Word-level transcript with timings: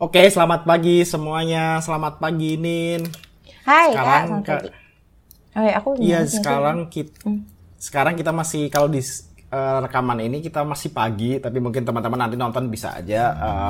Oke, 0.00 0.22
selamat 0.32 0.64
pagi 0.64 1.04
semuanya. 1.04 1.76
Selamat 1.84 2.16
pagi, 2.16 2.56
Nin. 2.56 3.04
Hai, 3.68 3.92
Sekarang 3.92 4.40
Kak. 4.40 4.62
Pagi. 4.64 4.70
Oh 5.50 5.62
ya, 5.66 5.72
aku 5.76 5.88
Iya, 6.00 6.18
sekarang 6.24 6.88
kita 6.88 7.12
Hmm. 7.26 7.40
sekarang 7.76 8.14
kita 8.16 8.32
masih 8.32 8.62
kalau 8.72 8.88
di 8.88 9.00
eh, 9.50 9.78
rekaman 9.84 10.18
ini 10.22 10.38
kita 10.40 10.62
masih 10.62 10.94
pagi, 10.94 11.36
tapi 11.44 11.58
mungkin 11.58 11.82
teman-teman 11.84 12.16
nanti 12.22 12.36
nonton 12.38 12.70
bisa 12.70 12.94
aja 12.96 13.22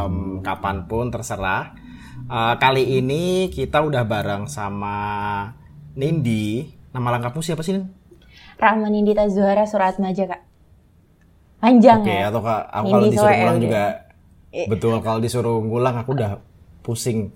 em, 0.07 0.15
kapan 0.47 0.87
pun 0.87 1.11
terserah. 1.11 1.73
Eh, 2.31 2.55
kali 2.63 2.85
ini 3.01 3.23
kita 3.51 3.83
udah 3.83 4.03
bareng 4.07 4.45
sama 4.47 4.97
Nindi. 5.99 6.69
Nama 6.95 7.09
lengkapmu 7.19 7.41
siapa 7.43 7.63
sih, 7.67 7.75
Nin? 7.75 7.85
Rahman 8.63 8.95
Indita 8.95 9.27
Zuhara 9.27 9.65
Surat 9.67 9.99
Maja, 9.99 10.25
Kak. 10.31 10.43
Panjang 11.61 12.01
Oke, 12.01 12.13
ya? 12.17 12.29
atau 12.29 12.41
Kak, 12.41 12.63
aku 12.73 12.97
Nindi 13.01 13.09
kalau 13.17 13.31
disuruh 13.33 13.57
oke. 13.57 13.61
juga. 13.61 13.85
Betul 14.67 14.99
kalau 15.01 15.23
disuruh 15.23 15.63
ngulang 15.63 16.03
aku 16.03 16.15
udah 16.15 16.43
pusing 16.83 17.31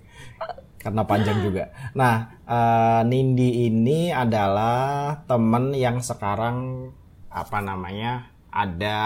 karena 0.82 1.00
panjang 1.08 1.40
juga. 1.40 1.72
Nah, 1.96 2.42
eh, 2.44 3.00
Nindi 3.08 3.64
ini 3.70 4.12
adalah 4.12 5.16
temen 5.24 5.72
yang 5.72 6.04
sekarang 6.04 6.90
apa 7.32 7.58
namanya 7.64 8.28
ada 8.52 9.00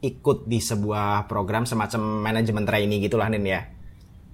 ikut 0.00 0.48
di 0.48 0.60
sebuah 0.60 1.28
program 1.28 1.68
semacam 1.68 2.24
manajemen 2.24 2.64
trainee 2.64 3.00
gitulah 3.04 3.28
Nin 3.28 3.44
ya 3.44 3.62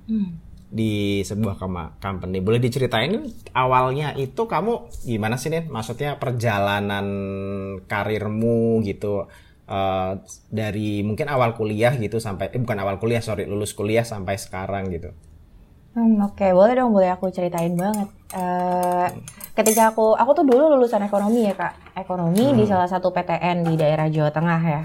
Hmm. 0.07 0.39
di 0.71 1.23
sebuah 1.27 1.59
company. 1.99 2.39
Boleh 2.39 2.63
diceritain 2.63 3.27
awalnya 3.51 4.15
itu 4.15 4.47
kamu 4.47 4.87
gimana 5.03 5.35
sih 5.35 5.51
Nin? 5.51 5.67
Maksudnya 5.67 6.15
perjalanan 6.23 7.07
karirmu 7.91 8.83
gitu 8.87 9.27
eh, 9.67 10.13
dari 10.51 11.03
mungkin 11.03 11.27
awal 11.29 11.55
kuliah 11.59 11.95
gitu 11.99 12.23
sampai 12.23 12.51
eh, 12.55 12.61
bukan 12.63 12.79
awal 12.81 12.97
kuliah 13.03 13.21
sorry 13.21 13.45
lulus 13.47 13.75
kuliah 13.75 14.07
sampai 14.07 14.39
sekarang 14.39 14.89
gitu. 14.95 15.11
Hmm, 15.97 16.21
Oke, 16.29 16.53
boleh 16.53 16.77
dong, 16.77 16.93
boleh 16.93 17.09
aku 17.09 17.33
ceritain 17.33 17.73
banget. 17.73 18.09
Eh, 18.37 19.07
ketika 19.57 19.97
aku, 19.97 20.13
aku 20.13 20.31
tuh 20.37 20.45
dulu 20.45 20.77
lulusan 20.77 21.01
ekonomi 21.01 21.49
ya 21.49 21.57
kak, 21.57 21.97
ekonomi 21.97 22.53
di 22.53 22.69
salah 22.69 22.85
satu 22.85 23.09
PTN 23.17 23.65
di 23.65 23.75
daerah 23.81 24.05
Jawa 24.13 24.29
Tengah 24.29 24.61
ya. 24.61 24.83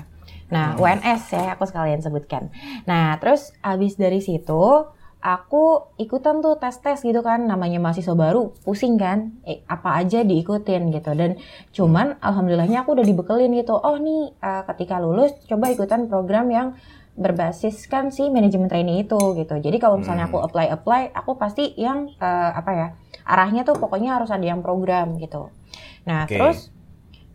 Nah, 0.51 0.75
UNS 0.75 1.31
ya, 1.31 1.55
aku 1.55 1.63
sekalian 1.67 2.03
sebutkan. 2.03 2.51
Nah, 2.87 3.15
terus 3.19 3.55
abis 3.63 3.95
dari 3.95 4.19
situ, 4.19 4.87
aku 5.21 5.93
ikutan 6.01 6.41
tuh 6.41 6.57
tes-tes 6.57 7.05
gitu 7.05 7.21
kan, 7.21 7.45
namanya 7.45 7.77
mahasiswa 7.77 8.17
baru, 8.17 8.57
pusing 8.65 8.97
kan, 8.97 9.37
eh, 9.45 9.61
apa 9.69 10.01
aja 10.01 10.25
diikutin 10.25 10.89
gitu. 10.89 11.13
Dan 11.13 11.37
cuman, 11.71 12.17
alhamdulillahnya 12.19 12.81
aku 12.81 12.97
udah 12.97 13.05
dibekelin 13.05 13.53
gitu, 13.53 13.77
oh 13.77 13.95
nih, 14.01 14.33
eh, 14.33 14.63
ketika 14.73 14.97
lulus, 14.97 15.37
coba 15.45 15.69
ikutan 15.69 16.09
program 16.09 16.49
yang 16.49 16.67
berbasiskan 17.11 18.09
si 18.09 18.31
manajemen 18.31 18.71
trainee 18.71 19.03
itu 19.03 19.19
gitu. 19.37 19.55
Jadi 19.59 19.77
kalau 19.77 19.99
misalnya 19.99 20.31
aku 20.31 20.39
apply 20.41 20.71
apply, 20.73 21.01
aku 21.11 21.35
pasti 21.35 21.75
yang 21.75 22.07
eh, 22.17 22.51
apa 22.55 22.71
ya 22.71 22.87
arahnya 23.27 23.67
tuh 23.67 23.77
pokoknya 23.77 24.17
harus 24.17 24.31
ada 24.31 24.41
yang 24.41 24.63
program 24.63 25.19
gitu. 25.19 25.51
Nah 26.07 26.25
Oke. 26.25 26.39
terus 26.39 26.71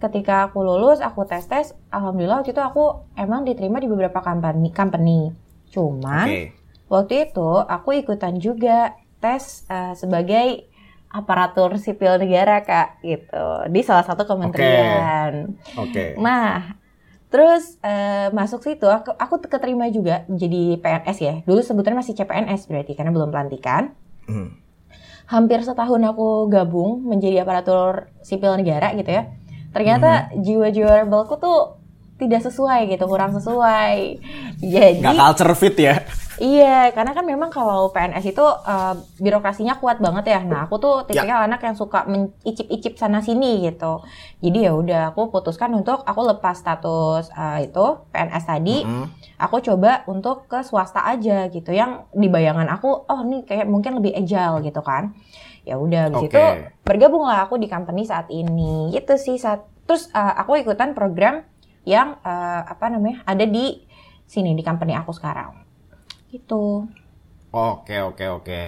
ketika 0.01 0.49
aku 0.51 0.65
lulus, 0.65 1.05
aku 1.05 1.29
tes 1.29 1.45
tes, 1.45 1.77
alhamdulillah 1.93 2.41
waktu 2.41 2.57
itu 2.57 2.63
aku 2.65 3.05
emang 3.21 3.45
diterima 3.45 3.77
di 3.77 3.89
beberapa 3.89 4.25
company. 4.25 4.73
company. 4.73 5.31
Cuman 5.69 6.25
Oke. 6.25 6.66
Waktu 6.87 7.31
itu 7.31 7.49
aku 7.67 7.99
ikutan 7.99 8.39
juga 8.39 8.95
tes 9.19 9.67
eh, 9.67 9.95
sebagai 9.99 10.71
aparatur 11.11 11.81
sipil 11.81 12.21
negara 12.21 12.61
kak 12.61 13.01
gitu 13.01 13.47
di 13.73 13.81
salah 13.81 14.05
satu 14.05 14.29
kementerian. 14.29 15.55
Oke. 15.79 16.19
Nah, 16.21 16.77
terus 17.33 17.81
eh, 17.81 18.29
masuk 18.35 18.61
situ 18.61 18.85
aku 18.85 19.15
aku 19.17 19.41
keterima 19.49 19.89
juga 19.89 20.29
jadi 20.29 20.77
PNS 20.77 21.19
ya. 21.23 21.35
Dulu 21.49 21.61
sebetulnya 21.65 22.05
masih 22.05 22.15
CPNS 22.15 22.69
berarti 22.69 22.93
karena 22.93 23.11
belum 23.15 23.33
pelantikan. 23.33 23.97
Hmm. 24.29 24.61
Hampir 25.27 25.59
setahun 25.67 25.99
aku 26.07 26.47
gabung 26.47 27.03
menjadi 27.03 27.43
aparatur 27.43 28.13
sipil 28.23 28.55
negara 28.55 28.95
gitu 28.95 29.11
ya. 29.11 29.33
Ternyata 29.75 30.33
jiwa-jiwa 30.39 31.05
rebelku 31.05 31.37
tuh 31.37 31.76
tidak 32.17 32.41
sesuai 32.49 32.89
gitu, 32.89 33.05
kurang 33.05 33.37
sesuai. 33.37 33.97
Jadi 34.61 35.05
Nggak 35.05 35.17
culture 35.21 35.55
fit 35.57 35.77
ya? 35.77 35.95
Iya, 36.37 36.93
karena 36.93 37.17
kan 37.17 37.25
memang 37.25 37.49
kalau 37.49 37.89
PNS 37.97 38.37
itu 38.37 38.45
eh, 38.45 38.95
birokrasinya 39.21 39.81
kuat 39.81 40.05
banget 40.05 40.37
ya. 40.37 40.41
Nah, 40.45 40.69
aku 40.69 40.77
tuh 40.77 40.95
tipikal 41.09 41.49
anak 41.49 41.65
yang 41.65 41.73
suka 41.73 42.05
mencicip-icip 42.05 43.01
sana 43.01 43.25
sini 43.25 43.65
gitu. 43.65 44.05
Jadi 44.45 44.69
ya 44.69 44.73
udah 44.77 45.03
aku 45.17 45.33
putuskan 45.33 45.73
untuk 45.73 46.05
aku 46.05 46.21
lepas 46.29 46.61
status 46.61 47.33
eh, 47.33 47.73
itu 47.73 47.85
PNS 48.13 48.45
tadi, 48.45 48.85
Mm-mm. 48.85 49.07
aku 49.41 49.65
coba 49.65 50.05
untuk 50.13 50.45
ke 50.45 50.61
swasta 50.61 51.09
aja 51.09 51.49
gitu. 51.49 51.73
Yang 51.73 52.05
di 52.13 52.29
bayangan 52.29 52.69
aku, 52.69 53.09
oh 53.09 53.21
nih 53.25 53.49
kayak 53.49 53.67
mungkin 53.69 53.97
lebih 53.97 54.13
agile 54.13 54.61
gitu 54.61 54.85
kan. 54.85 55.17
Ya 55.65 55.81
udah 55.81 56.13
habis 56.13 56.29
Oke. 56.29 56.37
itu 56.37 56.45
bergabunglah 56.85 57.49
aku 57.49 57.57
di 57.57 57.67
company 57.67 58.05
saat 58.05 58.29
ini. 58.29 58.93
Gitu 58.93 59.17
sih 59.17 59.41
saat 59.41 59.65
terus 59.89 60.13
eh, 60.13 60.35
aku 60.37 60.61
ikutan 60.61 60.93
program 60.93 61.49
yang 61.87 62.19
eh, 62.21 62.63
apa 62.67 62.91
namanya? 62.91 63.23
ada 63.23 63.47
di 63.47 63.87
sini 64.27 64.53
di 64.53 64.61
company 64.61 64.93
aku 64.93 65.15
sekarang. 65.15 65.55
Gitu. 66.29 66.85
Oke 67.49 67.97
oke 68.03 68.25
oke. 68.29 68.61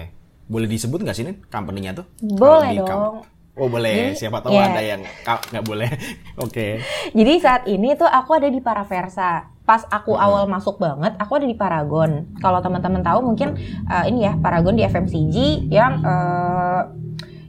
Boleh 0.47 0.65
disebut 0.65 1.03
nggak 1.03 1.13
sih 1.13 1.21
Nin 1.21 1.37
company-nya 1.45 1.93
tuh? 1.93 2.07
Boleh 2.17 2.79
dong. 2.79 3.21
Oh 3.53 3.67
boleh. 3.67 4.15
Jadi, 4.15 4.23
Siapa 4.23 4.39
tahu 4.39 4.55
ya. 4.55 4.71
ada 4.71 4.79
yang 4.79 5.03
nggak 5.03 5.65
boleh. 5.67 5.91
Oke. 6.47 6.79
Jadi 7.11 7.33
saat 7.43 7.67
ini 7.67 7.91
tuh 7.91 8.07
aku 8.07 8.39
ada 8.39 8.47
di 8.47 8.63
Paraversa. 8.63 9.51
Pas 9.67 9.83
aku 9.85 10.15
Hmm. 10.15 10.23
awal 10.23 10.43
masuk 10.47 10.79
banget, 10.79 11.19
aku 11.19 11.35
ada 11.35 11.43
di 11.43 11.53
Paragon. 11.53 12.23
Kalau 12.39 12.63
teman-teman 12.63 13.03
tahu 13.03 13.19
mungkin 13.21 13.59
eh, 13.85 14.05
ini 14.07 14.23
ya 14.23 14.39
Paragon 14.39 14.79
di 14.79 14.87
FMCG 14.87 15.67
yang 15.67 15.99
eh, 15.99 16.81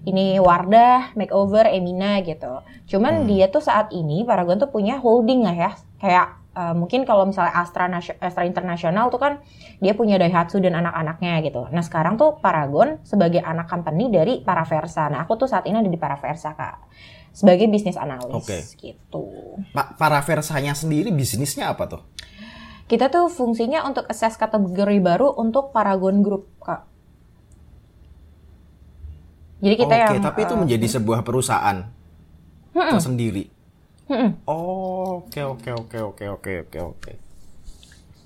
ini 0.05 0.41
Wardah, 0.41 1.13
Makeover, 1.13 1.69
Emina 1.69 2.21
gitu. 2.25 2.65
Cuman 2.89 3.25
Hmm. 3.25 3.27
dia 3.29 3.53
tuh 3.53 3.61
saat 3.61 3.93
ini 3.93 4.25
Paragon 4.25 4.57
tuh 4.57 4.73
punya 4.73 4.97
holding 4.97 5.45
lah 5.45 5.57
ya. 5.57 5.73
Kayak 6.01 6.27
eh, 6.51 6.75
mungkin 6.75 7.07
kalau 7.07 7.31
misalnya 7.31 7.55
Astra 7.55 7.87
Astra 8.19 8.43
International 8.43 9.07
tuh 9.07 9.23
kan 9.23 9.39
dia 9.79 9.95
punya 9.95 10.19
Daihatsu 10.19 10.59
dan 10.59 10.75
anak-anaknya 10.75 11.47
gitu. 11.47 11.71
Nah 11.71 11.79
sekarang 11.81 12.19
tuh 12.19 12.43
Paragon 12.43 12.99
sebagai 13.07 13.39
anak 13.39 13.71
company 13.71 14.11
dari 14.11 14.43
Paraversa. 14.43 15.07
Nah 15.13 15.23
aku 15.23 15.39
tuh 15.39 15.47
saat 15.47 15.63
ini 15.71 15.79
ada 15.79 15.87
di 15.87 16.01
Paraversa 16.01 16.59
kak. 16.59 16.91
Sebagai 17.31 17.71
bisnis 17.71 17.95
analis 17.95 18.35
Oke. 18.35 18.59
gitu. 18.83 19.31
Pak 19.71 19.95
para 19.95 20.19
versanya 20.27 20.75
sendiri 20.75 21.15
bisnisnya 21.15 21.71
apa 21.71 21.87
tuh? 21.87 22.03
Kita 22.91 23.07
tuh 23.07 23.31
fungsinya 23.31 23.87
untuk 23.87 24.11
assess 24.11 24.35
kategori 24.35 24.99
baru 24.99 25.31
untuk 25.39 25.71
Paragon 25.71 26.27
Group, 26.27 26.51
Kak. 26.59 26.90
Jadi 29.61 29.75
kita 29.85 29.95
Oke, 29.95 30.15
yang 30.15 30.19
tapi 30.25 30.41
itu 30.47 30.55
eh, 30.55 30.61
menjadi 30.61 30.87
sebuah 31.01 31.21
perusahaan 31.27 31.79
mm-mm, 32.75 32.91
tersendiri. 32.91 33.45
Oh, 34.47 35.23
oke 35.25 35.41
oke 35.53 35.71
oke 35.81 35.99
oke 36.09 36.25
oke 36.35 36.53
oke 36.63 36.79
oke. 36.91 37.13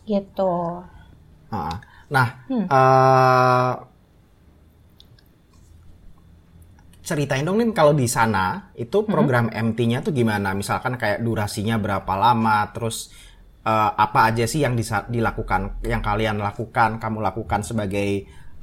gitu. 0.08 0.44
Ah, 1.50 1.80
Nah, 2.10 2.28
Hmm. 2.48 2.66
eh, 2.70 3.72
ceritain 7.04 7.44
dong 7.44 7.60
nih 7.60 7.68
kalau 7.76 7.92
di 7.92 8.08
sana 8.08 8.72
itu 8.84 9.04
program 9.12 9.46
MT-nya 9.52 9.98
tuh 10.06 10.12
gimana? 10.16 10.48
Misalkan 10.56 10.94
kayak 11.02 11.20
durasinya 11.26 11.76
berapa 11.84 12.14
lama, 12.16 12.58
terus 12.74 12.96
eh, 13.64 13.90
apa 14.04 14.20
aja 14.32 14.44
sih 14.48 14.60
yang 14.64 14.74
dilakukan, 15.14 15.62
yang 15.84 16.00
kalian 16.08 16.36
lakukan, 16.40 16.90
kamu 17.02 17.18
lakukan 17.28 17.60
sebagai 17.68 18.08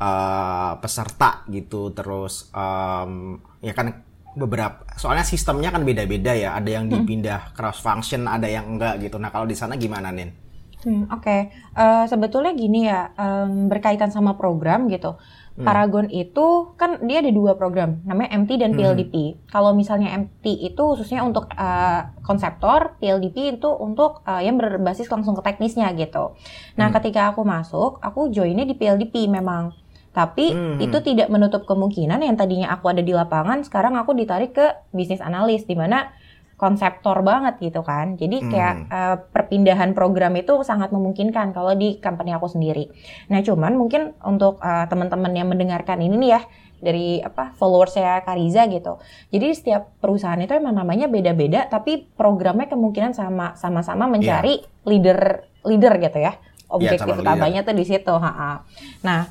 eh, 0.02 0.72
peserta 0.82 1.46
gitu, 1.48 1.94
terus 1.94 2.50
em, 2.52 3.38
ya 3.62 3.74
kan 3.78 4.02
beberapa, 4.34 4.88
soalnya 4.96 5.28
sistemnya 5.28 5.70
kan 5.70 5.84
beda-beda 5.84 6.32
ya, 6.34 6.56
ada 6.58 6.70
yang 6.72 6.88
dipindah 6.88 7.52
cross 7.54 7.84
function, 7.84 8.26
ada 8.26 8.48
yang 8.48 8.66
enggak 8.66 8.98
gitu. 9.04 9.20
Nah 9.22 9.30
kalau 9.30 9.46
di 9.46 9.54
sana 9.54 9.76
gimana 9.78 10.10
nih? 10.10 10.30
Hmm, 10.82 11.06
Oke, 11.14 11.54
Eh, 11.78 12.06
sebetulnya 12.10 12.52
gini 12.58 12.90
ya, 12.90 13.14
em, 13.16 13.70
berkaitan 13.70 14.10
sama 14.10 14.34
program 14.36 14.90
gitu. 14.90 15.16
Paragon 15.62 16.08
itu 16.10 16.74
kan 16.80 17.04
dia 17.06 17.22
ada 17.22 17.30
dua 17.30 17.54
program, 17.54 18.02
namanya 18.08 18.34
MT 18.40 18.58
dan 18.58 18.72
PLDP. 18.74 19.16
Kalau 19.52 19.76
misalnya 19.78 20.10
MT 20.16 20.48
itu 20.64 20.80
khususnya 20.82 21.22
untuk 21.22 21.52
eh, 21.54 22.02
konseptor, 22.26 22.98
PLDP 22.98 23.60
itu 23.60 23.70
untuk 23.70 24.24
eh, 24.26 24.48
yang 24.48 24.58
berbasis 24.58 25.06
langsung 25.12 25.38
ke 25.38 25.44
teknisnya 25.46 25.92
gitu. 25.94 26.34
Nah, 26.80 26.90
ketika 26.90 27.30
aku 27.36 27.44
masuk, 27.46 28.00
aku 28.02 28.32
joinnya 28.34 28.66
di 28.66 28.74
PLDP 28.74 29.28
memang. 29.30 29.76
Tapi 30.12 30.52
Hmm. 30.52 30.80
itu 30.84 30.98
tidak 31.00 31.32
menutup 31.32 31.64
kemungkinan 31.64 32.20
yang 32.20 32.36
tadinya 32.36 32.68
aku 32.76 32.92
ada 32.92 33.00
di 33.00 33.16
lapangan, 33.16 33.64
sekarang 33.64 33.96
aku 33.96 34.12
ditarik 34.12 34.52
ke 34.52 34.68
bisnis 34.92 35.24
analis, 35.24 35.64
di 35.64 35.74
mana 35.74 36.12
konseptor 36.60 37.26
banget 37.26 37.58
gitu 37.58 37.82
kan. 37.82 38.20
Jadi 38.22 38.38
kayak 38.46 38.76
Hmm. 38.76 38.88
eh, 38.92 39.18
perpindahan 39.34 39.98
program 39.98 40.38
itu 40.38 40.62
sangat 40.62 40.94
memungkinkan 40.94 41.58
kalau 41.58 41.74
di 41.74 41.98
company 41.98 42.38
aku 42.38 42.46
sendiri. 42.46 42.86
Nah, 43.34 43.42
cuman 43.42 43.74
mungkin 43.74 44.14
untuk 44.22 44.62
eh, 44.62 44.86
teman-teman 44.86 45.34
yang 45.34 45.50
mendengarkan 45.50 45.98
ini 46.04 46.16
nih 46.22 46.32
ya 46.38 46.42
dari 46.82 47.22
apa 47.22 47.54
followers 47.58 47.94
saya 47.94 48.22
Kariza 48.22 48.66
gitu. 48.70 48.98
Jadi 49.30 49.48
setiap 49.54 49.96
perusahaan 50.02 50.38
itu 50.38 50.54
emang 50.54 50.74
namanya 50.74 51.06
beda-beda 51.10 51.66
tapi 51.66 52.10
programnya 52.14 52.70
kemungkinan 52.70 53.14
sama 53.14 53.54
sama-sama 53.54 54.06
mencari 54.10 54.62
leader 54.86 55.46
leader 55.62 55.94
gitu 56.02 56.18
ya 56.18 56.34
objektif 56.74 57.06
calon 57.06 57.22
utamanya 57.22 57.62
tuh 57.62 57.78
di 57.78 57.86
situ. 57.86 58.14
ha-ha. 58.14 58.66
Nah, 59.06 59.30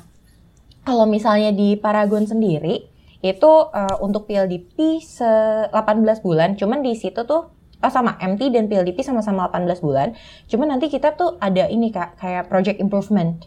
kalau 0.81 1.05
misalnya 1.05 1.53
di 1.53 1.77
Paragon 1.77 2.25
sendiri 2.25 2.89
itu 3.21 3.51
eh, 3.73 3.97
untuk 4.01 4.25
PLDP 4.25 4.97
se 5.01 5.29
18 5.69 6.25
bulan, 6.25 6.57
cuman 6.57 6.81
di 6.81 6.97
situ 6.97 7.21
tuh 7.25 7.53
oh 7.81 7.91
sama 7.91 8.17
MT 8.21 8.53
dan 8.53 8.69
PLDP 8.69 9.01
sama-sama 9.01 9.49
18 9.49 9.81
bulan. 9.81 10.13
Cuman 10.49 10.77
nanti 10.77 10.89
kita 10.89 11.17
tuh 11.17 11.37
ada 11.41 11.65
ini 11.69 11.89
Kak, 11.89 12.17
kayak 12.21 12.49
project 12.49 12.77
improvement. 12.77 13.45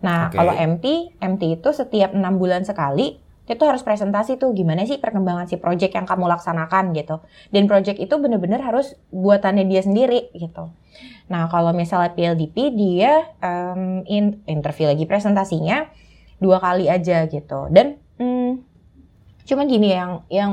Nah, 0.00 0.30
Oke. 0.30 0.38
kalau 0.40 0.54
MT, 0.54 1.18
MT 1.20 1.42
itu 1.60 1.68
setiap 1.74 2.14
enam 2.14 2.38
bulan 2.38 2.64
sekali 2.64 3.20
itu 3.48 3.64
harus 3.64 3.80
presentasi 3.80 4.36
tuh 4.36 4.52
gimana 4.52 4.84
sih 4.84 5.00
perkembangan 5.00 5.48
si 5.48 5.56
project 5.56 5.96
yang 5.96 6.04
kamu 6.04 6.28
laksanakan 6.28 6.92
gitu. 6.92 7.24
Dan 7.48 7.64
project 7.64 7.96
itu 7.96 8.12
bener-bener 8.20 8.60
harus 8.60 8.92
buatannya 9.08 9.64
dia 9.64 9.80
sendiri 9.80 10.28
gitu. 10.36 10.68
Nah, 11.32 11.48
kalau 11.48 11.72
misalnya 11.72 12.12
PLDP 12.12 12.76
dia 12.76 13.24
em, 13.40 14.04
in- 14.04 14.44
interview 14.44 14.92
lagi 14.92 15.08
presentasinya 15.08 15.88
dua 16.38 16.58
kali 16.62 16.86
aja 16.86 17.26
gitu. 17.26 17.66
Dan 17.70 17.98
hmm, 18.18 18.62
cuman 19.46 19.66
gini 19.66 19.94
yang 19.94 20.22
yang 20.30 20.52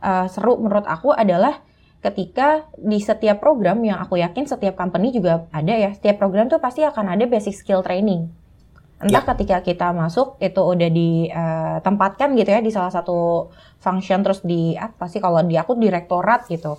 eh, 0.00 0.26
seru 0.28 0.56
menurut 0.60 0.84
aku 0.88 1.12
adalah 1.12 1.62
ketika 2.00 2.64
di 2.80 2.96
setiap 2.96 3.44
program 3.44 3.84
yang 3.84 4.00
aku 4.00 4.16
yakin 4.16 4.48
setiap 4.48 4.72
company 4.72 5.12
juga 5.12 5.44
ada 5.52 5.76
ya, 5.76 5.92
setiap 5.92 6.16
program 6.16 6.48
tuh 6.48 6.56
pasti 6.56 6.80
akan 6.80 7.12
ada 7.12 7.28
basic 7.28 7.52
skill 7.52 7.84
training. 7.84 8.32
Entah 9.00 9.24
ketika 9.32 9.64
kita 9.64 9.96
masuk 9.96 10.36
itu 10.44 10.60
udah 10.60 10.88
ditempatkan 10.92 12.36
gitu 12.36 12.52
ya 12.52 12.60
di 12.60 12.68
salah 12.68 12.92
satu 12.92 13.48
function 13.80 14.20
terus 14.20 14.44
di 14.44 14.76
apa 14.76 15.08
sih 15.08 15.24
kalau 15.24 15.40
di 15.40 15.56
aku 15.56 15.72
direktorat 15.76 16.44
gitu. 16.52 16.76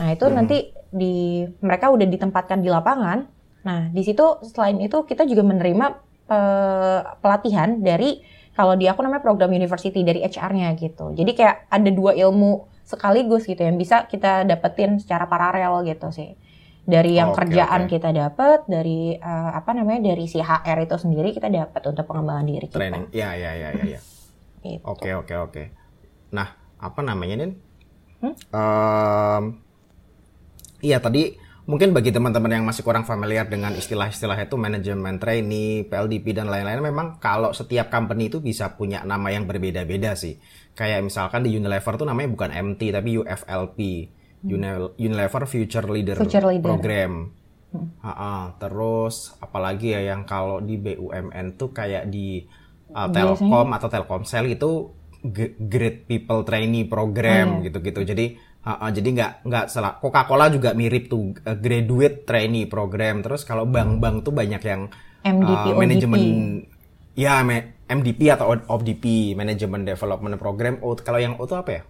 Nah, 0.00 0.08
itu 0.16 0.24
Hmm. 0.28 0.36
nanti 0.40 0.72
di 0.88 1.44
mereka 1.60 1.92
udah 1.92 2.08
ditempatkan 2.08 2.64
di 2.64 2.72
lapangan. 2.72 3.28
Nah, 3.68 3.92
di 3.92 4.00
situ 4.00 4.40
selain 4.48 4.80
itu 4.80 5.04
kita 5.04 5.28
juga 5.28 5.44
menerima 5.44 6.07
eh, 6.28 7.00
pelatihan 7.20 7.80
dari 7.80 8.20
kalau 8.52 8.74
di 8.74 8.90
aku 8.90 9.06
namanya 9.06 9.22
program 9.22 9.54
university 9.54 10.02
dari 10.02 10.20
HR-nya 10.26 10.74
gitu. 10.74 11.14
Jadi 11.14 11.30
kayak 11.34 11.70
ada 11.70 11.90
dua 11.94 12.12
ilmu 12.18 12.66
sekaligus 12.82 13.46
gitu 13.46 13.60
yang 13.62 13.78
bisa 13.78 14.08
kita 14.10 14.42
dapetin 14.48 14.98
secara 14.98 15.30
paralel 15.30 15.86
gitu 15.86 16.10
sih. 16.10 16.34
Dari 16.88 17.20
yang 17.20 17.36
Oke, 17.36 17.44
kerjaan 17.44 17.84
oke. 17.84 18.00
kita 18.00 18.10
dapat, 18.16 18.64
dari 18.64 19.12
eh, 19.12 19.50
apa 19.52 19.76
namanya 19.76 20.08
dari 20.08 20.24
si 20.24 20.40
HR 20.40 20.88
itu 20.88 20.96
sendiri 20.96 21.36
kita 21.36 21.52
dapat 21.52 21.84
untuk 21.84 22.08
pengembangan 22.08 22.46
diri 22.48 22.66
kita. 22.66 22.80
training. 22.80 23.04
Ya, 23.12 23.36
ya, 23.36 23.52
ya, 23.52 23.68
ya, 23.76 23.84
ya. 23.84 24.00
Oke, 24.88 25.12
oke, 25.12 25.34
oke. 25.36 25.62
Nah, 26.32 26.48
apa 26.80 27.00
namanya, 27.04 27.44
Nin? 27.44 27.52
Hmm? 28.24 28.34
Em, 28.34 29.44
iya, 30.82 30.98
tadi 30.98 31.36
mungkin 31.68 31.92
bagi 31.92 32.08
teman-teman 32.08 32.48
yang 32.50 32.64
masih 32.64 32.80
kurang 32.80 33.04
familiar 33.04 33.44
dengan 33.44 33.70
istilah-istilah 33.70 34.40
itu 34.40 34.56
manajemen 34.56 35.16
trainee, 35.16 35.84
PLDP 35.84 36.32
dan 36.32 36.48
lain-lain 36.48 36.80
memang 36.82 37.06
kalau 37.18 37.52
setiap 37.52 37.86
company 37.88 38.26
itu 38.26 38.40
bisa 38.40 38.72
punya 38.72 39.04
nama 39.04 39.28
yang 39.28 39.44
berbeda-beda 39.44 40.16
sih. 40.16 40.40
Kayak 40.72 41.04
misalkan 41.04 41.42
di 41.42 41.52
Unilever 41.52 41.94
tuh 41.94 42.06
namanya 42.06 42.28
bukan 42.28 42.50
MT 42.50 42.80
tapi 42.90 43.10
UFLP. 43.14 43.78
Uni- 44.40 44.94
Unilever 44.96 45.44
Future 45.44 45.84
Leader, 45.84 46.14
Hmm. 46.14 46.22
Future 46.24 46.46
Leader. 46.46 46.62
Hmm. 46.64 46.72
Program. 46.72 47.12
Ha-ha. 48.00 48.56
Terus 48.56 49.14
apalagi 49.36 49.92
ya 49.92 50.00
yang 50.06 50.24
kalau 50.24 50.58
di 50.58 50.74
BUMN 50.74 51.46
tuh 51.54 51.68
kayak 51.68 52.08
di 52.08 52.46
uh, 52.88 53.04
Biasanya- 53.04 53.36
Telkom 53.36 53.68
atau 53.72 53.88
Telkomsel 53.88 54.44
itu 54.48 54.70
Great 55.60 56.06
People 56.06 56.46
Trainee 56.46 56.86
Program 56.86 57.46
Oh, 57.50 57.54
iya. 57.60 57.68
gitu-gitu. 57.68 58.00
Jadi 58.58 58.66
ha-ha, 58.68 58.86
jadi 58.90 59.08
nggak 59.08 59.32
nggak 59.44 59.64
salah. 59.66 59.96
Coca-Cola 59.96 60.48
juga 60.48 60.70
mirip 60.72 61.06
tuh 61.06 61.32
uh, 61.38 61.56
Graduate 61.56 62.22
Trainee 62.22 62.66
Program. 62.66 63.22
Terus 63.22 63.42
kalau 63.42 63.64
bank-bank 63.64 64.22
tuh 64.22 64.30
banyak 64.30 64.60
yang 64.60 64.92
MDP, 65.20 65.48
uh, 65.48 65.72
ODP. 65.72 65.78
manajemen 65.78 66.20
ya 67.14 67.40
me- 67.40 67.80
MDP 67.84 68.28
atau 68.30 68.52
ODP 68.52 69.04
Management 69.32 69.86
Development 69.86 70.36
Program. 70.36 70.76
Oh, 70.80 70.92
kalau 70.94 71.16
yang 71.16 71.34
O 71.34 71.44
itu 71.44 71.54
apa 71.54 71.70
ya? 71.70 71.82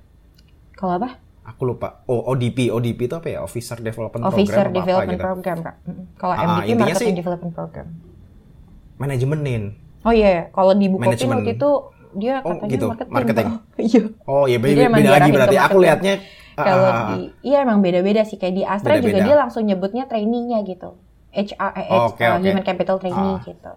Kalau 0.72 0.94
apa? 0.94 1.18
Aku 1.44 1.64
lupa. 1.64 2.04
Oh, 2.04 2.28
ODP. 2.28 2.68
ODP 2.68 3.08
itu 3.08 3.16
apa 3.16 3.28
ya? 3.28 3.38
Officer 3.40 3.76
Development 3.76 4.22
Officer 4.22 4.54
Program 4.62 4.68
apa, 4.68 4.78
Development 4.78 5.10
gitu. 5.10 5.24
Program, 5.24 5.56
Kak. 5.58 5.74
Mm-mm. 5.82 6.04
Kalau 6.14 6.32
Ah, 6.32 6.44
MDP 6.62 6.78
Marketing 6.78 7.08
sih- 7.08 7.18
Development 7.18 7.52
Program. 7.52 7.86
Manajemenin. 8.96 9.62
Oh 10.00 10.12
iya, 10.12 10.28
ya. 10.28 10.42
kalau 10.50 10.72
di 10.72 10.86
Bukopin 10.86 11.10
Manajemen. 11.10 11.34
waktu 11.36 11.52
itu 11.52 11.70
dia 12.14 12.34
Oh, 12.40 12.54
katanya 12.54 12.70
gitu, 12.70 12.86
marketing. 12.86 13.12
marketing. 13.12 13.46
Kak. 13.46 13.62
Iya. 13.88 14.00
Oh, 14.24 14.44
ya 14.44 14.58
Jadi 14.58 14.64
beda, 14.64 14.84
beda 14.90 15.10
lagi 15.10 15.30
berarti. 15.32 15.56
Aku 15.58 15.76
lihatnya 15.78 16.14
Kalau 16.60 16.84
ah, 16.84 16.92
ah. 16.92 17.06
di 17.08 17.18
iya 17.42 17.62
emang 17.62 17.78
beda-beda 17.78 18.22
sih 18.22 18.34
kayak 18.34 18.54
di 18.54 18.62
Astra 18.62 18.96
juga 18.96 19.14
Beda-beda. 19.14 19.26
dia 19.26 19.36
langsung 19.36 19.62
nyebutnya 19.62 20.04
trainee-nya 20.04 20.58
gitu. 20.62 20.98
HR 21.28 21.70
eh, 21.76 21.86
Oh, 21.88 22.10
oke, 22.10 22.20
uh, 22.20 22.34
oke. 22.34 22.42
Human 22.42 22.64
Capital 22.64 22.96
Trainee 22.96 23.34
Ah. 23.34 23.42
gitu. 23.42 23.72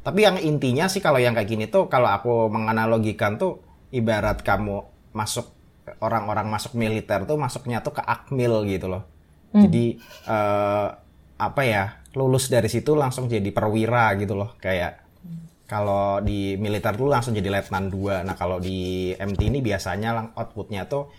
Tapi 0.00 0.20
yang 0.22 0.36
intinya 0.38 0.86
sih 0.86 0.98
kalau 0.98 1.18
yang 1.18 1.34
kayak 1.34 1.46
gini 1.46 1.66
tuh 1.66 1.86
kalau 1.86 2.06
aku 2.06 2.46
menganalogikan 2.46 3.36
tuh 3.36 3.58
ibarat 3.90 4.40
kamu 4.40 4.80
masuk 5.10 5.50
orang-orang 5.98 6.46
masuk 6.46 6.74
militer 6.74 7.22
tuh 7.22 7.34
masuknya 7.36 7.78
tuh 7.78 7.92
ke 7.92 8.02
akmil 8.02 8.62
gitu 8.64 8.86
loh. 8.86 9.02
Hmm. 9.50 9.62
Jadi 9.62 9.98
eh, 10.26 10.86
apa 11.36 11.62
ya 11.62 11.84
lulus 12.14 12.46
dari 12.46 12.66
situ 12.66 12.94
langsung 12.94 13.26
jadi 13.26 13.50
perwira 13.50 14.14
gitu 14.14 14.32
loh 14.32 14.56
kayak 14.56 15.04
kalau 15.66 16.22
di 16.22 16.54
militer 16.54 16.94
tuh 16.94 17.10
langsung 17.10 17.34
jadi 17.34 17.50
letnan 17.50 17.90
2. 17.90 18.22
Nah 18.22 18.32
kalau 18.32 18.56
di 18.56 19.10
MT 19.12 19.50
ini 19.50 19.58
biasanya 19.60 20.14
lang- 20.14 20.32
outputnya 20.32 20.86
tuh 20.86 21.10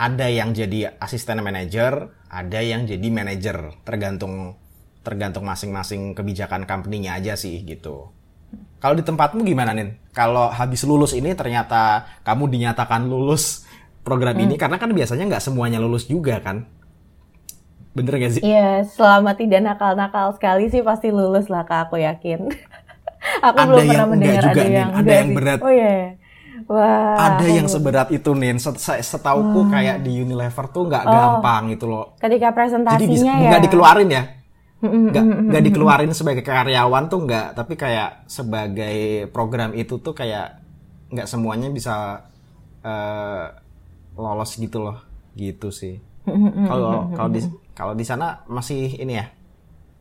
ada 0.00 0.32
yang 0.32 0.56
jadi 0.56 0.96
asisten 0.96 1.44
manajer, 1.44 2.08
ada 2.32 2.60
yang 2.64 2.88
jadi 2.88 3.04
manajer 3.12 3.76
tergantung 3.84 4.56
tergantung 5.04 5.44
masing-masing 5.44 6.16
kebijakan 6.16 6.64
company-nya 6.64 7.20
aja 7.20 7.36
sih 7.36 7.60
gitu. 7.68 8.08
Kalau 8.80 8.96
di 8.96 9.04
tempatmu 9.04 9.44
gimana 9.44 9.76
Nin? 9.76 10.00
Kalau 10.16 10.48
habis 10.48 10.88
lulus 10.88 11.12
ini 11.12 11.36
ternyata 11.36 12.08
kamu 12.24 12.48
dinyatakan 12.48 13.04
lulus 13.12 13.68
program 14.00 14.40
ini 14.40 14.56
karena 14.56 14.80
kan 14.80 14.88
biasanya 14.88 15.28
nggak 15.36 15.44
semuanya 15.44 15.76
lulus 15.76 16.08
juga 16.08 16.40
kan? 16.40 16.64
Bener 17.92 18.16
gak 18.22 18.32
sih? 18.38 18.42
Iya, 18.46 18.86
selama 18.86 19.34
tidak 19.34 19.66
nakal-nakal 19.66 20.32
sekali 20.32 20.70
sih 20.70 20.80
pasti 20.80 21.10
lulus 21.10 21.50
lah 21.50 21.66
kak, 21.66 21.90
aku 21.90 21.98
yakin. 21.98 22.46
aku 23.46 23.56
Ada 23.58 23.66
belum 23.66 23.78
yang 23.82 23.90
pernah 23.90 24.08
mendengar 24.08 24.42
juga, 24.46 24.62
ada 24.62 24.64
yang 24.70 24.90
Ada 24.94 25.12
yang 25.12 25.30
berat. 25.34 25.58
Oh 25.60 25.72
iya. 25.74 26.19
Wah. 26.66 27.16
Ada 27.34 27.46
yang 27.46 27.64
aku- 27.64 27.74
seberat 27.74 28.08
itu 28.08 28.30
se- 28.74 29.00
Setauku 29.00 29.68
kayak 29.68 30.00
di 30.00 30.18
Unilever 30.18 30.66
tuh 30.66 30.84
nggak 30.84 31.04
Oh. 31.04 31.10
gampang 31.10 31.62
gitu 31.68 31.86
loh. 31.86 32.16
ketika 32.16 32.26
Jadi 32.26 32.34
bisa 32.34 32.50
presentasinya 32.52 33.34
ya. 33.36 33.48
nggak 33.48 33.62
dikeluarin 33.64 34.10
ya? 34.10 34.22
Nggak 34.80 35.24
nggak 35.46 35.62
dikeluarin 35.62 36.10
sebagai 36.10 36.40
karyawan 36.40 37.04
tuh 37.06 37.20
nggak, 37.22 37.46
tapi 37.54 37.74
kayak 37.74 38.24
sebagai 38.24 38.96
program 39.28 39.70
itu 39.72 39.96
tuh 39.96 40.12
kayak 40.12 40.56
nggak 41.08 41.26
semuanya 41.26 41.68
bisa 41.68 42.24
eh, 42.80 43.44
lolos 44.14 44.50
gitu 44.54 44.80
loh, 44.80 44.96
gitu 45.34 45.68
sih. 45.70 46.00
Kalau 46.62 47.10
kalau 47.10 47.28
di 47.28 47.40
kalau 47.70 47.92
di 47.92 48.02
sana 48.02 48.40
masih 48.46 48.96
ini 48.96 49.14
ya. 49.14 49.28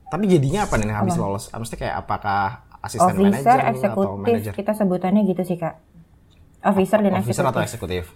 Tapi 0.07 0.25
jadinya 0.25 0.63
apa 0.63 0.75
nih 0.75 0.89
habis 0.89 1.15
lolos? 1.15 1.47
Maksudnya 1.49 1.79
kayak 1.81 1.95
apakah 1.99 2.43
asisten 2.79 3.13
Officer, 3.13 3.57
manajer 3.59 3.59
atau 3.85 4.15
manajer? 4.17 4.53
kita 4.53 4.71
sebutannya 4.73 5.21
gitu 5.23 5.43
sih 5.43 5.55
kak. 5.55 5.75
Officer 6.59 6.99
dan 6.99 7.13
Officer 7.19 7.43
atau 7.45 7.61
eksekutif. 7.63 8.11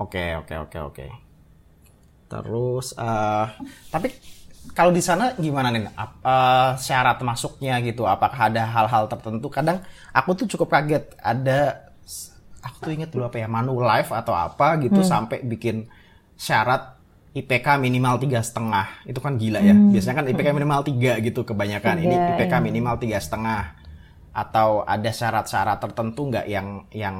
Oke, 0.00 0.36
oke, 0.40 0.54
oke, 0.68 0.78
oke. 0.88 1.06
Terus, 2.28 2.96
eh 2.96 3.46
tapi 3.92 4.08
kalau 4.72 4.94
di 4.94 5.02
sana 5.04 5.36
gimana 5.36 5.68
nih? 5.68 5.84
Ap- 5.92 6.22
eh, 6.24 6.70
syarat 6.80 7.20
masuknya 7.20 7.76
gitu? 7.84 8.08
Apakah 8.08 8.48
ada 8.48 8.64
hal-hal 8.64 9.04
tertentu? 9.10 9.52
Kadang 9.52 9.84
aku 10.16 10.30
tuh 10.38 10.46
cukup 10.56 10.72
kaget. 10.72 11.12
Ada, 11.20 11.92
aku 12.64 12.76
tuh 12.88 12.92
inget 12.96 13.10
dulu 13.12 13.28
apa 13.28 13.36
ya, 13.42 13.48
Manulife 13.50 14.12
atau 14.16 14.32
apa 14.32 14.80
gitu 14.80 15.04
sampai 15.04 15.44
bikin 15.44 15.88
syarat 16.40 16.96
IPK 17.32 17.80
minimal 17.80 18.16
tiga 18.20 18.40
setengah. 18.40 19.04
Itu 19.04 19.20
kan 19.20 19.36
gila 19.36 19.60
ya. 19.60 19.72
Biasanya 19.72 20.24
kan 20.24 20.26
IPK 20.28 20.48
minimal 20.56 20.80
tiga 20.84 21.16
gitu 21.20 21.44
kebanyakan. 21.44 21.96
Ini 22.00 22.16
Tiga, 22.16 22.28
IPK 22.36 22.54
iya. 22.56 22.58
minimal 22.60 22.94
tiga 23.00 23.18
setengah. 23.20 23.81
Atau 24.32 24.84
ada 24.88 25.12
syarat-syarat 25.12 25.78
tertentu 25.80 26.32
nggak 26.32 26.46
yang 26.48 26.88
yang 26.92 27.16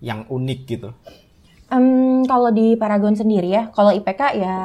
yang 0.00 0.20
unik 0.28 0.60
gitu? 0.68 0.92
Em, 1.72 2.24
kalau 2.28 2.52
di 2.52 2.76
Paragon 2.76 3.16
sendiri 3.16 3.48
ya, 3.48 3.72
kalau 3.72 3.92
IPK 3.92 4.22
ya 4.36 4.56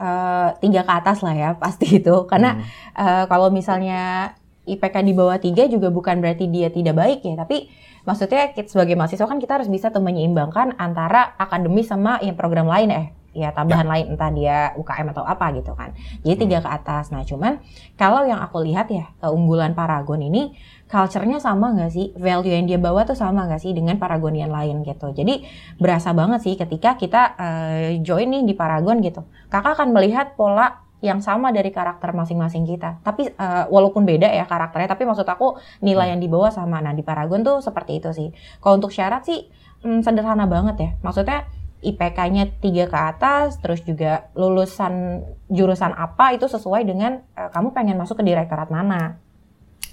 eh, 0.00 0.48
tiga 0.60 0.82
ke 0.84 0.92
atas 0.92 1.24
lah 1.24 1.34
ya 1.36 1.50
pasti 1.56 2.00
itu. 2.00 2.28
Karena 2.28 2.60
eh, 2.92 3.24
kalau 3.28 3.48
misalnya 3.48 4.32
IPK 4.64 4.96
di 5.04 5.12
bawah 5.12 5.36
tiga 5.40 5.68
juga 5.68 5.92
bukan 5.92 6.20
berarti 6.20 6.48
dia 6.48 6.68
tidak 6.72 6.96
baik 6.96 7.20
ya, 7.24 7.36
tapi 7.36 7.68
maksudnya 8.04 8.52
kita 8.52 8.68
sebagai 8.68 8.94
mahasiswa 9.00 9.24
kan 9.24 9.40
kita 9.40 9.60
harus 9.60 9.68
bisa 9.72 9.88
tuh 9.88 10.04
menyeimbangkan 10.04 10.76
antara 10.76 11.36
akademis 11.40 11.88
sama 11.88 12.20
yang 12.20 12.36
program 12.36 12.68
lain 12.68 12.92
eh 12.92 13.06
ya 13.34 13.50
tambahan 13.50 13.84
lain 13.84 14.14
entah 14.14 14.30
dia 14.30 14.58
UKM 14.78 15.10
atau 15.10 15.26
apa 15.26 15.50
gitu 15.58 15.74
kan. 15.74 15.92
Jadi 16.22 16.46
tiga 16.46 16.62
ke 16.62 16.70
atas. 16.70 17.10
Nah 17.10 17.26
cuman 17.26 17.60
kalau 17.98 18.22
yang 18.24 18.40
aku 18.40 18.62
lihat 18.62 18.88
ya 18.88 19.10
keunggulan 19.18 19.74
Paragon 19.74 20.22
ini 20.22 20.54
culture-nya 20.86 21.42
sama 21.42 21.74
nggak 21.74 21.90
sih? 21.90 22.06
Value 22.14 22.54
yang 22.54 22.64
dia 22.70 22.78
bawa 22.78 23.02
tuh 23.02 23.18
sama 23.18 23.50
nggak 23.50 23.60
sih 23.60 23.74
dengan 23.74 23.98
Paragonian 23.98 24.48
lain 24.48 24.86
gitu. 24.86 25.10
Jadi 25.10 25.42
berasa 25.76 26.14
banget 26.14 26.46
sih 26.46 26.54
ketika 26.54 26.94
kita 26.94 27.34
eh, 27.36 27.90
join 28.00 28.30
nih 28.30 28.46
di 28.46 28.54
Paragon 28.54 29.02
gitu. 29.02 29.26
Kakak 29.50 29.82
akan 29.82 29.90
melihat 29.90 30.38
pola 30.38 30.84
yang 31.04 31.20
sama 31.20 31.52
dari 31.52 31.68
karakter 31.68 32.16
masing-masing 32.16 32.64
kita. 32.64 32.96
Tapi 33.04 33.28
uh, 33.36 33.68
walaupun 33.68 34.08
beda 34.08 34.32
ya 34.32 34.48
karakternya, 34.48 34.88
tapi 34.88 35.04
maksud 35.04 35.28
aku 35.28 35.60
nilai 35.84 36.08
hmm. 36.08 36.12
yang 36.16 36.20
dibawa 36.24 36.48
sama. 36.48 36.80
Nah 36.80 36.96
di 36.96 37.04
Paragon 37.04 37.44
tuh 37.44 37.60
seperti 37.60 38.00
itu 38.00 38.08
sih. 38.16 38.32
Kalau 38.64 38.80
untuk 38.80 38.88
syarat 38.88 39.20
sih 39.28 39.44
hmm, 39.84 40.00
sederhana 40.00 40.48
banget 40.48 40.76
ya. 40.80 40.90
Maksudnya 41.04 41.44
IPK-nya 41.84 42.56
tiga 42.64 42.88
ke 42.88 42.98
atas, 42.98 43.60
terus 43.60 43.84
juga 43.84 44.32
lulusan 44.32 45.20
jurusan 45.52 45.92
apa 45.92 46.32
itu 46.32 46.48
sesuai 46.48 46.88
dengan 46.88 47.20
uh, 47.36 47.52
kamu 47.52 47.76
pengen 47.76 48.00
masuk 48.00 48.20
ke 48.20 48.24
direktorat 48.24 48.72
mana. 48.72 49.20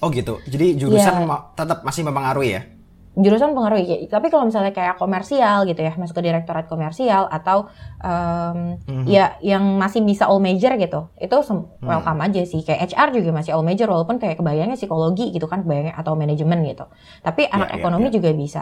Oh 0.01 0.09
gitu. 0.09 0.41
Jadi 0.47 0.79
jurusan 0.79 1.27
yeah. 1.27 1.53
tetap 1.53 1.83
masih 1.85 2.01
mempengaruhi 2.07 2.49
ya? 2.57 2.61
Jurusan 3.11 3.51
pengaruh 3.51 4.07
tapi 4.07 4.31
kalau 4.31 4.47
misalnya 4.47 4.71
kayak 4.71 4.95
komersial 4.95 5.67
gitu 5.67 5.83
ya 5.83 5.91
masuk 5.99 6.23
ke 6.23 6.31
direktorat 6.31 6.71
komersial 6.71 7.27
atau 7.27 7.67
um, 7.99 8.79
mm-hmm. 8.79 9.03
ya 9.03 9.35
yang 9.43 9.75
masih 9.75 9.99
bisa 9.99 10.31
all 10.31 10.39
major 10.39 10.79
gitu 10.79 11.11
itu 11.19 11.35
mm. 11.35 11.83
welcome 11.83 12.23
aja 12.23 12.41
sih 12.47 12.63
kayak 12.63 12.87
HR 12.87 13.11
juga 13.19 13.35
masih 13.35 13.51
all 13.51 13.67
major 13.67 13.91
walaupun 13.91 14.15
kayak 14.15 14.39
kebayangnya 14.39 14.79
psikologi 14.79 15.27
gitu 15.35 15.43
kan 15.51 15.67
kebayangnya 15.67 15.99
atau 15.99 16.15
manajemen 16.15 16.63
gitu 16.63 16.87
tapi 17.19 17.51
ya, 17.51 17.59
anak 17.59 17.75
yeah, 17.75 17.79
ekonomi 17.83 18.07
yeah. 18.07 18.15
juga 18.15 18.29
bisa 18.31 18.61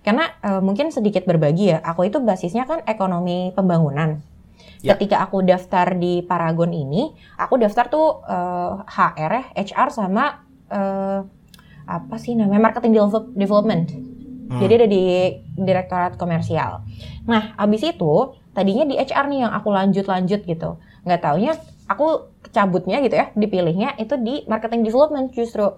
karena 0.00 0.32
uh, 0.48 0.64
mungkin 0.64 0.88
sedikit 0.88 1.28
berbagi 1.28 1.76
ya 1.76 1.84
aku 1.84 2.08
itu 2.08 2.24
basisnya 2.24 2.64
kan 2.64 2.80
ekonomi 2.88 3.52
pembangunan 3.52 4.24
Yeah. 4.80 4.96
Ketika 4.96 5.20
aku 5.20 5.44
daftar 5.44 5.92
di 5.92 6.24
Paragon 6.24 6.72
ini, 6.72 7.12
aku 7.36 7.60
daftar 7.60 7.92
tuh 7.92 8.24
uh, 8.24 8.80
eh, 8.80 8.96
HR 8.96 9.32
ya, 9.36 9.44
HR 9.60 9.88
sama 9.92 10.40
uh, 10.72 11.20
apa 11.90 12.16
sih 12.22 12.38
namanya 12.38 12.70
marketing 12.70 12.94
development. 13.34 13.90
Hmm. 14.50 14.58
Jadi 14.62 14.72
ada 14.82 14.88
di 14.90 15.02
direktorat 15.58 16.14
komersial. 16.14 16.86
Nah, 17.26 17.54
abis 17.58 17.86
itu 17.86 18.34
tadinya 18.54 18.86
di 18.86 18.98
HR 18.98 19.30
nih 19.30 19.38
yang 19.46 19.52
aku 19.54 19.68
lanjut-lanjut 19.70 20.46
gitu. 20.46 20.78
Nggak 21.06 21.22
taunya 21.22 21.52
aku 21.90 22.30
cabutnya 22.54 23.02
gitu 23.02 23.14
ya, 23.18 23.34
dipilihnya 23.34 23.98
itu 23.98 24.14
di 24.18 24.46
marketing 24.46 24.86
development 24.86 25.34
justru 25.34 25.70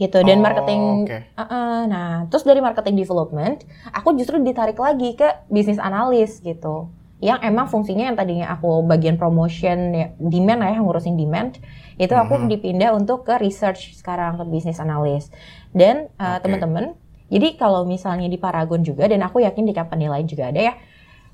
gitu 0.00 0.24
dan 0.24 0.40
oh, 0.40 0.44
marketing 0.48 0.82
okay. 1.04 1.28
uh 1.36 1.44
-uh, 1.44 1.76
nah 1.84 2.24
terus 2.32 2.48
dari 2.48 2.64
marketing 2.64 3.04
development 3.04 3.68
aku 3.92 4.16
justru 4.16 4.40
ditarik 4.40 4.80
lagi 4.80 5.12
ke 5.12 5.28
bisnis 5.52 5.76
analis 5.76 6.40
gitu 6.40 6.88
yang 7.20 7.36
emang 7.44 7.68
fungsinya 7.68 8.08
yang 8.08 8.16
tadinya 8.16 8.48
aku 8.48 8.80
bagian 8.88 9.20
promotion 9.20 9.92
ya, 9.92 10.08
demand 10.16 10.64
ya 10.64 10.80
ngurusin 10.80 11.20
demand 11.20 11.60
itu 12.00 12.16
aku 12.16 12.32
mm 12.34 12.40
-hmm. 12.40 12.50
dipindah 12.56 12.90
untuk 12.96 13.28
ke 13.28 13.36
research 13.36 13.92
sekarang 14.00 14.40
ke 14.40 14.44
bisnis 14.48 14.80
analis 14.80 15.28
dan 15.76 16.08
uh, 16.16 16.40
okay. 16.40 16.48
teman-teman 16.48 16.96
jadi 17.28 17.60
kalau 17.60 17.84
misalnya 17.84 18.26
di 18.26 18.40
Paragon 18.40 18.80
juga 18.80 19.04
dan 19.06 19.20
aku 19.20 19.44
yakin 19.44 19.68
di 19.68 19.76
company 19.76 20.08
lain 20.08 20.24
juga 20.24 20.48
ada 20.48 20.72
ya 20.72 20.74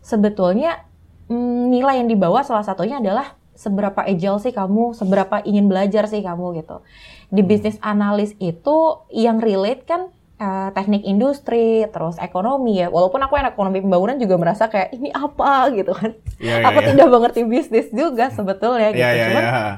sebetulnya 0.02 0.82
mm, 1.30 1.70
nilai 1.70 2.02
yang 2.02 2.10
dibawa 2.10 2.42
salah 2.42 2.66
satunya 2.66 2.98
adalah 2.98 3.38
seberapa 3.56 4.04
agile 4.04 4.38
sih 4.38 4.52
kamu, 4.52 4.92
seberapa 4.92 5.40
ingin 5.42 5.66
belajar 5.66 6.06
sih 6.06 6.20
kamu 6.20 6.60
gitu. 6.62 6.84
Di 7.32 7.42
hmm. 7.42 7.48
bisnis 7.48 7.76
analis 7.80 8.36
itu 8.38 9.02
yang 9.10 9.40
relate 9.40 9.82
kan 9.88 10.12
uh, 10.38 10.70
teknik 10.76 11.02
industri, 11.08 11.88
terus 11.88 12.20
ekonomi 12.20 12.84
ya. 12.84 12.92
Walaupun 12.92 13.18
aku 13.24 13.34
anak 13.40 13.56
ekonomi 13.56 13.80
pembangunan 13.82 14.20
juga 14.20 14.36
merasa 14.36 14.68
kayak 14.68 14.92
ini 14.94 15.08
apa 15.10 15.72
gitu 15.72 15.96
kan. 15.96 16.12
Yeah, 16.36 16.62
yeah, 16.62 16.68
aku 16.68 16.78
yeah. 16.84 16.88
tidak 16.92 17.08
mengerti 17.08 17.42
bisnis 17.48 17.88
juga 17.90 18.28
sebetulnya 18.30 18.92
gitu. 18.92 19.02
Yeah, 19.02 19.12
yeah, 19.16 19.26
Cuman 19.32 19.42
yeah. 19.42 19.72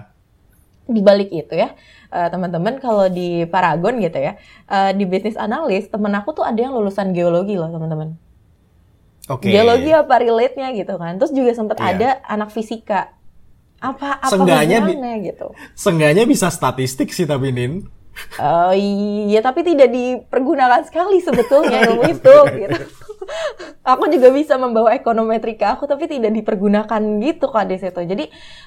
Di 0.89 1.01
balik 1.05 1.29
itu 1.29 1.53
ya, 1.53 1.77
uh, 2.09 2.29
teman-teman 2.33 2.81
kalau 2.81 3.13
di 3.13 3.45
Paragon 3.45 4.01
gitu 4.01 4.17
ya, 4.17 4.41
uh, 4.73 4.91
di 4.97 5.05
bisnis 5.05 5.37
analis, 5.37 5.87
temen 5.93 6.11
aku 6.17 6.33
tuh 6.33 6.45
ada 6.49 6.57
yang 6.57 6.73
lulusan 6.73 7.13
geologi 7.13 7.61
loh 7.61 7.69
teman-teman. 7.69 8.17
Okay. 9.29 9.53
Geologi 9.53 9.93
apa 9.93 10.15
relate-nya 10.25 10.73
gitu 10.73 10.97
kan. 10.97 11.21
Terus 11.21 11.33
juga 11.37 11.53
sempat 11.53 11.77
yeah. 11.79 11.93
ada 11.93 12.09
anak 12.25 12.49
fisika. 12.49 13.13
Apa 13.79 14.19
apa 14.19 14.33
sengganya 14.33 14.83
gitu. 15.21 15.53
Sengganya 15.77 16.25
bisa 16.25 16.49
statistik 16.49 17.13
sih 17.13 17.29
tapi 17.29 17.53
Nin. 17.53 17.85
Oh 18.43 18.75
iya, 18.75 19.39
tapi 19.39 19.63
tidak 19.63 19.95
dipergunakan 19.95 20.83
sekali 20.83 21.23
sebetulnya 21.23 21.83
ilmu 21.87 22.03
itu. 22.11 22.37
gitu. 22.67 22.83
aku 23.93 24.11
juga 24.11 24.35
bisa 24.35 24.59
membawa 24.59 24.97
ekonometrika 24.97 25.79
aku, 25.79 25.87
tapi 25.87 26.11
tidak 26.11 26.35
dipergunakan 26.35 27.03
gitu 27.23 27.47
kak 27.53 27.69
di 27.71 27.77
situ. 27.79 28.01
Jadi 28.03 28.25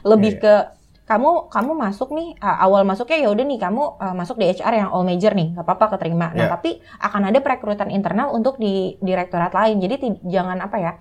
lebih 0.07 0.39
yeah, 0.39 0.45
yeah. 0.45 0.71
ke 0.71 0.80
kamu 1.05 1.51
kamu 1.51 1.71
masuk 1.75 2.13
nih 2.15 2.37
awal 2.39 2.87
masuknya 2.87 3.27
ya 3.27 3.29
udah 3.33 3.45
nih 3.45 3.59
kamu 3.59 3.83
uh, 3.99 4.15
masuk 4.15 4.39
di 4.39 4.47
HR 4.47 4.73
yang 4.85 4.89
all 4.93 5.03
major 5.03 5.35
nih 5.35 5.51
nggak 5.57 5.65
apa-apa 5.65 5.97
keterima. 5.97 6.31
Nah 6.31 6.47
yeah. 6.47 6.51
tapi 6.51 6.79
akan 7.01 7.21
ada 7.27 7.39
perekrutan 7.43 7.89
internal 7.91 8.31
untuk 8.31 8.55
di 8.61 8.95
direktorat 9.03 9.51
lain. 9.51 9.81
Jadi 9.83 10.23
jangan 10.23 10.61
apa 10.63 10.77
ya 10.79 10.91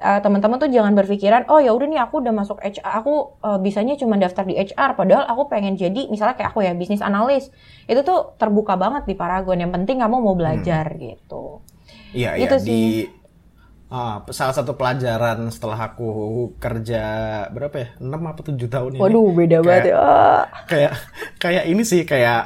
uh, 0.00 0.20
teman-teman 0.20 0.58
tuh 0.58 0.70
jangan 0.70 0.92
berpikiran 0.96 1.46
oh 1.50 1.60
ya 1.62 1.70
udah 1.70 1.86
nih 1.86 2.00
aku 2.02 2.24
udah 2.24 2.34
masuk 2.34 2.58
HR 2.60 2.82
aku 2.82 3.40
uh, 3.44 3.58
bisanya 3.60 3.94
cuma 3.94 4.18
daftar 4.18 4.44
di 4.44 4.54
HR 4.58 4.98
padahal 4.98 5.24
aku 5.28 5.46
pengen 5.48 5.78
jadi 5.78 6.10
misalnya 6.12 6.34
kayak 6.34 6.50
aku 6.52 6.64
ya 6.64 6.72
bisnis 6.74 7.04
analis 7.04 7.48
itu 7.86 8.00
tuh 8.02 8.34
terbuka 8.40 8.74
banget 8.74 9.08
di 9.08 9.14
Paragon 9.14 9.60
yang 9.60 9.70
penting 9.70 10.02
kamu 10.02 10.16
mau 10.18 10.34
belajar 10.34 10.92
hmm. 10.92 10.98
gitu 11.00 11.44
iya 12.16 12.34
iya 12.34 12.48
di 12.58 13.08
uh, 13.94 14.16
salah 14.34 14.54
satu 14.54 14.74
pelajaran 14.74 15.46
setelah 15.54 15.94
aku 15.94 16.10
kerja 16.58 17.02
berapa 17.54 17.76
ya 17.78 17.88
enam 18.02 18.26
apa 18.26 18.40
tujuh 18.42 18.66
tahun 18.66 18.98
ini 18.98 19.00
waduh 19.00 19.30
beda 19.30 19.58
kayak, 19.62 19.66
banget 19.66 19.84
ya 19.86 20.02
kayak 20.66 20.92
kayak 21.38 21.64
ini 21.70 21.82
sih 21.86 22.02
kayak 22.02 22.42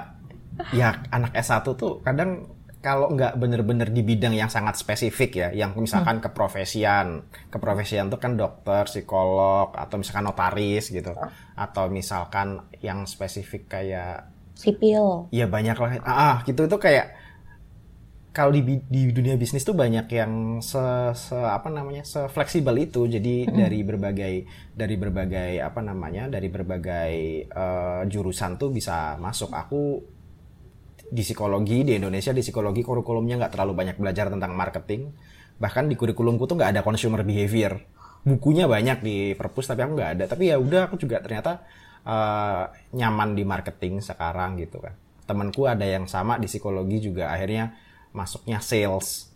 ya 0.76 1.00
anak 1.08 1.32
S1 1.32 1.64
tuh 1.78 2.04
kadang 2.04 2.58
kalau 2.78 3.10
nggak 3.10 3.34
bener-bener 3.34 3.90
di 3.90 4.06
bidang 4.06 4.38
yang 4.38 4.46
sangat 4.46 4.78
spesifik 4.78 5.30
ya, 5.34 5.48
yang 5.50 5.74
misalkan 5.74 6.22
hmm. 6.22 6.30
keprofesian, 6.30 7.26
keprofesian 7.50 8.06
itu 8.06 8.22
kan 8.22 8.38
dokter, 8.38 8.86
psikolog, 8.86 9.74
atau 9.74 9.98
misalkan 9.98 10.30
notaris 10.30 10.94
gitu, 10.94 11.10
atau 11.58 11.84
misalkan 11.90 12.62
yang 12.78 13.02
spesifik 13.02 13.66
kayak 13.66 14.30
sipil. 14.54 15.26
Iya 15.34 15.50
banyak 15.50 15.74
lah, 15.74 15.90
ah, 16.06 16.10
ah 16.14 16.36
gitu 16.46 16.70
itu 16.70 16.78
kayak 16.78 17.17
kalau 18.28 18.54
di, 18.54 18.62
di 18.86 19.10
dunia 19.10 19.34
bisnis 19.34 19.64
tuh 19.64 19.74
banyak 19.74 20.06
yang 20.12 20.32
se, 20.62 20.80
se 21.16 21.34
apa 21.34 21.72
namanya 21.72 22.04
se 22.04 22.28
fleksibel 22.30 22.76
itu, 22.78 23.08
jadi 23.08 23.48
hmm. 23.48 23.56
dari 23.56 23.80
berbagai 23.82 24.34
dari 24.76 24.94
berbagai 24.94 25.50
apa 25.58 25.80
namanya 25.82 26.30
dari 26.30 26.46
berbagai 26.52 27.14
uh, 27.50 28.02
jurusan 28.06 28.60
tuh 28.60 28.70
bisa 28.70 29.16
masuk. 29.18 29.50
Aku 29.50 30.04
di 31.08 31.24
psikologi 31.24 31.88
di 31.88 31.96
Indonesia 31.96 32.36
di 32.36 32.44
psikologi 32.44 32.84
kurikulumnya 32.84 33.40
nggak 33.40 33.52
terlalu 33.56 33.72
banyak 33.74 33.96
belajar 33.96 34.28
tentang 34.28 34.52
marketing. 34.52 35.10
Bahkan 35.58 35.90
di 35.90 35.96
kurikulumku 35.98 36.44
tuh 36.44 36.60
nggak 36.60 36.78
ada 36.78 36.82
consumer 36.84 37.24
behavior. 37.24 37.80
Bukunya 38.22 38.68
banyak 38.68 39.02
di 39.02 39.16
perpus 39.34 39.66
tapi 39.72 39.82
aku 39.82 39.98
nggak 39.98 40.10
ada. 40.20 40.24
Tapi 40.28 40.52
ya 40.52 40.60
udah 40.60 40.86
aku 40.86 41.00
juga 41.00 41.18
ternyata 41.24 41.64
uh, 42.04 42.70
nyaman 42.92 43.34
di 43.34 43.42
marketing 43.42 44.04
sekarang 44.04 44.60
gitu 44.60 44.78
kan. 44.84 44.94
Temanku 45.24 45.66
ada 45.66 45.82
yang 45.88 46.06
sama 46.06 46.36
di 46.36 46.46
psikologi 46.46 47.02
juga. 47.02 47.32
Akhirnya 47.32 47.87
masuknya 48.12 48.58
sales 48.62 49.28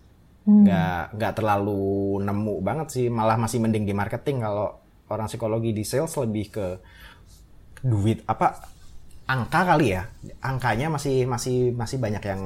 hmm. 0.46 0.66
nggak 0.66 1.02
hmm. 1.08 1.12
nggak 1.18 1.32
terlalu 1.38 2.18
nemu 2.22 2.54
banget 2.62 2.88
sih 2.90 3.06
malah 3.08 3.38
masih 3.38 3.62
mending 3.62 3.84
di 3.86 3.94
marketing 3.94 4.42
kalau 4.42 4.78
orang 5.12 5.28
psikologi 5.28 5.76
di 5.76 5.84
sales 5.84 6.12
lebih 6.16 6.46
ke 6.48 6.66
duit 7.82 8.22
apa 8.24 8.72
angka 9.26 9.60
kali 9.64 9.96
ya 9.96 10.02
angkanya 10.42 10.90
masih 10.90 11.26
masih 11.26 11.72
masih 11.74 11.98
banyak 11.98 12.22
yang 12.26 12.42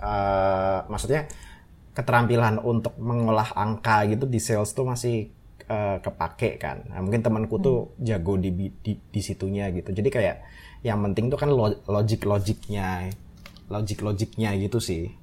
uh, 0.00 0.78
maksudnya 0.86 1.26
keterampilan 1.92 2.56
untuk 2.62 2.96
mengolah 2.96 3.52
angka 3.52 4.08
gitu 4.08 4.24
di 4.24 4.40
sales 4.40 4.72
tuh 4.72 4.88
masih 4.88 5.28
uh, 5.68 6.00
kepake 6.00 6.56
kan 6.56 6.88
nah, 6.88 7.04
mungkin 7.04 7.20
temanku 7.20 7.60
hmm. 7.60 7.64
tuh 7.64 7.78
jago 8.00 8.40
di, 8.40 8.50
di 8.54 8.92
di 8.96 9.20
situnya 9.20 9.68
gitu 9.74 9.92
jadi 9.92 10.08
kayak 10.08 10.36
yang 10.82 10.98
penting 11.10 11.30
tuh 11.30 11.38
kan 11.38 11.50
logik 11.86 12.26
logiknya 12.26 13.12
logik 13.70 14.02
logiknya 14.02 14.56
gitu 14.58 14.82
sih 14.82 15.21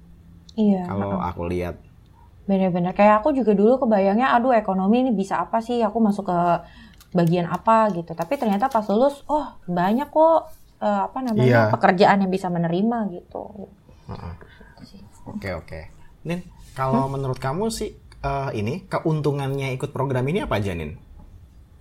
iya 0.59 0.83
kalau 0.83 1.23
aku 1.23 1.47
lihat 1.47 1.79
bener-bener 2.43 2.91
kayak 2.91 3.23
aku 3.23 3.31
juga 3.31 3.55
dulu 3.55 3.87
kebayangnya 3.87 4.35
aduh 4.35 4.51
ekonomi 4.51 5.05
ini 5.05 5.11
bisa 5.13 5.39
apa 5.39 5.63
sih 5.63 5.79
aku 5.79 6.01
masuk 6.01 6.27
ke 6.27 6.39
bagian 7.15 7.47
apa 7.47 7.93
gitu 7.93 8.11
tapi 8.11 8.35
ternyata 8.35 8.67
pas 8.67 8.83
lulus 8.89 9.21
oh 9.29 9.55
banyak 9.69 10.09
kok 10.09 10.49
uh, 10.81 11.01
apa 11.07 11.19
namanya 11.21 11.69
iya. 11.69 11.71
pekerjaan 11.71 12.23
yang 12.25 12.31
bisa 12.31 12.47
menerima 12.47 12.97
gitu. 13.13 13.69
Oke 15.29 15.49
oke. 15.53 15.79
Nin, 16.25 16.43
kalau 16.73 17.05
hmm? 17.05 17.13
menurut 17.19 17.39
kamu 17.39 17.69
sih 17.69 17.95
uh, 18.25 18.49
ini 18.55 18.87
keuntungannya 18.89 19.75
ikut 19.77 19.93
program 19.93 20.25
ini 20.27 20.43
apa 20.43 20.57
aja 20.57 20.73
Nin? 20.73 20.97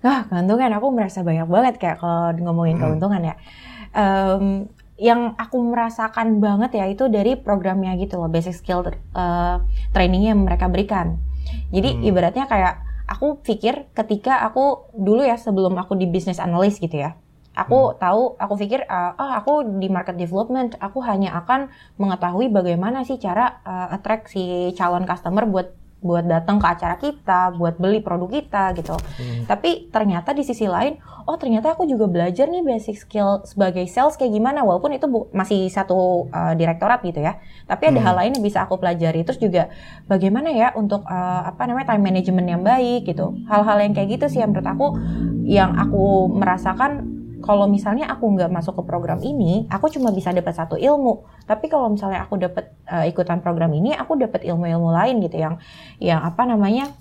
Ah, 0.04 0.28
keuntungan 0.30 0.70
aku 0.78 0.86
merasa 0.94 1.26
banyak 1.26 1.48
banget 1.48 1.74
kayak 1.80 1.98
kalau 1.98 2.30
ngomongin 2.38 2.78
hmm. 2.78 2.82
keuntungan 2.84 3.22
ya. 3.24 3.34
Um, 3.96 4.68
yang 4.98 5.38
aku 5.38 5.62
merasakan 5.62 6.42
banget 6.42 6.74
ya 6.74 6.84
itu 6.90 7.06
dari 7.06 7.38
programnya 7.38 7.94
gitu 7.96 8.18
loh, 8.18 8.26
basic 8.26 8.58
skill 8.58 8.82
uh, 9.14 9.62
training 9.94 10.28
yang 10.28 10.42
mereka 10.42 10.66
berikan. 10.66 11.22
Jadi 11.70 12.02
hmm. 12.02 12.08
ibaratnya 12.10 12.44
kayak 12.50 12.82
aku 13.06 13.40
pikir 13.40 13.88
ketika 13.94 14.44
aku 14.44 14.90
dulu 14.92 15.24
ya 15.24 15.38
sebelum 15.38 15.78
aku 15.80 15.96
di 15.96 16.04
business 16.10 16.42
analyst 16.42 16.82
gitu 16.82 17.00
ya 17.00 17.16
Aku 17.58 17.90
hmm. 17.90 17.94
tahu, 17.98 18.22
aku 18.38 18.54
pikir, 18.54 18.86
uh, 18.86 19.18
oh 19.18 19.30
aku 19.34 19.52
di 19.82 19.90
market 19.90 20.14
development, 20.14 20.78
aku 20.78 21.02
hanya 21.02 21.34
akan 21.42 21.66
mengetahui 21.98 22.54
bagaimana 22.54 23.02
sih 23.02 23.18
cara 23.18 23.58
uh, 23.66 23.90
attract 23.90 24.30
si 24.30 24.70
calon 24.78 25.02
customer 25.02 25.42
buat 25.42 25.74
buat 25.98 26.22
datang 26.22 26.62
ke 26.62 26.66
acara 26.66 26.94
kita, 26.94 27.58
buat 27.58 27.74
beli 27.82 27.98
produk 27.98 28.30
kita 28.30 28.70
gitu. 28.78 28.94
Hmm. 28.94 29.50
Tapi 29.50 29.90
ternyata 29.90 30.30
di 30.30 30.46
sisi 30.46 30.70
lain, 30.70 30.94
oh 31.26 31.34
ternyata 31.34 31.74
aku 31.74 31.90
juga 31.90 32.06
belajar 32.06 32.46
nih 32.46 32.62
basic 32.62 33.02
skill 33.02 33.42
sebagai 33.42 33.82
sales 33.90 34.14
kayak 34.14 34.30
gimana 34.30 34.62
walaupun 34.62 34.94
itu 34.94 35.10
masih 35.34 35.66
satu 35.66 36.30
uh, 36.30 36.54
direktorat 36.54 37.02
gitu 37.02 37.18
ya. 37.18 37.42
Tapi 37.66 37.90
ada 37.90 37.98
hmm. 37.98 38.06
hal 38.06 38.14
lain 38.14 38.32
yang 38.38 38.44
bisa 38.46 38.62
aku 38.62 38.78
pelajari. 38.78 39.26
Terus 39.26 39.42
juga 39.42 39.74
bagaimana 40.06 40.54
ya 40.54 40.70
untuk 40.78 41.02
uh, 41.02 41.42
apa 41.50 41.66
namanya 41.66 41.98
time 41.98 42.04
management 42.06 42.46
yang 42.46 42.62
baik 42.62 43.02
gitu. 43.10 43.34
Hal-hal 43.50 43.82
yang 43.82 43.92
kayak 43.92 44.22
gitu 44.22 44.26
sih 44.30 44.38
yang 44.38 44.54
menurut 44.54 44.70
aku 44.70 44.86
yang 45.50 45.74
aku 45.74 46.30
merasakan 46.30 47.17
kalau 47.48 47.64
misalnya 47.64 48.12
aku 48.12 48.28
nggak 48.28 48.52
masuk 48.52 48.76
ke 48.76 48.82
program 48.84 49.24
ini, 49.24 49.64
aku 49.72 49.88
cuma 49.88 50.12
bisa 50.12 50.36
dapat 50.36 50.52
satu 50.52 50.76
ilmu. 50.76 51.24
Tapi 51.48 51.72
kalau 51.72 51.88
misalnya 51.88 52.28
aku 52.28 52.36
dapat 52.36 52.76
uh, 52.84 53.08
ikutan 53.08 53.40
program 53.40 53.72
ini, 53.72 53.96
aku 53.96 54.20
dapat 54.20 54.44
ilmu-ilmu 54.44 54.92
lain 54.92 55.24
gitu 55.24 55.40
yang 55.40 55.56
yang 55.96 56.20
apa 56.20 56.44
namanya? 56.44 56.92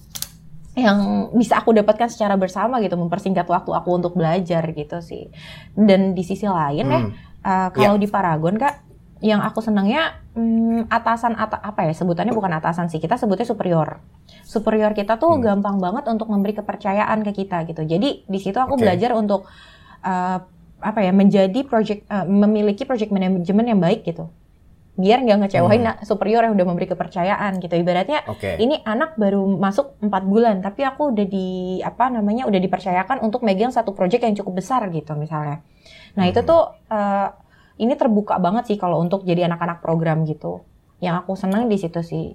yang 0.77 1.33
bisa 1.33 1.57
aku 1.57 1.73
dapatkan 1.73 2.05
secara 2.05 2.37
bersama 2.37 2.77
gitu, 2.85 2.93
mempersingkat 3.01 3.49
waktu 3.49 3.73
aku 3.73 3.97
untuk 3.97 4.13
belajar 4.13 4.61
gitu 4.71 5.01
sih. 5.01 5.25
Dan 5.73 6.13
di 6.13 6.21
sisi 6.21 6.45
lain 6.45 6.85
hmm. 6.85 6.93
ya, 6.93 7.01
uh, 7.43 7.67
kalau 7.73 7.97
yeah. 7.97 8.03
di 8.05 8.07
Paragon 8.07 8.55
kak, 8.61 8.87
yang 9.17 9.41
aku 9.41 9.65
senangnya 9.65 10.21
hmm, 10.37 10.85
atasan 10.93 11.33
at 11.33 11.49
apa 11.49 11.89
ya 11.89 11.93
sebutannya 11.97 12.29
bukan 12.29 12.53
atasan 12.61 12.85
sih 12.85 13.01
kita 13.01 13.17
sebutnya 13.17 13.49
superior 13.49 13.97
superior 14.45 14.93
kita 14.93 15.17
tuh 15.17 15.33
hmm. 15.33 15.41
gampang 15.41 15.81
banget 15.81 16.05
untuk 16.05 16.29
memberi 16.29 16.53
kepercayaan 16.53 17.25
ke 17.25 17.33
kita 17.33 17.65
gitu 17.65 17.81
jadi 17.81 18.21
di 18.21 18.37
situ 18.37 18.61
aku 18.61 18.77
okay. 18.77 18.85
belajar 18.85 19.17
untuk 19.17 19.49
uh, 20.07 20.39
apa 20.79 20.99
ya 21.03 21.11
menjadi 21.11 21.59
project 21.67 22.07
uh, 22.07 22.23
memiliki 22.23 22.87
project 22.87 23.11
management 23.11 23.67
yang 23.67 23.81
baik 23.83 24.07
gitu 24.07 24.31
biar 24.97 25.21
nggak 25.21 25.45
ngecewain 25.45 25.85
hmm. 25.85 26.01
superior 26.09 26.41
yang 26.41 26.57
udah 26.57 26.65
memberi 26.65 26.89
kepercayaan 26.89 27.61
gitu 27.61 27.77
ibaratnya 27.77 28.25
okay. 28.25 28.57
ini 28.57 28.81
anak 28.81 29.13
baru 29.13 29.45
masuk 29.45 29.93
empat 30.01 30.25
bulan 30.25 30.65
tapi 30.65 30.81
aku 30.81 31.13
udah 31.13 31.25
di 31.29 31.77
apa 31.85 32.09
namanya 32.09 32.49
udah 32.49 32.57
dipercayakan 32.57 33.21
untuk 33.21 33.45
megang 33.45 33.69
satu 33.69 33.93
project 33.93 34.25
yang 34.25 34.33
cukup 34.33 34.57
besar 34.57 34.89
gitu 34.89 35.13
misalnya 35.13 35.61
nah 36.17 36.25
hmm. 36.25 36.33
itu 36.33 36.41
tuh 36.41 36.73
uh, 36.89 37.29
ini 37.77 37.93
terbuka 37.93 38.41
banget 38.41 38.73
sih 38.73 38.77
kalau 38.81 38.97
untuk 38.97 39.21
jadi 39.21 39.45
anak-anak 39.45 39.85
program 39.85 40.25
gitu 40.25 40.65
yang 40.97 41.13
aku 41.21 41.37
senang 41.37 41.69
di 41.69 41.77
situ 41.77 42.01
sih 42.01 42.33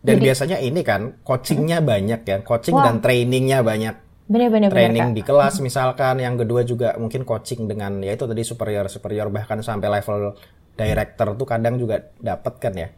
dan 0.00 0.16
jadi, 0.16 0.24
biasanya 0.24 0.58
ini 0.64 0.80
kan 0.80 1.20
coachingnya 1.20 1.84
hmm? 1.84 1.88
banyak 1.88 2.20
ya 2.24 2.36
coaching 2.48 2.80
Wah. 2.80 2.88
dan 2.88 3.04
trainingnya 3.04 3.60
banyak 3.60 4.07
Bener-bener 4.28 4.68
training 4.68 5.16
bener, 5.16 5.16
di 5.16 5.22
kelas 5.24 5.56
misalkan, 5.64 6.20
yang 6.20 6.36
kedua 6.36 6.60
juga 6.60 6.92
mungkin 7.00 7.24
coaching 7.24 7.64
dengan 7.64 8.04
ya 8.04 8.12
itu 8.12 8.28
tadi 8.28 8.44
superior 8.44 8.84
superior 8.92 9.32
bahkan 9.32 9.64
sampai 9.64 9.88
level 9.88 10.36
director 10.76 11.32
tuh 11.32 11.46
kadang 11.48 11.80
juga 11.80 12.12
dapat 12.20 12.54
kan 12.60 12.76
ya? 12.76 12.88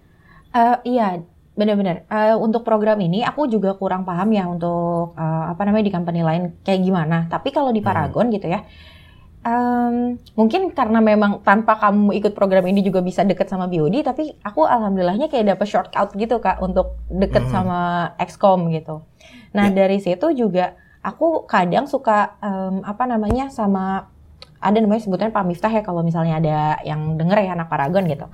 Uh, 0.50 0.76
iya, 0.82 1.22
benar-benar. 1.54 2.02
Uh, 2.10 2.34
untuk 2.42 2.66
program 2.66 2.98
ini 2.98 3.22
aku 3.22 3.46
juga 3.46 3.78
kurang 3.78 4.02
paham 4.02 4.34
ya 4.34 4.50
untuk 4.50 5.14
uh, 5.14 5.44
apa 5.54 5.62
namanya 5.62 5.86
di 5.86 5.94
company 5.94 6.20
lain 6.26 6.58
kayak 6.66 6.82
gimana. 6.82 7.30
Tapi 7.30 7.54
kalau 7.54 7.70
di 7.70 7.78
hmm. 7.78 7.88
Paragon 7.88 8.26
hmm. 8.26 8.34
gitu 8.34 8.46
ya, 8.50 8.66
um, 9.46 10.18
mungkin 10.34 10.74
karena 10.74 10.98
memang 10.98 11.46
tanpa 11.46 11.78
kamu 11.78 12.10
ikut 12.18 12.34
program 12.34 12.66
ini 12.66 12.82
juga 12.82 13.06
bisa 13.06 13.22
deket 13.22 13.46
sama 13.46 13.70
BOD, 13.70 14.02
tapi 14.02 14.34
aku 14.42 14.66
alhamdulillahnya 14.66 15.30
kayak 15.30 15.54
dapet 15.54 15.66
shortcut 15.70 16.10
gitu 16.18 16.42
kak 16.42 16.58
untuk 16.58 16.98
deket 17.06 17.46
hmm. 17.46 17.52
sama 17.54 17.78
XCOM 18.18 18.74
gitu. 18.74 19.06
Nah 19.54 19.70
ya. 19.70 19.86
dari 19.86 20.02
situ 20.02 20.26
juga 20.34 20.74
aku 21.00 21.48
kadang 21.48 21.88
suka 21.88 22.36
um, 22.44 22.84
apa 22.84 23.04
namanya 23.08 23.48
sama 23.48 24.08
ada 24.60 24.76
namanya 24.76 25.00
sebutnya 25.00 25.32
Pak 25.32 25.44
Miftah 25.48 25.72
ya 25.72 25.80
kalau 25.80 26.04
misalnya 26.04 26.36
ada 26.36 26.58
yang 26.84 27.16
denger 27.16 27.48
ya 27.48 27.56
anak 27.56 27.72
Paragon 27.72 28.04
gitu. 28.04 28.28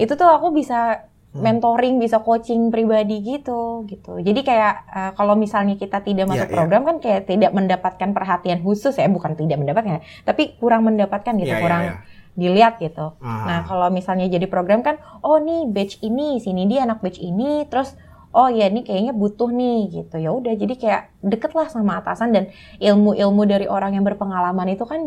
Itu 0.00 0.16
tuh 0.16 0.32
aku 0.32 0.56
bisa 0.56 1.04
hmm. 1.36 1.40
mentoring, 1.44 2.00
bisa 2.00 2.24
coaching 2.24 2.72
pribadi 2.72 3.20
gitu 3.20 3.84
gitu. 3.84 4.16
Jadi 4.24 4.40
kayak 4.40 4.74
uh, 4.88 5.12
kalau 5.12 5.36
misalnya 5.36 5.76
kita 5.76 6.00
tidak 6.00 6.32
masuk 6.32 6.48
yeah, 6.48 6.56
program 6.56 6.80
yeah. 6.80 6.88
kan 6.88 6.96
kayak 7.04 7.20
tidak 7.28 7.52
mendapatkan 7.52 8.10
perhatian 8.16 8.64
khusus 8.64 8.96
ya, 8.96 9.04
bukan 9.12 9.36
tidak 9.36 9.60
mendapatkan, 9.60 10.00
tapi 10.24 10.56
kurang 10.56 10.88
mendapatkan 10.88 11.36
gitu, 11.36 11.52
yeah, 11.52 11.60
iya, 11.60 11.64
kurang 11.64 11.84
yeah, 11.84 11.96
yeah 12.00 12.18
dilihat 12.40 12.78
gitu. 12.78 13.18
Ah. 13.20 13.44
Nah, 13.44 13.60
kalau 13.66 13.90
misalnya 13.90 14.30
jadi 14.30 14.46
program 14.46 14.80
kan, 14.80 14.96
oh 15.20 15.42
nih 15.42 15.66
batch 15.68 16.00
ini, 16.00 16.38
sini 16.38 16.64
dia 16.70 16.86
anak 16.86 17.02
batch 17.02 17.18
ini, 17.18 17.66
terus 17.66 17.92
oh 18.30 18.48
ya 18.50 18.70
ini 18.70 18.86
kayaknya 18.86 19.12
butuh 19.14 19.50
nih 19.50 19.90
gitu. 19.90 20.16
Ya 20.22 20.30
udah 20.30 20.52
jadi 20.54 20.74
kayak 20.78 21.02
deket 21.22 21.52
lah 21.54 21.66
sama 21.66 21.98
atasan 21.98 22.30
dan 22.30 22.44
ilmu-ilmu 22.78 23.42
dari 23.46 23.66
orang 23.66 23.98
yang 23.98 24.06
berpengalaman 24.06 24.74
itu 24.74 24.86
kan 24.86 25.00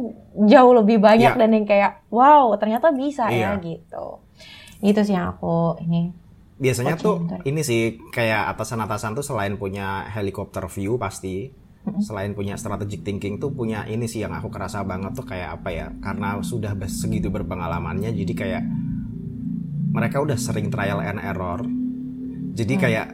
jauh 0.48 0.74
lebih 0.76 1.00
banyak 1.00 1.34
yeah. 1.34 1.40
dan 1.40 1.50
yang 1.56 1.66
kayak 1.68 1.92
wow 2.12 2.52
ternyata 2.60 2.92
bisa 2.92 3.32
yeah. 3.32 3.56
ya 3.56 3.64
gitu. 3.64 4.20
Itu 4.84 5.00
sih 5.08 5.16
yang 5.16 5.32
aku 5.36 5.80
ini 5.84 6.24
biasanya 6.54 6.96
tuh 6.96 7.28
ini 7.44 7.66
sih 7.66 7.98
kayak 8.14 8.56
atasan-atasan 8.56 9.18
tuh 9.18 9.26
selain 9.26 9.58
punya 9.58 10.06
helikopter 10.08 10.70
view 10.70 10.96
pasti 11.02 11.52
selain 12.00 12.32
punya 12.32 12.56
strategic 12.56 13.04
thinking 13.04 13.36
tuh 13.44 13.52
punya 13.52 13.84
ini 13.84 14.08
sih 14.08 14.24
yang 14.24 14.32
aku 14.32 14.48
kerasa 14.48 14.88
banget 14.88 15.12
tuh 15.12 15.28
kayak 15.28 15.60
apa 15.60 15.70
ya 15.76 15.88
karena 16.00 16.40
sudah 16.40 16.72
segitu 16.88 17.28
berpengalamannya 17.28 18.16
jadi 18.16 18.34
kayak 18.34 18.64
mereka 19.92 20.24
udah 20.24 20.40
sering 20.40 20.72
trial 20.72 21.04
and 21.04 21.20
error 21.20 21.60
jadi 22.54 22.74
hmm. 22.78 22.82
kayak 22.82 23.08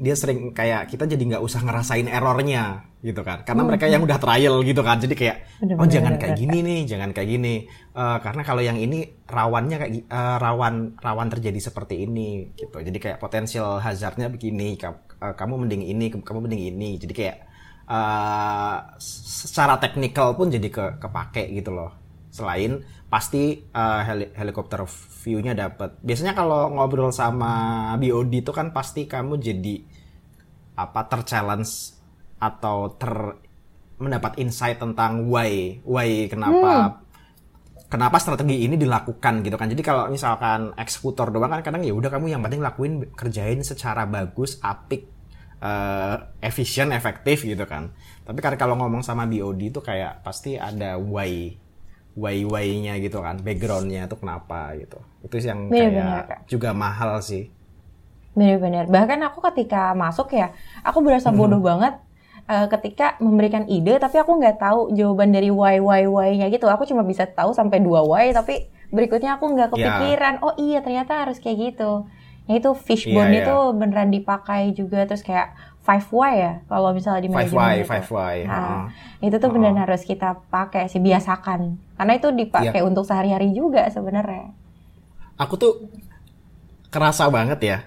dia 0.00 0.14
sering 0.18 0.52
kayak 0.52 0.90
kita 0.90 1.06
jadi 1.06 1.22
nggak 1.34 1.42
usah 1.44 1.62
ngerasain 1.64 2.10
errornya 2.10 2.84
gitu 3.00 3.24
kan. 3.24 3.42
Karena 3.48 3.64
hmm. 3.64 3.68
mereka 3.72 3.86
yang 3.88 4.02
udah 4.04 4.18
trial 4.20 4.60
gitu 4.60 4.82
kan. 4.84 5.00
Jadi 5.00 5.14
kayak 5.16 5.36
oh 5.80 5.88
jangan 5.88 6.20
kayak 6.20 6.36
gini 6.36 6.58
nih 6.60 6.80
jangan 6.84 7.10
kayak 7.16 7.28
gini. 7.28 7.54
Uh, 7.96 8.20
karena 8.20 8.42
kalau 8.44 8.60
yang 8.60 8.76
ini 8.76 9.08
rawannya 9.24 9.76
kayak 9.80 9.92
uh, 10.12 10.36
rawan 10.36 11.00
rawan 11.00 11.28
terjadi 11.32 11.72
seperti 11.72 12.04
ini 12.04 12.52
gitu. 12.52 12.76
Jadi 12.76 12.98
kayak 13.00 13.18
potensial 13.22 13.80
hazardnya 13.80 14.28
begini 14.28 14.76
uh, 14.84 15.34
kamu 15.34 15.64
mending 15.64 15.82
ini 15.88 16.06
kamu 16.12 16.38
mending 16.44 16.62
ini. 16.76 16.90
Jadi 17.00 17.12
kayak 17.16 17.36
uh, 17.88 18.76
secara 19.00 19.80
teknikal 19.80 20.36
pun 20.36 20.52
jadi 20.52 20.68
ke 20.68 21.00
kepake 21.00 21.48
gitu 21.56 21.72
loh. 21.72 21.96
Selain 22.30 22.84
pasti 23.10 23.58
uh, 23.74 24.00
heli 24.06 24.30
helikopter 24.38 24.86
view-nya 25.26 25.52
dapat. 25.58 25.98
Biasanya 26.00 26.32
kalau 26.32 26.70
ngobrol 26.70 27.10
sama 27.10 27.92
BOD 27.98 28.46
itu 28.46 28.54
kan 28.54 28.70
pasti 28.70 29.10
kamu 29.10 29.42
jadi 29.42 29.82
apa 30.78 31.10
terchallenge 31.10 31.98
atau 32.38 32.94
ter 32.94 33.12
mendapat 34.00 34.40
insight 34.40 34.80
tentang 34.80 35.28
why 35.28 35.76
why 35.84 36.24
kenapa 36.30 36.70
hmm. 36.72 36.90
kenapa 37.90 38.16
strategi 38.22 38.64
ini 38.64 38.78
dilakukan 38.78 39.42
gitu 39.42 39.58
kan. 39.58 39.66
Jadi 39.66 39.82
kalau 39.82 40.06
misalkan 40.06 40.70
eksekutor 40.78 41.34
doang 41.34 41.50
kan 41.50 41.66
kadang 41.66 41.82
ya 41.82 41.90
udah 41.92 42.14
kamu 42.14 42.30
yang 42.30 42.40
penting 42.46 42.62
lakuin 42.62 43.10
kerjain 43.12 43.60
secara 43.66 44.06
bagus, 44.06 44.56
apik, 44.62 45.10
uh, 45.58 46.30
efisien, 46.38 46.94
efektif 46.94 47.42
gitu 47.42 47.66
kan. 47.66 47.90
Tapi 48.22 48.38
kan 48.38 48.54
kalau 48.54 48.78
ngomong 48.78 49.02
sama 49.02 49.26
BOD 49.26 49.74
itu 49.74 49.82
kayak 49.82 50.22
pasti 50.22 50.54
ada 50.54 50.94
why 50.94 51.58
why-why-nya 52.20 53.00
gitu 53.00 53.24
kan, 53.24 53.40
backgroundnya 53.40 54.04
itu 54.04 54.16
kenapa 54.20 54.76
gitu. 54.76 55.00
Itu 55.24 55.40
yang 55.40 55.72
bener, 55.72 55.80
kayak 55.80 55.92
bener, 55.96 56.24
juga 56.44 56.70
mahal 56.76 57.24
sih. 57.24 57.48
Bener-bener. 58.36 58.86
Bahkan 58.92 59.18
aku 59.26 59.40
ketika 59.50 59.96
masuk 59.96 60.36
ya, 60.36 60.52
aku 60.84 61.00
berasa 61.00 61.32
bodoh 61.32 61.58
banget 61.58 61.96
uh, 62.46 62.68
ketika 62.76 63.16
memberikan 63.18 63.64
ide, 63.66 63.96
tapi 63.96 64.20
aku 64.20 64.36
nggak 64.36 64.60
tahu 64.60 64.92
jawaban 64.92 65.32
dari 65.32 65.48
why, 65.48 65.80
why, 65.80 66.04
why-nya 66.04 66.52
gitu. 66.52 66.68
Aku 66.68 66.84
cuma 66.84 67.02
bisa 67.02 67.24
tahu 67.24 67.56
sampai 67.56 67.80
dua 67.80 68.04
why, 68.04 68.30
tapi 68.36 68.68
berikutnya 68.92 69.40
aku 69.40 69.50
nggak 69.56 69.72
ya. 69.72 69.74
kepikiran. 69.74 70.34
Yeah. 70.38 70.44
Oh 70.44 70.54
iya 70.60 70.78
ternyata 70.84 71.26
harus 71.26 71.40
kayak 71.40 71.74
gitu. 71.74 72.06
Nah 72.50 72.54
itu 72.58 72.70
fishbone 72.74 73.30
yeah, 73.30 73.46
yeah. 73.46 73.46
itu 73.46 73.56
beneran 73.78 74.10
dipakai 74.10 74.74
juga 74.74 75.06
terus 75.06 75.22
kayak 75.22 75.54
5Y 75.80 76.32
ya 76.36 76.52
kalau 76.68 76.92
misalnya 76.92 77.24
di 77.24 77.30
manajemen 77.32 77.56
5Y, 77.56 77.76
5Y. 77.88 78.36
Nah, 78.46 78.60
uh. 78.60 79.24
itu 79.24 79.36
tuh 79.40 79.50
benar 79.50 79.72
uh. 79.74 79.80
harus 79.88 80.02
kita 80.04 80.36
pakai 80.52 80.92
sih 80.92 81.00
biasakan. 81.00 81.80
Karena 81.96 82.12
itu 82.14 82.28
dipakai 82.30 82.80
yeah. 82.80 82.88
untuk 82.88 83.08
sehari-hari 83.08 83.50
juga 83.56 83.88
sebenarnya. 83.88 84.52
Aku 85.40 85.56
tuh 85.56 85.88
kerasa 86.92 87.30
banget 87.32 87.60
ya 87.64 87.78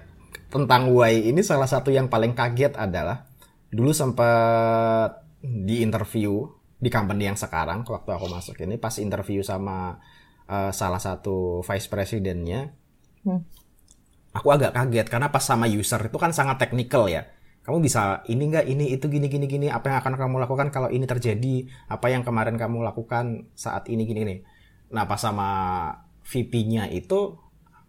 tentang 0.48 0.90
Y 0.90 1.34
ini 1.34 1.42
salah 1.42 1.66
satu 1.66 1.90
yang 1.90 2.06
paling 2.06 2.32
kaget 2.32 2.78
adalah 2.78 3.26
dulu 3.74 3.90
sempat 3.90 5.26
di 5.42 5.82
interview 5.82 6.46
di 6.78 6.88
company 6.88 7.26
yang 7.26 7.34
sekarang 7.34 7.82
waktu 7.84 8.10
aku 8.14 8.26
masuk 8.30 8.56
ini 8.62 8.78
pas 8.78 8.96
interview 9.02 9.42
sama 9.42 9.98
uh, 10.46 10.70
salah 10.70 11.02
satu 11.02 11.60
vice 11.66 11.90
presidennya 11.90 12.70
hmm. 13.26 13.40
aku 14.30 14.48
agak 14.54 14.72
kaget 14.72 15.10
karena 15.10 15.28
pas 15.34 15.42
sama 15.42 15.66
user 15.66 16.00
itu 16.06 16.16
kan 16.22 16.30
sangat 16.30 16.62
teknikal 16.62 17.10
ya 17.10 17.26
kamu 17.64 17.80
bisa 17.80 18.20
ini 18.28 18.52
enggak 18.52 18.68
ini 18.68 18.92
itu 18.92 19.08
gini 19.08 19.26
gini 19.32 19.48
gini 19.48 19.66
apa 19.72 19.88
yang 19.88 19.98
akan 20.04 20.14
kamu 20.20 20.36
lakukan 20.44 20.68
kalau 20.68 20.92
ini 20.92 21.08
terjadi 21.08 21.64
apa 21.88 22.12
yang 22.12 22.20
kemarin 22.20 22.60
kamu 22.60 22.84
lakukan 22.84 23.48
saat 23.56 23.88
ini 23.88 24.04
gini 24.04 24.20
nih 24.24 24.38
nah 24.92 25.08
pas 25.08 25.18
sama 25.18 25.48
VP-nya 26.24 26.88
itu 26.92 27.36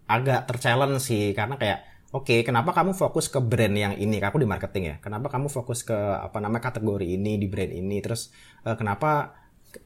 agak 0.05 0.45
terchallenge 0.45 1.01
sih 1.01 1.33
karena 1.33 1.57
kayak 1.57 1.79
oke 2.13 2.27
okay, 2.29 2.39
kenapa 2.45 2.71
kamu 2.71 2.93
fokus 2.93 3.31
ke 3.31 3.39
brand 3.41 3.73
yang 3.73 3.93
ini? 3.97 4.21
Aku 4.21 4.37
di 4.37 4.47
marketing 4.47 4.83
ya. 4.85 4.95
Kenapa 5.01 5.27
kamu 5.31 5.49
fokus 5.49 5.81
ke 5.81 5.95
apa 5.95 6.37
namanya 6.39 6.69
kategori 6.69 7.07
ini 7.07 7.35
di 7.41 7.47
brand 7.49 7.73
ini? 7.73 7.97
Terus 8.03 8.29
uh, 8.67 8.77
kenapa 8.77 9.35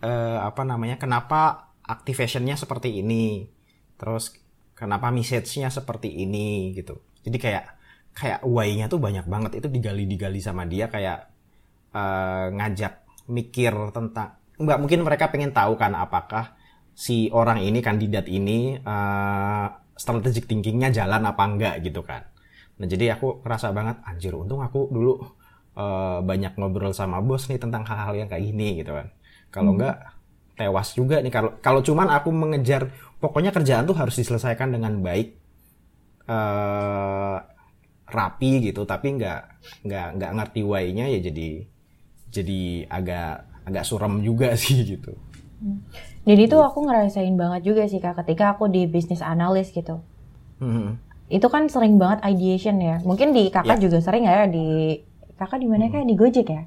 uh, 0.03 0.43
apa 0.43 0.61
namanya 0.67 0.99
kenapa 0.99 1.71
activationnya 1.85 2.59
seperti 2.59 2.99
ini? 2.99 3.47
Terus 3.95 4.35
kenapa 4.75 5.09
message-nya 5.13 5.71
seperti 5.71 6.11
ini? 6.19 6.75
Gitu. 6.75 6.99
Jadi 7.23 7.37
kayak 7.39 7.78
kayak 8.19 8.43
why-nya 8.43 8.91
tuh 8.91 8.99
banyak 8.99 9.23
banget. 9.25 9.63
Itu 9.63 9.71
digali-digali 9.71 10.43
sama 10.43 10.67
dia 10.67 10.91
kayak 10.91 11.31
uh, 11.95 12.51
ngajak 12.51 13.07
mikir 13.31 13.71
tentang 13.95 14.35
nggak 14.59 14.79
mungkin 14.81 14.99
mereka 15.07 15.31
pengen 15.31 15.55
tahu 15.55 15.79
kan 15.79 15.95
apakah 15.95 16.59
si 16.91 17.31
orang 17.31 17.63
ini 17.63 17.79
kandidat 17.79 18.27
ini 18.27 18.75
uh, 18.83 19.71
strategic 19.95 20.51
thinkingnya 20.51 20.91
jalan 20.91 21.23
apa 21.23 21.43
enggak 21.47 21.75
gitu 21.79 22.03
kan. 22.03 22.27
Nah 22.75 22.87
jadi 22.87 23.15
aku 23.15 23.39
ngerasa 23.39 23.71
banget 23.71 24.03
anjir 24.03 24.35
untung 24.35 24.59
aku 24.59 24.91
dulu 24.91 25.23
uh, 25.79 26.19
banyak 26.19 26.59
ngobrol 26.59 26.91
sama 26.91 27.23
bos 27.23 27.47
nih 27.47 27.55
tentang 27.55 27.87
hal-hal 27.87 28.19
yang 28.19 28.27
kayak 28.27 28.43
gini 28.51 28.83
gitu 28.83 28.91
kan. 28.91 29.07
Kalau 29.47 29.71
hmm. 29.71 29.77
enggak 29.79 29.95
tewas 30.59 30.89
juga 30.91 31.23
nih. 31.23 31.31
Kalau 31.31 31.51
kalau 31.63 31.79
cuman 31.79 32.11
aku 32.11 32.29
mengejar 32.35 32.91
pokoknya 33.23 33.55
kerjaan 33.55 33.87
tuh 33.87 33.95
harus 33.95 34.19
diselesaikan 34.19 34.75
dengan 34.75 34.99
baik 34.99 35.39
uh, 36.27 37.39
rapi 38.11 38.71
gitu 38.71 38.83
tapi 38.83 39.17
nggak 39.17 39.41
nggak 39.85 40.07
nggak 40.19 40.31
ngerti 40.35 40.61
why-nya 40.65 41.05
ya 41.09 41.19
jadi 41.21 41.49
jadi 42.29 42.85
agak 42.89 43.49
agak 43.69 43.83
suram 43.85 44.21
juga 44.21 44.53
sih 44.61 44.81
gitu. 44.85 45.13
Jadi 46.23 46.41
itu 46.45 46.57
aku 46.61 46.87
ngerasain 46.87 47.35
banget 47.35 47.61
juga 47.67 47.83
sih 47.89 47.99
kak 47.99 48.23
ketika 48.23 48.55
aku 48.55 48.71
di 48.71 48.87
bisnis 48.87 49.19
analis 49.19 49.73
gitu. 49.75 49.99
Hmm. 50.61 50.95
Itu 51.27 51.51
kan 51.51 51.67
sering 51.67 51.99
banget 51.99 52.23
ideation 52.25 52.79
ya. 52.79 53.01
Mungkin 53.03 53.35
di 53.35 53.51
kakak 53.51 53.77
yeah. 53.77 53.83
juga 53.83 53.97
sering 53.99 54.23
ya 54.23 54.47
di 54.47 54.99
kakak 55.35 55.59
di 55.59 55.67
mana 55.67 55.87
hmm. 55.87 55.93
kayak 55.93 56.07
di 56.07 56.15
Gojek 56.15 56.47
ya. 56.47 56.63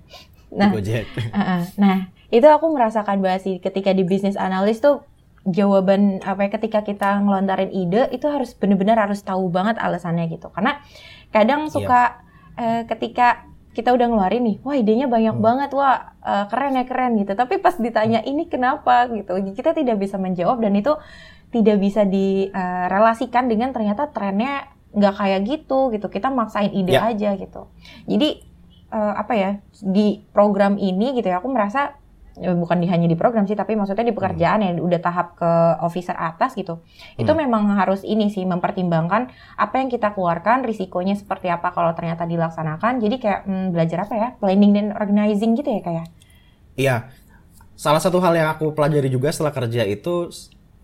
Nah, 0.52 0.70
di 0.70 0.76
Gojek. 0.76 1.06
Uh 1.32 1.38
-uh. 1.40 1.62
Nah 1.80 1.96
itu 2.32 2.48
aku 2.48 2.72
merasakan 2.72 3.20
banget 3.20 3.40
sih 3.44 3.54
ketika 3.60 3.92
di 3.92 4.04
bisnis 4.08 4.40
analis 4.40 4.80
tuh 4.80 5.04
jawaban 5.42 6.22
apa 6.22 6.46
ya 6.46 6.50
ketika 6.54 6.86
kita 6.86 7.18
ngelontarin 7.18 7.74
ide 7.74 8.06
itu 8.14 8.30
harus 8.30 8.54
benar-benar 8.54 8.94
harus 8.94 9.26
tahu 9.26 9.50
banget 9.50 9.74
alasannya 9.74 10.30
gitu 10.30 10.48
karena 10.54 10.78
kadang 11.32 11.66
iya. 11.66 11.72
suka 11.72 12.00
yeah. 12.54 12.60
uh, 12.60 12.82
ketika 12.86 13.48
kita 13.72 13.88
udah 13.88 14.04
ngeluarin 14.04 14.44
nih, 14.44 14.56
wah 14.60 14.76
idenya 14.76 15.08
banyak 15.08 15.32
hmm. 15.40 15.44
banget, 15.44 15.70
wah 15.72 16.12
uh, 16.20 16.44
keren 16.52 16.76
ya 16.76 16.84
keren 16.84 17.16
gitu. 17.16 17.32
Tapi 17.32 17.56
pas 17.56 17.72
ditanya 17.80 18.20
ini 18.20 18.44
kenapa 18.44 19.08
gitu, 19.08 19.32
kita 19.56 19.72
tidak 19.72 19.96
bisa 19.96 20.20
menjawab 20.20 20.60
dan 20.60 20.76
itu 20.76 20.92
tidak 21.52 21.80
bisa 21.80 22.04
direlasikan 22.04 23.48
dengan 23.48 23.72
ternyata 23.72 24.12
trennya 24.12 24.68
nggak 24.92 25.14
kayak 25.16 25.40
gitu 25.48 25.88
gitu. 25.88 26.12
Kita 26.12 26.28
maksain 26.28 26.68
ide 26.68 27.00
yeah. 27.00 27.08
aja 27.08 27.32
gitu. 27.40 27.72
Jadi 28.04 28.44
uh, 28.92 29.16
apa 29.16 29.32
ya 29.32 29.50
di 29.80 30.20
program 30.36 30.76
ini 30.76 31.16
gitu 31.16 31.32
ya, 31.32 31.40
aku 31.40 31.48
merasa 31.48 31.96
bukan 32.32 32.80
di, 32.80 32.88
hanya 32.88 33.04
di 33.04 33.16
program 33.16 33.44
sih 33.44 33.52
tapi 33.52 33.76
maksudnya 33.76 34.08
di 34.08 34.16
pekerjaan 34.16 34.64
hmm. 34.64 34.66
yang 34.66 34.74
udah 34.80 35.00
tahap 35.04 35.36
ke 35.36 35.50
officer 35.84 36.16
atas 36.16 36.56
gitu 36.56 36.80
hmm. 36.80 37.20
itu 37.20 37.32
memang 37.36 37.76
harus 37.76 38.00
ini 38.08 38.32
sih 38.32 38.48
mempertimbangkan 38.48 39.28
apa 39.60 39.74
yang 39.76 39.92
kita 39.92 40.16
keluarkan 40.16 40.64
risikonya 40.64 41.12
seperti 41.12 41.52
apa 41.52 41.72
kalau 41.76 41.92
ternyata 41.92 42.24
dilaksanakan 42.24 43.04
jadi 43.04 43.16
kayak 43.20 43.40
hmm, 43.44 43.66
belajar 43.76 43.98
apa 44.08 44.14
ya 44.16 44.28
planning 44.40 44.72
dan 44.72 44.86
organizing 44.96 45.52
gitu 45.52 45.68
ya 45.68 45.80
kayak 45.84 45.96
ya? 45.96 46.04
iya 46.76 46.96
salah 47.76 48.00
satu 48.00 48.16
hal 48.24 48.32
yang 48.32 48.48
aku 48.48 48.72
pelajari 48.72 49.12
juga 49.12 49.28
setelah 49.28 49.52
kerja 49.52 49.84
itu 49.84 50.32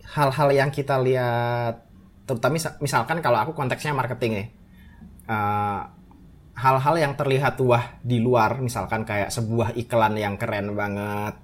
hal-hal 0.04 0.48
yang 0.52 0.68
kita 0.68 1.00
lihat 1.00 1.84
terutama 2.28 2.60
misalkan 2.84 3.24
kalau 3.24 3.40
aku 3.40 3.56
konteksnya 3.56 3.96
marketing 3.96 4.44
nih 4.44 4.48
uh, 5.32 5.97
hal-hal 6.58 6.94
yang 6.98 7.14
terlihat 7.14 7.54
wah 7.62 7.96
di 8.02 8.18
luar 8.18 8.58
misalkan 8.58 9.06
kayak 9.06 9.30
sebuah 9.30 9.78
iklan 9.78 10.18
yang 10.18 10.34
keren 10.34 10.74
banget 10.74 11.38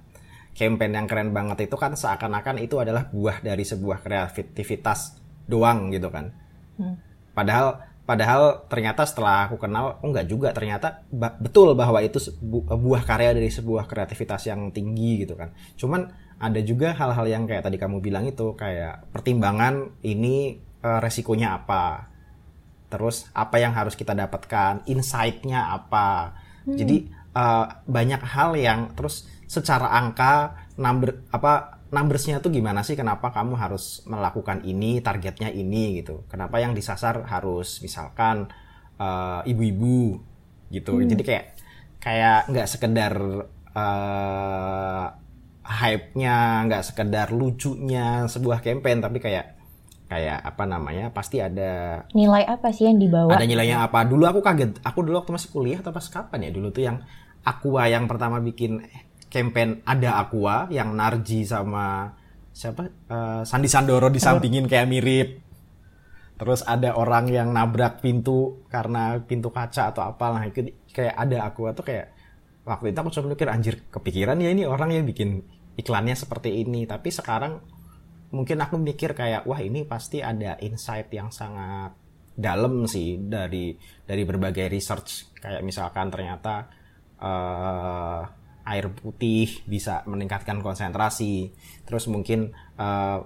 campaign 0.55 0.91
yang 0.95 1.07
keren 1.07 1.31
banget 1.31 1.71
itu 1.71 1.75
kan 1.79 1.95
seakan-akan 1.95 2.59
itu 2.63 2.79
adalah 2.79 3.07
buah 3.07 3.39
dari 3.43 3.63
sebuah 3.63 4.03
kreativitas 4.03 5.19
doang 5.47 5.91
gitu 5.91 6.11
kan. 6.11 6.31
Hmm. 6.75 6.99
padahal 7.31 7.79
padahal 8.03 8.67
ternyata 8.67 9.07
setelah 9.07 9.47
aku 9.47 9.55
kenal 9.55 9.95
oh 10.03 10.11
enggak 10.11 10.27
juga 10.27 10.51
ternyata 10.51 11.07
betul 11.39 11.71
bahwa 11.71 12.03
itu 12.03 12.19
buah 12.67 13.07
karya 13.07 13.31
dari 13.31 13.47
sebuah 13.47 13.87
kreativitas 13.87 14.51
yang 14.51 14.71
tinggi 14.75 15.23
gitu 15.23 15.39
kan. 15.39 15.55
Cuman 15.79 16.11
ada 16.35 16.59
juga 16.59 16.91
hal-hal 16.91 17.25
yang 17.31 17.43
kayak 17.47 17.63
tadi 17.63 17.79
kamu 17.79 18.03
bilang 18.03 18.27
itu 18.27 18.59
kayak 18.59 19.07
pertimbangan 19.15 19.95
ini 20.03 20.59
uh, 20.83 20.99
resikonya 20.99 21.63
apa 21.63 22.14
terus 22.95 23.27
apa 23.35 23.59
yang 23.59 23.75
harus 23.75 23.99
kita 23.99 24.15
dapatkan, 24.15 24.87
insight-nya 24.87 25.75
apa. 25.75 26.39
Hmm. 26.63 26.79
Jadi 26.79 27.11
uh, 27.35 27.83
banyak 27.83 28.21
hal 28.23 28.55
yang 28.55 28.95
terus 28.95 29.27
secara 29.45 29.91
angka 29.91 30.55
number 30.79 31.27
apa 31.29 31.83
numbersnya 31.93 32.41
tuh 32.41 32.51
gimana 32.51 32.81
sih 32.81 32.97
kenapa 32.97 33.29
kamu 33.29 33.55
harus 33.55 34.03
melakukan 34.09 34.65
ini 34.65 34.99
targetnya 34.99 35.53
ini 35.53 36.01
gitu 36.01 36.25
kenapa 36.27 36.59
yang 36.59 36.73
disasar 36.73 37.23
harus 37.29 37.79
misalkan 37.79 38.49
uh, 38.99 39.45
ibu-ibu 39.45 40.19
gitu 40.73 40.97
hmm. 40.97 41.07
jadi 41.13 41.23
kayak 41.23 41.45
kayak 42.01 42.39
nggak 42.51 42.67
sekedar 42.67 43.13
uh, 43.77 45.05
hype-nya 45.65 46.67
nggak 46.67 46.83
sekedar 46.83 47.31
lucunya 47.31 48.27
sebuah 48.27 48.59
campaign 48.59 48.99
tapi 48.99 49.23
kayak 49.23 49.54
kayak 50.15 50.39
apa 50.47 50.63
namanya 50.63 51.11
pasti 51.11 51.43
ada 51.43 52.03
nilai 52.15 52.47
apa 52.47 52.71
sih 52.71 52.87
yang 52.87 52.95
dibawa? 52.95 53.35
Ada 53.35 53.43
nilainya 53.43 53.83
apa? 53.83 54.07
Dulu 54.07 54.23
aku 54.23 54.39
kaget. 54.39 54.79
Aku 54.79 55.03
dulu 55.03 55.19
waktu 55.19 55.35
masih 55.35 55.51
kuliah 55.51 55.83
atau 55.83 55.91
pas 55.91 56.07
kapan 56.07 56.47
ya? 56.47 56.51
Dulu 56.55 56.71
tuh 56.71 56.83
yang 56.87 57.03
Aqua 57.43 57.91
yang 57.91 58.07
pertama 58.07 58.39
bikin 58.39 58.79
campaign 59.27 59.83
ada 59.83 60.23
Aqua 60.23 60.71
yang 60.71 60.95
Narji 60.95 61.43
sama 61.43 62.15
siapa? 62.55 62.87
Uh, 63.11 63.43
Sandi 63.43 63.67
Sandoro 63.67 64.07
disampingin 64.07 64.71
kayak 64.71 64.87
mirip. 64.87 65.29
Terus 66.39 66.63
ada 66.63 66.95
orang 66.95 67.27
yang 67.27 67.51
nabrak 67.51 67.99
pintu 67.99 68.63
karena 68.71 69.19
pintu 69.19 69.51
kaca 69.51 69.91
atau 69.91 70.07
apa. 70.07 70.31
Lah 70.31 70.43
itu 70.47 70.71
kayak 70.95 71.15
ada 71.27 71.51
Aqua 71.51 71.75
tuh 71.75 71.83
kayak 71.83 72.15
waktu 72.63 72.95
itu 72.95 72.97
aku 73.03 73.11
coba 73.19 73.27
mikir 73.35 73.47
anjir 73.51 73.75
kepikiran 73.91 74.39
ya 74.39 74.49
ini 74.49 74.63
orang 74.63 74.95
yang 74.95 75.03
bikin 75.03 75.43
iklannya 75.75 76.15
seperti 76.15 76.63
ini. 76.63 76.87
Tapi 76.87 77.11
sekarang 77.11 77.74
mungkin 78.33 78.57
aku 78.61 78.79
mikir 78.79 79.13
kayak 79.13 79.45
wah 79.45 79.59
ini 79.61 79.85
pasti 79.85 80.21
ada 80.21 80.57
insight 80.61 81.11
yang 81.13 81.29
sangat 81.29 81.93
dalam 82.35 82.83
sih 82.89 83.21
dari 83.21 83.75
dari 84.03 84.23
berbagai 84.25 84.67
research. 84.71 85.35
Kayak 85.39 85.61
misalkan 85.61 86.11
ternyata 86.11 86.67
uh, 87.21 88.21
air 88.65 88.85
putih 88.91 89.65
bisa 89.69 90.01
meningkatkan 90.09 90.59
konsentrasi. 90.59 91.53
Terus 91.85 92.09
mungkin 92.09 92.51
uh, 92.81 93.19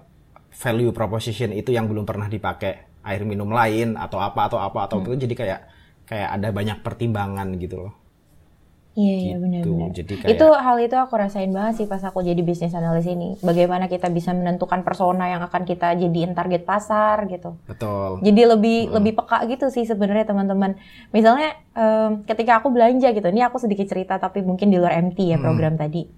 value 0.49 0.91
proposition 0.91 1.55
itu 1.55 1.71
yang 1.71 1.87
belum 1.87 2.03
pernah 2.03 2.27
dipakai 2.27 3.01
air 3.05 3.23
minum 3.23 3.49
lain 3.49 3.95
atau 3.95 4.19
apa 4.19 4.51
atau 4.51 4.59
apa 4.59 4.89
atau 4.89 4.97
hmm. 4.99 5.05
itu 5.07 5.15
jadi 5.25 5.35
kayak 5.35 5.61
kayak 6.09 6.29
ada 6.35 6.47
banyak 6.51 6.77
pertimbangan 6.83 7.47
gitu 7.61 7.87
loh 7.87 7.93
Iya, 8.97 9.15
iya 9.15 9.35
gitu. 9.37 9.43
benar-benar. 9.45 9.89
Jadi 9.93 10.13
kayak... 10.17 10.31
Itu 10.33 10.47
hal 10.49 10.77
itu 10.81 10.95
aku 10.97 11.13
rasain 11.13 11.51
banget 11.53 11.73
sih 11.83 11.87
pas 11.87 12.01
aku 12.01 12.25
jadi 12.25 12.41
bisnis 12.41 12.73
analis 12.73 13.05
ini. 13.05 13.37
Bagaimana 13.39 13.85
kita 13.85 14.09
bisa 14.09 14.33
menentukan 14.33 14.81
persona 14.81 15.29
yang 15.29 15.45
akan 15.45 15.61
kita 15.63 15.93
jadiin 15.93 16.33
target 16.33 16.65
pasar 16.65 17.29
gitu. 17.29 17.55
Betul. 17.69 18.25
Jadi 18.25 18.41
lebih 18.49 18.77
hmm. 18.89 18.93
lebih 18.97 19.11
peka 19.21 19.45
gitu 19.45 19.69
sih 19.69 19.85
sebenarnya 19.85 20.25
teman-teman. 20.33 20.75
Misalnya 21.13 21.53
um, 21.77 22.25
ketika 22.25 22.59
aku 22.59 22.73
belanja 22.73 23.13
gitu, 23.13 23.27
ini 23.29 23.45
aku 23.45 23.61
sedikit 23.61 23.85
cerita 23.85 24.17
tapi 24.17 24.41
mungkin 24.41 24.73
di 24.73 24.81
luar 24.81 24.97
MT 24.97 25.17
ya 25.21 25.37
hmm. 25.37 25.45
program 25.45 25.73
tadi. 25.77 26.09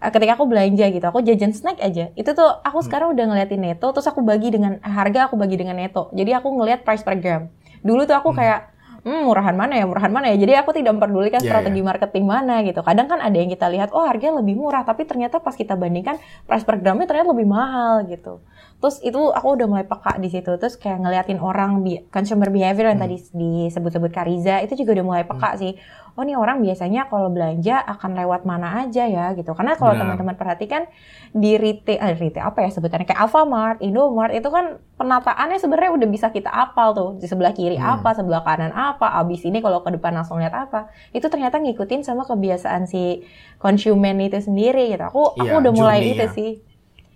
Uh, 0.00 0.10
ketika 0.10 0.34
aku 0.34 0.44
belanja 0.50 0.90
gitu, 0.90 1.06
aku 1.06 1.22
jajan 1.22 1.54
snack 1.54 1.78
aja. 1.78 2.10
Itu 2.18 2.34
tuh 2.34 2.48
aku 2.66 2.82
hmm. 2.82 2.86
sekarang 2.90 3.08
udah 3.14 3.24
ngeliatin 3.30 3.62
neto, 3.62 3.86
terus 3.94 4.10
aku 4.10 4.20
bagi 4.26 4.50
dengan 4.50 4.82
harga 4.82 5.30
aku 5.30 5.38
bagi 5.38 5.56
dengan 5.56 5.78
neto. 5.78 6.10
Jadi 6.10 6.34
aku 6.34 6.58
ngeliat 6.58 6.82
price 6.82 7.06
per 7.06 7.16
gram. 7.22 7.48
Dulu 7.86 8.04
tuh 8.04 8.18
aku 8.18 8.34
hmm. 8.34 8.38
kayak 8.42 8.60
hmm, 9.02 9.28
murahan 9.28 9.56
mana 9.56 9.74
ya, 9.78 9.84
murahan 9.84 10.12
mana 10.12 10.32
ya. 10.32 10.36
Jadi 10.40 10.52
aku 10.56 10.70
tidak 10.76 10.96
memperdulikan 10.96 11.40
yeah, 11.40 11.48
strategi 11.48 11.80
yeah. 11.80 11.88
marketing 11.88 12.24
mana 12.28 12.54
gitu. 12.64 12.80
Kadang 12.80 13.06
kan 13.08 13.18
ada 13.20 13.36
yang 13.36 13.50
kita 13.50 13.66
lihat, 13.68 13.92
oh 13.96 14.04
harganya 14.04 14.40
lebih 14.40 14.56
murah, 14.56 14.82
tapi 14.84 15.08
ternyata 15.08 15.40
pas 15.40 15.56
kita 15.56 15.74
bandingkan 15.74 16.20
price 16.48 16.64
per 16.64 16.80
gramnya 16.80 17.08
ternyata 17.08 17.32
lebih 17.32 17.48
mahal 17.48 18.04
gitu. 18.08 18.40
Terus 18.80 18.96
itu 19.04 19.20
aku 19.28 19.60
udah 19.60 19.66
mulai 19.68 19.84
peka 19.84 20.16
di 20.16 20.32
situ. 20.32 20.56
Terus 20.56 20.80
kayak 20.80 21.04
ngeliatin 21.04 21.36
orang 21.36 21.84
consumer 22.08 22.48
behavior 22.48 22.88
yang 22.88 22.96
hmm. 22.96 23.04
tadi 23.04 23.16
disebut-sebut 23.36 24.08
Kariza 24.08 24.64
itu 24.64 24.72
juga 24.80 24.96
udah 24.96 25.04
mulai 25.04 25.24
peka 25.28 25.52
hmm. 25.52 25.60
sih 25.60 25.72
oh 26.16 26.22
nih 26.26 26.34
orang 26.34 26.58
biasanya 26.64 27.06
kalau 27.06 27.30
belanja 27.30 27.78
akan 27.84 28.18
lewat 28.18 28.42
mana 28.42 28.82
aja 28.86 29.06
ya 29.06 29.34
gitu. 29.36 29.54
Karena 29.54 29.78
kalau 29.78 29.94
teman-teman 29.94 30.34
perhatikan 30.34 30.90
di 31.30 31.54
retail, 31.54 32.00
eh, 32.00 32.16
retail 32.18 32.50
apa 32.50 32.66
ya 32.66 32.70
sebutannya 32.74 33.06
kayak 33.06 33.20
Alfamart, 33.22 33.78
Indomart 33.84 34.34
itu 34.34 34.48
kan 34.50 34.82
penataannya 34.98 35.58
sebenarnya 35.62 35.90
udah 35.94 36.08
bisa 36.08 36.32
kita 36.34 36.50
apal 36.50 36.96
tuh 36.96 37.10
di 37.18 37.26
sebelah 37.30 37.54
kiri 37.54 37.78
hmm. 37.78 38.00
apa, 38.00 38.10
sebelah 38.16 38.42
kanan 38.42 38.74
apa, 38.74 39.14
abis 39.22 39.46
ini 39.46 39.62
kalau 39.62 39.84
ke 39.84 39.94
depan 39.94 40.16
langsung 40.16 40.42
lihat 40.42 40.54
apa. 40.56 40.90
Itu 41.14 41.30
ternyata 41.30 41.62
ngikutin 41.62 42.02
sama 42.02 42.26
kebiasaan 42.26 42.90
si 42.90 43.22
konsumen 43.62 44.18
itu 44.24 44.40
sendiri 44.40 44.90
gitu. 44.90 45.04
Aku 45.06 45.22
iya, 45.38 45.54
aku 45.54 45.54
udah 45.62 45.72
mulai 45.76 45.98
itu 46.02 46.26
ya. 46.26 46.32
sih. 46.32 46.52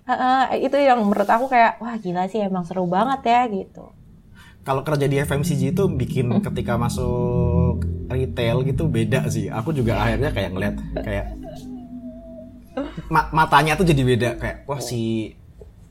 Uh, 0.04 0.12
uh, 0.12 0.42
itu 0.52 0.76
yang 0.76 1.00
menurut 1.00 1.24
aku 1.24 1.48
kayak 1.48 1.80
wah 1.80 1.96
gila 1.96 2.28
sih 2.28 2.44
emang 2.44 2.68
seru 2.68 2.84
banget 2.84 3.24
ya 3.24 3.48
gitu 3.48 4.03
kalau 4.64 4.80
kerja 4.80 5.04
di 5.04 5.20
FMCG 5.20 5.76
itu 5.76 5.84
bikin 5.92 6.32
hmm. 6.32 6.42
ketika 6.50 6.80
masuk 6.80 7.84
retail 8.08 8.64
gitu 8.64 8.88
beda 8.88 9.28
sih. 9.28 9.52
Aku 9.52 9.76
juga 9.76 10.00
akhirnya 10.00 10.32
kayak 10.32 10.50
ngeliat 10.56 10.76
kayak 11.04 11.26
ma 13.12 13.30
matanya 13.30 13.78
tuh 13.78 13.86
jadi 13.86 14.02
beda 14.02 14.30
kayak 14.40 14.58
wah 14.66 14.82
si 14.82 15.30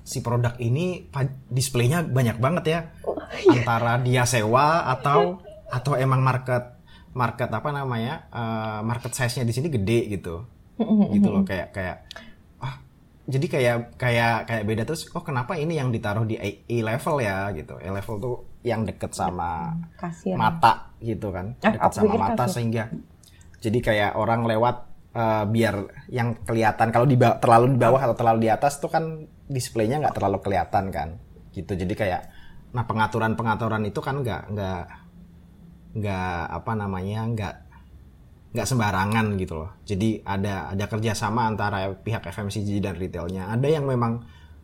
si 0.03 0.19
produk 0.19 0.59
ini 0.59 1.07
displaynya 1.47 2.03
banyak 2.03 2.37
banget 2.43 2.63
ya 2.67 2.79
iya. 3.47 3.63
antara 3.63 3.95
dia 4.03 4.27
sewa 4.27 4.83
atau 4.91 5.39
atau 5.71 5.95
emang 5.95 6.19
market 6.19 6.75
market 7.15 7.47
apa 7.47 7.69
namanya 7.71 8.27
uh, 8.33 8.79
market 8.83 9.15
size-nya 9.15 9.47
di 9.47 9.53
sini 9.55 9.71
gede 9.71 10.11
gitu 10.11 10.43
gitu 11.15 11.27
loh 11.31 11.47
kayak 11.47 11.71
kayak 11.71 11.97
ah 12.59 12.83
jadi 13.29 13.45
kayak 13.47 13.75
kayak 13.95 14.35
kayak 14.49 14.63
beda 14.67 14.83
terus 14.83 15.07
oh 15.15 15.23
kenapa 15.23 15.55
ini 15.55 15.79
yang 15.79 15.87
ditaruh 15.93 16.27
di 16.27 16.35
A, 16.35 16.49
A 16.67 16.77
level 16.83 17.15
ya 17.23 17.47
gitu 17.55 17.79
A 17.79 17.89
level 17.95 18.15
tuh 18.19 18.37
yang 18.63 18.87
deket 18.87 19.11
sama 19.11 19.75
Kasir. 19.99 20.39
mata 20.39 20.95
gitu 21.03 21.29
kan. 21.29 21.53
Eh, 21.59 21.75
deket 21.75 21.93
sama 21.93 22.15
mata 22.15 22.47
sehingga 22.47 22.87
jadi 23.59 23.79
kayak 23.83 24.11
orang 24.15 24.47
lewat 24.47 24.75
eh, 25.13 25.43
biar 25.45 25.75
yang 26.09 26.41
kelihatan 26.47 26.89
kalau 26.89 27.05
di 27.05 27.19
terlalu 27.19 27.75
di 27.75 27.79
bawah 27.79 28.01
atau 28.01 28.15
terlalu 28.15 28.47
di 28.47 28.49
atas 28.49 28.79
tuh 28.79 28.89
kan 28.89 29.27
displaynya 29.51 29.99
nggak 29.99 30.15
terlalu 30.15 30.39
kelihatan 30.39 30.89
kan 30.89 31.09
gitu. 31.51 31.75
Jadi 31.75 31.93
kayak 31.93 32.21
nah 32.73 32.87
pengaturan 32.89 33.37
pengaturan 33.37 33.85
itu 33.85 34.01
kan 34.01 34.25
nggak 34.25 34.43
nggak 34.49 34.83
nggak 35.93 36.39
apa 36.49 36.71
namanya 36.73 37.21
nggak 37.29 37.55
nggak 38.53 38.67
sembarangan 38.69 39.25
gitu 39.37 39.53
loh. 39.59 39.71
Jadi 39.83 40.23
ada 40.23 40.71
ada 40.71 40.85
kerjasama 40.87 41.49
antara 41.49 41.89
pihak 41.93 42.23
FMCG 42.31 42.79
dan 42.79 42.95
retailnya. 42.95 43.51
Ada 43.51 43.67
yang 43.67 43.85
memang 43.89 44.23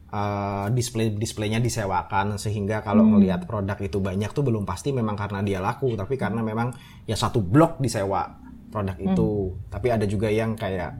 eh, 0.09 0.67
display 0.73 1.13
displaynya 1.13 1.61
disewakan 1.61 2.37
sehingga 2.41 2.81
kalau 2.81 3.05
ngelihat 3.05 3.45
produk 3.45 3.77
itu 3.81 3.97
banyak 4.01 4.33
tuh 4.33 4.43
belum 4.43 4.65
pasti 4.65 4.93
memang 4.93 5.15
karena 5.15 5.39
dia 5.45 5.59
laku 5.61 5.93
tapi 5.93 6.17
karena 6.17 6.41
memang 6.41 6.73
ya 7.05 7.15
satu 7.15 7.39
blok 7.41 7.77
disewa 7.81 8.49
produk 8.69 8.97
itu. 9.01 9.57
Tapi 9.67 9.87
ada 9.89 10.05
juga 10.05 10.29
yang 10.29 10.53
kayak 10.53 10.91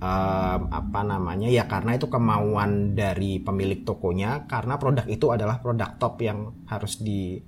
em, 0.00 0.60
apa 0.70 1.00
namanya 1.02 1.50
ya 1.50 1.66
karena 1.66 1.98
itu 1.98 2.06
kemauan 2.06 2.94
dari 2.94 3.42
pemilik 3.42 3.82
tokonya 3.82 4.46
karena 4.46 4.78
produk 4.78 5.04
itu 5.10 5.26
adalah 5.34 5.58
produk 5.58 5.98
top 5.98 6.22
yang 6.22 6.54
harus 6.70 7.02
di 7.02 7.42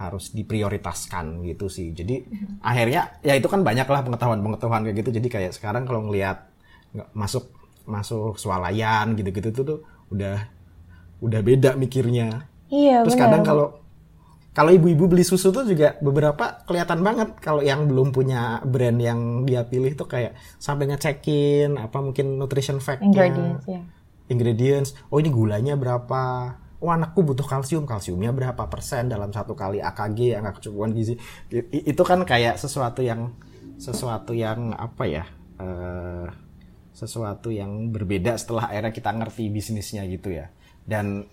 harus 0.00 0.34
diprioritaskan 0.34 1.46
gitu 1.46 1.70
sih. 1.70 1.94
Jadi 1.94 2.26
akhirnya 2.64 3.22
ya 3.22 3.38
itu 3.38 3.46
kan 3.46 3.62
banyak 3.62 3.86
lah 3.86 4.02
pengetahuan-pengetahuan 4.02 4.82
kayak 4.88 4.96
gitu. 5.04 5.10
Jadi 5.14 5.28
kayak 5.30 5.52
sekarang 5.54 5.86
kalau 5.86 6.10
ngelihat 6.10 6.50
masuk 7.14 7.52
masuk 7.86 8.38
swalayan 8.38 9.14
gitu-gitu 9.18 9.50
tuh 9.50 9.64
tuh 9.64 9.80
udah 10.12 10.36
udah 11.22 11.40
beda 11.40 11.74
mikirnya. 11.78 12.46
Iya, 12.68 13.04
terus 13.04 13.16
benar. 13.16 13.30
kadang 13.30 13.42
kalau 13.44 13.66
kalau 14.52 14.68
ibu-ibu 14.68 15.08
beli 15.08 15.24
susu 15.24 15.48
tuh 15.48 15.64
juga 15.64 15.96
beberapa 16.04 16.60
kelihatan 16.68 17.00
banget 17.00 17.40
kalau 17.40 17.64
yang 17.64 17.88
belum 17.88 18.12
punya 18.12 18.60
brand 18.68 19.00
yang 19.00 19.48
dia 19.48 19.64
pilih 19.64 19.96
tuh 19.96 20.04
kayak 20.04 20.36
sampai 20.60 20.92
ngecekin 20.92 21.80
apa 21.80 22.04
mungkin 22.04 22.36
nutrition 22.36 22.76
fact 22.76 23.00
ingredients 23.00 23.64
ya. 23.64 23.80
ingredients. 24.28 24.92
Oh 25.08 25.16
ini 25.16 25.32
gulanya 25.32 25.72
berapa? 25.72 26.52
Oh 26.84 26.92
anakku 26.92 27.24
butuh 27.24 27.48
kalsium. 27.48 27.88
Kalsiumnya 27.88 28.28
berapa 28.28 28.68
persen 28.68 29.08
dalam 29.08 29.32
satu 29.32 29.56
kali? 29.56 29.80
AKG 29.80 30.36
yang 30.36 30.44
kecukupan 30.52 30.92
gizi. 30.92 31.16
Itu 31.72 32.04
kan 32.04 32.20
kayak 32.28 32.60
sesuatu 32.60 33.00
yang 33.00 33.32
sesuatu 33.80 34.36
yang 34.36 34.76
apa 34.76 35.04
ya 35.08 35.24
eh, 35.58 36.26
sesuatu 36.92 37.48
yang 37.48 37.90
berbeda 37.90 38.36
setelah 38.36 38.68
akhirnya 38.68 38.92
kita 38.92 39.10
ngerti 39.12 39.48
bisnisnya 39.48 40.04
gitu 40.08 40.32
ya. 40.32 40.48
Dan 40.84 41.24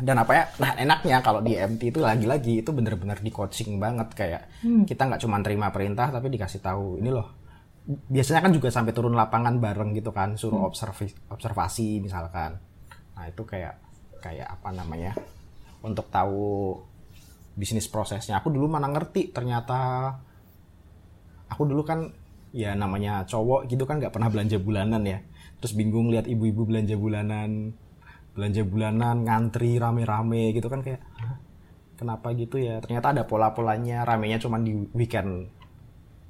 dan 0.00 0.16
apa 0.16 0.32
ya 0.32 0.44
nah 0.56 0.72
enaknya 0.80 1.20
kalau 1.20 1.44
di 1.44 1.60
MT 1.60 1.92
itu 1.92 2.00
lagi-lagi 2.00 2.64
itu 2.64 2.72
bener-bener 2.72 3.20
di 3.20 3.28
coaching 3.28 3.76
banget 3.76 4.08
kayak 4.16 4.48
kita 4.88 5.04
nggak 5.04 5.20
cuma 5.20 5.44
terima 5.44 5.68
perintah 5.68 6.08
tapi 6.08 6.32
dikasih 6.32 6.64
tahu 6.64 6.96
ini 7.04 7.12
loh 7.12 7.40
biasanya 7.86 8.40
kan 8.44 8.52
juga 8.52 8.68
sampai 8.68 8.92
turun 8.92 9.16
lapangan 9.16 9.56
bareng 9.58 9.96
gitu 9.96 10.12
kan 10.12 10.36
suruh 10.36 10.68
observasi 10.68 11.32
observasi 11.32 11.98
misalkan. 12.04 12.60
Nah 13.16 13.24
itu 13.26 13.42
kayak 13.42 13.80
kayak 14.20 14.46
apa 14.60 14.68
namanya 14.70 15.16
untuk 15.80 16.12
tahu 16.12 16.76
bisnis 17.56 17.88
prosesnya. 17.88 18.38
Aku 18.38 18.52
dulu 18.52 18.68
mana 18.70 18.86
ngerti 18.92 19.32
ternyata 19.32 20.12
aku 21.50 21.62
dulu 21.66 21.82
kan 21.82 22.06
ya 22.50 22.74
namanya 22.74 23.22
cowok 23.24 23.66
gitu 23.66 23.84
kan 23.84 23.98
nggak 23.98 24.10
pernah 24.10 24.26
belanja 24.26 24.56
bulanan 24.56 25.02
ya 25.02 25.18
terus 25.56 25.72
bingung 25.72 26.08
lihat 26.08 26.26
ibu-ibu 26.26 26.64
belanja 26.64 26.94
bulanan 26.94 27.72
belanja 28.32 28.62
bulanan 28.62 29.22
ngantri 29.22 29.76
rame-rame 29.76 30.50
gitu 30.50 30.66
kan 30.66 30.80
kayak 30.80 30.98
"Hah, 31.16 31.36
kenapa 31.94 32.32
gitu 32.32 32.56
ya 32.56 32.78
ternyata 32.78 33.12
ada 33.12 33.22
pola-polanya 33.22 34.02
ramenya 34.02 34.38
cuma 34.38 34.56
di 34.56 34.74
weekend 34.90 35.50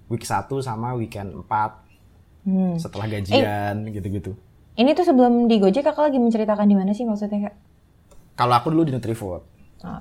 week 0.06 0.22
1 0.22 0.28
sama 0.58 0.92
weekend 0.92 1.32
4 1.40 1.88
Hmm. 2.40 2.72
setelah 2.74 3.04
gajian 3.06 3.84
gitu-gitu 3.86 4.32
Ini 4.72 4.94
tuh 4.94 5.04
sebelum 5.04 5.44
di 5.44 5.60
Gojek 5.60 5.82
kakak 5.82 6.08
lagi 6.08 6.16
menceritakan 6.16 6.64
di 6.64 6.72
mana 6.72 6.90
sih 6.90 7.04
maksudnya 7.04 7.46
kak? 7.46 7.54
kalau 8.32 8.54
aku 8.54 8.72
dulu 8.72 8.84
di 8.84 8.92
Nutrifood 8.92 9.44
Oh. 9.80 10.00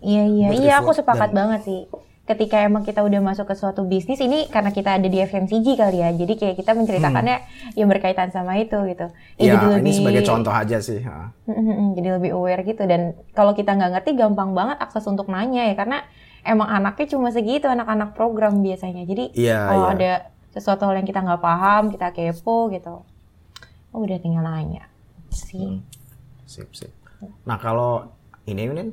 Iya 0.00 0.24
iya 0.26 0.48
Buat 0.48 0.56
iya 0.58 0.72
aku 0.78 0.92
sepakat 0.92 1.28
dan- 1.30 1.36
banget 1.36 1.60
sih. 1.62 1.80
Ketika 2.30 2.62
emang 2.62 2.86
kita 2.86 3.02
udah 3.02 3.18
masuk 3.18 3.50
ke 3.50 3.58
suatu 3.58 3.82
bisnis 3.82 4.22
ini 4.22 4.46
karena 4.46 4.70
kita 4.70 5.02
ada 5.02 5.08
di 5.10 5.18
FMCG 5.18 5.66
kali 5.74 5.98
ya, 5.98 6.14
jadi 6.14 6.32
kayak 6.38 6.56
kita 6.62 6.78
menceritakannya 6.78 7.36
yang 7.74 7.90
berkaitan 7.90 8.30
sama 8.30 8.54
itu 8.62 8.78
gitu. 8.86 9.10
ya 9.34 9.58
jadi 9.58 9.82
ini 9.82 9.90
sebagai 9.90 10.22
contoh 10.22 10.54
aja 10.54 10.78
sih 10.78 11.02
ha. 11.02 11.34
Jadi 11.98 12.08
lebih 12.22 12.30
aware 12.38 12.62
gitu 12.62 12.86
dan 12.86 13.18
kalau 13.34 13.50
kita 13.58 13.74
nggak 13.74 13.98
ngerti 13.98 14.10
gampang 14.14 14.54
banget 14.54 14.78
akses 14.78 15.02
untuk 15.10 15.26
nanya 15.26 15.66
ya 15.66 15.74
karena 15.74 16.06
emang 16.46 16.70
anaknya 16.70 17.10
cuma 17.10 17.34
segitu 17.34 17.66
anak-anak 17.66 18.14
program 18.14 18.62
biasanya. 18.62 19.02
Jadi 19.02 19.34
Iya, 19.34 19.66
kalau 19.66 19.86
iya. 19.90 19.94
ada 19.98 20.12
sesuatu 20.54 20.86
hal 20.86 21.02
yang 21.02 21.08
kita 21.10 21.18
nggak 21.26 21.42
paham, 21.42 21.90
kita 21.90 22.14
kepo 22.14 22.70
gitu, 22.70 23.02
oh, 23.90 23.98
udah 23.98 24.18
tinggal 24.22 24.46
nanya 24.46 24.86
sih. 25.30 25.82
sip 26.46 26.70
sip 26.74 26.90
nah 27.46 27.54
kalau 27.60 28.10
ini 28.48 28.66
Nin 28.70 28.90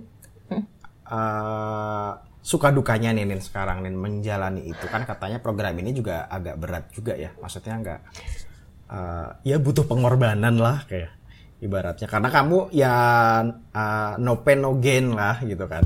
eh, 1.07 2.11
suka 2.47 2.71
dukanya 2.71 3.11
nih 3.11 3.27
Nin 3.27 3.43
sekarang 3.43 3.83
Nin 3.83 3.99
menjalani 3.99 4.71
itu. 4.71 4.85
Kan 4.87 5.03
katanya 5.03 5.43
program 5.43 5.75
ini 5.83 5.91
juga 5.91 6.31
agak 6.31 6.55
berat 6.55 6.85
juga 6.95 7.19
ya. 7.19 7.35
Maksudnya 7.43 7.75
nggak 7.83 7.99
eh, 8.87 9.27
ya 9.51 9.59
butuh 9.59 9.83
pengorbanan 9.83 10.55
lah 10.55 10.87
kayak 10.87 11.11
ibaratnya. 11.59 12.07
Karena 12.07 12.31
kamu 12.31 12.71
ya 12.71 12.95
eh, 13.51 14.11
no 14.23 14.39
pain 14.47 14.63
no 14.63 14.79
gain 14.79 15.11
lah 15.11 15.43
gitu 15.43 15.67
kan. 15.67 15.83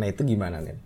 Nah 0.00 0.06
itu 0.08 0.24
gimana 0.24 0.64
Nin? 0.64 0.80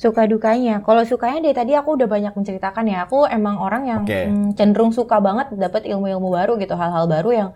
Suka 0.00 0.24
dukanya, 0.24 0.80
kalau 0.80 1.04
sukanya 1.04 1.44
dari 1.44 1.52
tadi 1.52 1.72
aku 1.76 1.92
udah 1.92 2.08
banyak 2.08 2.32
menceritakan 2.32 2.88
ya. 2.88 3.04
Aku 3.04 3.28
emang 3.28 3.60
orang 3.60 3.84
yang 3.84 4.02
Oke. 4.08 4.32
mm, 4.32 4.56
cenderung 4.56 4.96
suka 4.96 5.20
banget 5.20 5.52
dapat 5.60 5.84
ilmu-ilmu 5.84 6.32
baru 6.32 6.56
gitu, 6.56 6.72
hal-hal 6.72 7.04
baru 7.04 7.30
yang 7.36 7.50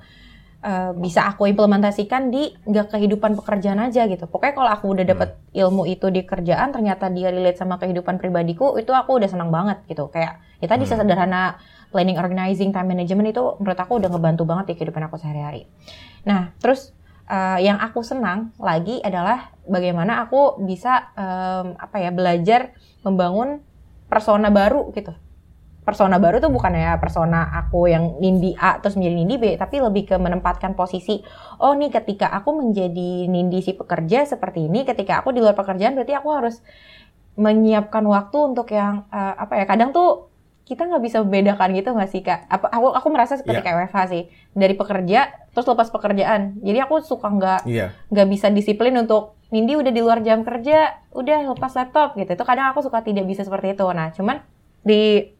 eh, 0.64 0.92
bisa 0.96 1.28
aku 1.28 1.44
implementasikan 1.44 2.32
di 2.32 2.56
nggak 2.64 2.96
kehidupan 2.96 3.36
pekerjaan 3.36 3.78
aja 3.84 4.08
gitu. 4.08 4.24
Pokoknya 4.24 4.54
kalau 4.56 4.70
aku 4.72 4.86
udah 4.96 5.04
dapat 5.04 5.36
ilmu 5.52 5.84
itu 5.84 6.08
di 6.08 6.24
kerjaan, 6.24 6.72
ternyata 6.72 7.12
dia 7.12 7.28
relate 7.28 7.60
sama 7.60 7.76
kehidupan 7.76 8.16
pribadiku, 8.16 8.80
itu 8.80 8.90
aku 8.96 9.20
udah 9.20 9.28
senang 9.28 9.52
banget 9.52 9.84
gitu. 9.86 10.08
Kayak 10.08 10.40
ya 10.58 10.66
tadi 10.66 10.88
sesederhana 10.88 11.60
planning, 11.92 12.18
organizing, 12.18 12.72
time 12.72 12.90
management 12.90 13.30
itu 13.30 13.42
menurut 13.60 13.78
aku 13.78 14.02
udah 14.02 14.08
ngebantu 14.10 14.42
banget 14.48 14.72
di 14.72 14.74
kehidupan 14.80 15.06
aku 15.06 15.20
sehari-hari. 15.20 15.68
Nah, 16.26 16.50
terus 16.58 16.90
eh, 17.28 17.60
yang 17.62 17.78
aku 17.78 18.00
senang 18.02 18.50
lagi 18.56 18.98
adalah 19.04 19.54
bagaimana 19.68 20.24
aku 20.24 20.60
bisa 20.60 21.12
em, 21.16 21.72
apa 21.80 21.96
ya 22.00 22.10
belajar 22.12 22.76
membangun 23.04 23.64
persona 24.08 24.52
baru 24.52 24.92
gitu. 24.92 25.12
Persona 25.84 26.16
baru 26.16 26.40
tuh 26.40 26.48
bukan 26.48 26.72
ya 26.72 26.96
persona 26.96 27.44
aku 27.60 27.92
yang 27.92 28.16
nindi 28.16 28.56
A 28.56 28.80
terus 28.80 28.96
menjadi 28.96 29.14
nindi 29.20 29.36
B, 29.36 29.44
tapi 29.60 29.84
lebih 29.84 30.08
ke 30.08 30.16
menempatkan 30.16 30.72
posisi. 30.72 31.20
Oh 31.60 31.76
nih 31.76 31.92
ketika 31.92 32.32
aku 32.32 32.56
menjadi 32.56 33.28
nindi 33.28 33.60
si 33.60 33.76
pekerja 33.76 34.24
seperti 34.24 34.64
ini, 34.64 34.88
ketika 34.88 35.20
aku 35.20 35.36
di 35.36 35.44
luar 35.44 35.52
pekerjaan 35.52 35.92
berarti 35.92 36.16
aku 36.16 36.28
harus 36.32 36.64
menyiapkan 37.36 38.00
waktu 38.06 38.38
untuk 38.54 38.70
yang 38.72 39.04
eh, 39.10 39.34
apa 39.36 39.60
ya 39.60 39.64
kadang 39.68 39.90
tuh 39.92 40.30
kita 40.64 40.88
nggak 40.88 41.02
bisa 41.04 41.20
membedakan 41.20 41.76
gitu 41.76 41.92
nggak 41.92 42.08
sih 42.08 42.24
kak? 42.24 42.48
Apa 42.48 42.72
aku 42.72 42.88
aku 42.96 43.08
merasa 43.12 43.36
seperti 43.36 43.60
Iya. 43.60 43.64
kayak 43.68 43.76
WFH 43.92 43.98
sih 44.08 44.22
dari 44.56 44.72
pekerja 44.72 45.20
terus 45.52 45.68
lepas 45.68 45.92
pekerjaan. 45.92 46.56
Jadi 46.64 46.78
aku 46.80 47.04
suka 47.04 47.28
nggak 47.28 47.60
iya 47.68 47.92
nggak 48.08 48.28
bisa 48.32 48.48
disiplin 48.48 48.96
untuk 48.96 49.36
Nindi 49.52 49.76
udah 49.78 49.92
di 49.94 50.00
luar 50.02 50.18
jam 50.24 50.42
kerja, 50.42 50.98
udah 51.14 51.54
lepas 51.54 51.76
laptop 51.78 52.16
gitu. 52.18 52.32
Itu 52.34 52.42
kadang 52.42 52.72
aku 52.74 52.82
suka 52.82 53.04
tidak 53.06 53.22
bisa 53.28 53.46
seperti 53.46 53.76
itu. 53.76 53.86
Nah, 53.92 54.10
cuman 54.10 54.42
di 54.82 55.30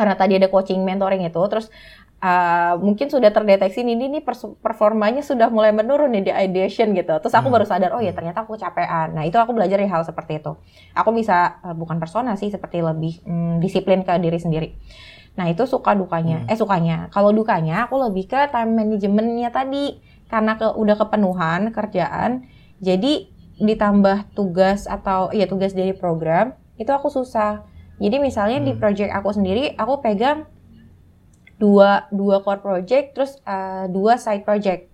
karena 0.00 0.16
tadi 0.16 0.40
ada 0.40 0.48
coaching 0.48 0.80
mentoring 0.80 1.28
itu, 1.28 1.42
terus 1.52 1.68
uh, 2.24 2.80
mungkin 2.80 3.12
sudah 3.12 3.28
terdeteksi 3.28 3.84
ini 3.84 4.24
pers- 4.24 4.56
performanya 4.64 5.20
sudah 5.20 5.52
mulai 5.52 5.76
menurun 5.76 6.08
nih 6.16 6.22
di 6.24 6.32
ideation 6.32 6.96
gitu. 6.96 7.20
Terus 7.20 7.36
aku 7.36 7.52
Hmm. 7.52 7.60
baru 7.60 7.66
sadar, 7.68 7.92
oh 7.92 8.00
ya 8.00 8.16
ternyata 8.16 8.48
aku 8.48 8.56
capean. 8.56 9.12
Nah, 9.12 9.28
itu 9.28 9.36
aku 9.36 9.52
belajar 9.52 9.76
hal 9.76 10.02
seperti 10.08 10.40
itu. 10.40 10.56
Aku 10.96 11.12
bisa 11.12 11.60
uh, 11.60 11.76
bukan 11.76 12.00
persona 12.00 12.32
sih, 12.40 12.48
seperti 12.48 12.80
lebih 12.80 13.20
mm, 13.28 13.60
disiplin 13.60 14.00
ke 14.08 14.16
diri 14.16 14.40
sendiri. 14.40 14.68
Nah, 15.36 15.52
itu 15.52 15.68
suka 15.68 15.92
dukanya. 15.92 16.48
Eh, 16.48 16.56
sukanya. 16.56 17.12
Kalau 17.12 17.30
dukanya, 17.36 17.84
aku 17.84 18.00
lebih 18.00 18.24
ke 18.24 18.48
time 18.48 18.72
managementnya 18.72 19.52
tadi. 19.52 20.00
Karena 20.30 20.54
ke, 20.54 20.78
udah 20.78 20.94
kepenuhan 20.94 21.74
kerjaan, 21.74 22.46
jadi 22.78 23.26
ditambah 23.58 24.32
tugas 24.32 24.86
atau 24.86 25.34
ya 25.34 25.44
tugas 25.50 25.74
dari 25.74 25.90
program, 25.92 26.54
itu 26.78 26.88
aku 26.88 27.10
susah. 27.10 27.66
Jadi 28.00 28.16
misalnya 28.18 28.58
di 28.64 28.72
Hmm. 28.72 28.80
project 28.80 29.10
aku 29.12 29.28
sendiri, 29.30 29.76
aku 29.76 30.00
pegang 30.00 30.48
dua 31.60 32.08
dua 32.08 32.40
core 32.40 32.64
project, 32.64 33.06
terus 33.14 33.36
eh, 33.44 33.84
dua 33.92 34.16
side 34.16 34.42
project 34.42 34.88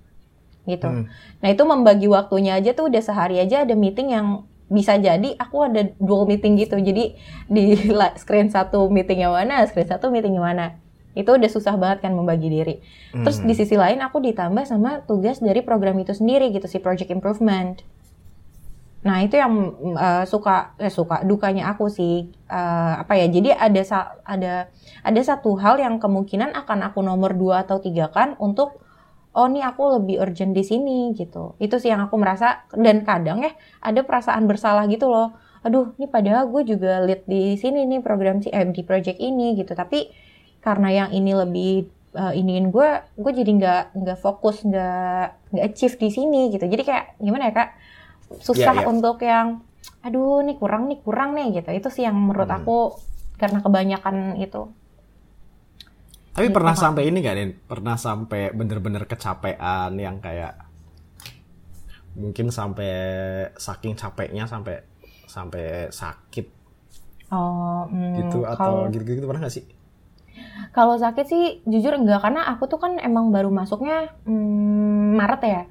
gitu. 0.66 0.90
Hmm. 0.90 1.06
Nah 1.40 1.48
itu 1.54 1.62
membagi 1.62 2.10
waktunya 2.10 2.58
aja 2.58 2.74
tuh 2.74 2.90
udah 2.90 2.98
sehari 2.98 3.38
aja 3.38 3.62
ada 3.62 3.78
meeting 3.78 4.10
yang 4.10 4.26
bisa 4.66 4.98
jadi 4.98 5.38
aku 5.38 5.62
ada 5.62 5.94
dual 6.02 6.26
meeting 6.26 6.58
gitu 6.58 6.74
jadi 6.82 7.14
di 7.46 7.64
screen 8.22 8.50
satu 8.50 8.90
meeting 8.90 9.22
yang 9.22 9.30
mana 9.30 9.62
screen 9.70 9.86
satu 9.86 10.10
meeting 10.10 10.34
yang 10.34 10.42
mana 10.42 10.74
itu 11.14 11.30
udah 11.30 11.46
susah 11.46 11.78
banget 11.78 12.02
kan 12.02 12.10
membagi 12.10 12.50
diri 12.50 12.82
terus 13.14 13.38
di 13.38 13.54
sisi 13.54 13.78
lain 13.78 14.02
aku 14.02 14.18
ditambah 14.18 14.66
sama 14.66 15.06
tugas 15.06 15.38
dari 15.38 15.62
program 15.62 15.94
itu 16.02 16.18
sendiri 16.18 16.50
gitu 16.50 16.66
si 16.66 16.82
project 16.82 17.14
improvement 17.14 17.78
nah 19.06 19.22
itu 19.22 19.38
yang 19.38 19.54
uh, 19.94 20.26
suka 20.26 20.74
eh, 20.82 20.90
suka 20.90 21.22
dukanya 21.22 21.70
aku 21.70 21.86
sih 21.86 22.26
uh, 22.50 23.06
apa 23.06 23.14
ya 23.14 23.30
jadi 23.30 23.54
ada 23.54 23.82
ada 24.26 24.52
ada 25.06 25.20
satu 25.22 25.54
hal 25.62 25.78
yang 25.78 26.02
kemungkinan 26.02 26.50
akan 26.58 26.82
aku 26.90 27.06
nomor 27.06 27.38
dua 27.38 27.62
atau 27.62 27.78
tiga 27.78 28.10
kan 28.10 28.34
untuk 28.42 28.82
oh 29.36 29.46
nih 29.52 29.62
aku 29.68 30.00
lebih 30.00 30.16
urgent 30.24 30.56
di 30.56 30.64
sini 30.64 31.12
gitu. 31.12 31.54
Itu 31.60 31.76
sih 31.76 31.92
yang 31.92 32.08
aku 32.08 32.16
merasa 32.16 32.64
dan 32.72 33.04
kadang 33.04 33.44
ya 33.44 33.52
ada 33.84 34.00
perasaan 34.02 34.48
bersalah 34.48 34.88
gitu 34.88 35.12
loh. 35.12 35.36
Aduh, 35.60 35.92
ini 36.00 36.08
padahal 36.08 36.48
gue 36.48 36.62
juga 36.64 37.04
lead 37.04 37.28
di 37.28 37.54
sini 37.60 37.84
nih 37.84 38.00
program 38.00 38.40
eh, 38.40 38.66
di 38.72 38.82
project 38.82 39.20
ini 39.20 39.52
gitu. 39.60 39.76
Tapi 39.76 40.08
karena 40.64 40.88
yang 41.04 41.10
ini 41.12 41.32
lebih 41.36 41.72
uh, 42.16 42.32
iniin 42.32 42.72
gue, 42.72 42.88
gue 43.14 43.32
jadi 43.36 43.50
nggak 43.60 43.82
nggak 43.94 44.18
fokus, 44.18 44.64
nggak 44.64 45.52
nggak 45.52 45.64
achieve 45.68 45.96
di 46.00 46.08
sini 46.08 46.40
gitu. 46.50 46.64
Jadi 46.64 46.82
kayak 46.82 47.20
gimana 47.20 47.52
ya 47.52 47.54
kak? 47.54 47.68
Susah 48.42 48.74
yeah, 48.74 48.82
yeah. 48.82 48.90
untuk 48.90 49.22
yang, 49.22 49.62
aduh 50.02 50.42
nih 50.42 50.56
kurang 50.58 50.90
nih 50.90 50.98
kurang 51.02 51.38
nih 51.38 51.62
gitu. 51.62 51.70
Itu 51.70 51.88
sih 51.94 52.04
yang 52.06 52.18
menurut 52.18 52.50
hmm. 52.50 52.58
aku 52.62 52.78
karena 53.36 53.58
kebanyakan 53.60 54.40
itu. 54.40 54.72
Tapi 56.36 56.52
gitu, 56.52 56.56
pernah 56.60 56.76
sampai 56.76 57.08
ini 57.08 57.24
gak 57.24 57.36
nih? 57.36 57.48
Pernah 57.64 57.96
sampai 57.96 58.52
bener-bener 58.52 59.08
kecapean 59.08 59.96
yang 59.96 60.20
kayak 60.20 60.52
mungkin 62.16 62.48
sampai 62.48 62.92
saking 63.56 63.96
capeknya 63.96 64.44
sampai 64.44 64.84
sampai 65.24 65.88
sakit. 65.88 66.46
Oh, 67.32 67.88
mm, 67.88 68.12
gitu 68.20 68.44
atau 68.44 68.88
gitu-gitu 68.92 69.24
pernah 69.24 69.48
gak 69.48 69.56
sih? 69.56 69.64
Kalau 70.76 71.00
sakit 71.00 71.24
sih 71.24 71.44
jujur 71.64 71.96
enggak 71.96 72.20
karena 72.20 72.44
aku 72.52 72.68
tuh 72.68 72.76
kan 72.76 73.00
emang 73.00 73.32
baru 73.32 73.48
masuknya 73.48 74.12
mm, 74.28 75.16
Maret 75.16 75.42
ya. 75.44 75.62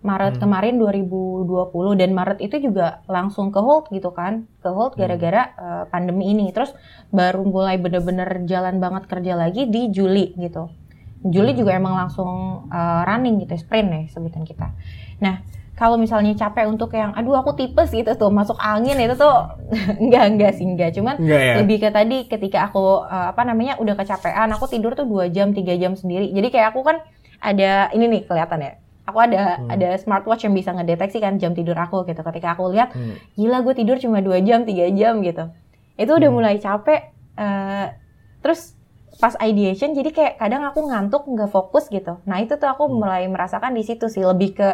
Maret 0.00 0.40
hmm. 0.40 0.42
kemarin 0.42 0.74
2020 0.80 2.00
dan 2.00 2.10
Maret 2.16 2.38
itu 2.40 2.56
juga 2.56 3.04
langsung 3.04 3.52
ke 3.52 3.60
hold 3.60 3.92
gitu 3.92 4.08
kan 4.16 4.48
ke 4.64 4.68
hold 4.72 4.96
hmm. 4.96 5.00
gara-gara 5.00 5.42
hmm. 5.52 5.60
uh, 5.60 5.84
pandemi 5.92 6.32
ini 6.32 6.48
terus 6.56 6.72
baru 7.12 7.44
mulai 7.44 7.76
bener-bener 7.76 8.48
jalan 8.48 8.80
banget 8.80 9.04
kerja 9.12 9.36
lagi 9.36 9.68
di 9.68 9.92
Juli 9.92 10.32
gitu 10.40 10.72
Juli 11.20 11.52
hmm. 11.52 11.60
juga 11.60 11.76
emang 11.76 12.00
langsung 12.00 12.64
uh, 12.72 13.02
running 13.04 13.44
gitu 13.44 13.60
sprint 13.60 13.88
ya 13.92 14.02
sebutan 14.08 14.48
kita 14.48 14.72
nah 15.20 15.44
kalau 15.76 15.96
misalnya 15.96 16.36
capek 16.36 16.68
untuk 16.68 16.92
yang 16.92 17.16
aduh 17.16 17.40
aku 17.40 17.56
tipes 17.56 17.92
gitu 17.92 18.12
tuh 18.16 18.28
masuk 18.28 18.56
angin 18.56 18.96
itu 19.00 19.16
tuh 19.16 19.52
enggak 20.02 20.24
enggak 20.32 20.52
sih 20.56 20.64
enggak 20.64 20.96
cuman 20.96 21.20
enggak, 21.20 21.40
ya? 21.40 21.54
lebih 21.60 21.76
ke 21.76 21.88
tadi 21.92 22.18
ketika 22.24 22.72
aku 22.72 23.04
uh, 23.04 23.36
apa 23.36 23.44
namanya 23.44 23.76
udah 23.76 23.96
kecapean 24.00 24.48
aku 24.56 24.64
tidur 24.64 24.96
tuh 24.96 25.04
dua 25.04 25.28
jam 25.28 25.52
tiga 25.52 25.76
jam 25.76 25.92
sendiri 25.92 26.32
jadi 26.32 26.48
kayak 26.48 26.68
aku 26.72 26.84
kan 26.88 27.04
ada 27.40 27.92
ini 27.92 28.08
nih 28.08 28.22
kelihatan 28.24 28.60
ya 28.64 28.72
aku 29.10 29.18
ada 29.20 29.58
hmm. 29.58 29.74
ada 29.74 29.88
smartwatch 29.98 30.46
yang 30.46 30.54
bisa 30.54 30.70
ngedeteksi 30.72 31.18
kan 31.18 31.36
jam 31.36 31.52
tidur 31.52 31.74
aku 31.76 32.06
gitu 32.06 32.22
ketika 32.22 32.54
aku 32.54 32.70
lihat 32.70 32.94
hmm. 32.94 33.18
gila 33.34 33.60
gue 33.66 33.74
tidur 33.74 33.98
cuma 33.98 34.22
dua 34.22 34.38
jam 34.40 34.62
tiga 34.62 34.86
jam 34.94 35.20
gitu 35.20 35.50
itu 35.98 36.12
udah 36.14 36.30
hmm. 36.30 36.38
mulai 36.38 36.56
capek 36.62 37.12
uh, 37.36 37.92
terus 38.40 38.78
pas 39.20 39.36
ideation 39.44 39.92
jadi 39.92 40.10
kayak 40.16 40.34
kadang 40.40 40.64
aku 40.64 40.80
ngantuk 40.88 41.28
nggak 41.28 41.52
fokus 41.52 41.92
gitu 41.92 42.22
nah 42.24 42.40
itu 42.40 42.56
tuh 42.56 42.70
aku 42.70 42.88
hmm. 42.88 42.94
mulai 42.96 43.22
merasakan 43.28 43.76
di 43.76 43.84
situ 43.84 44.08
sih 44.08 44.24
lebih 44.24 44.56
ke 44.56 44.68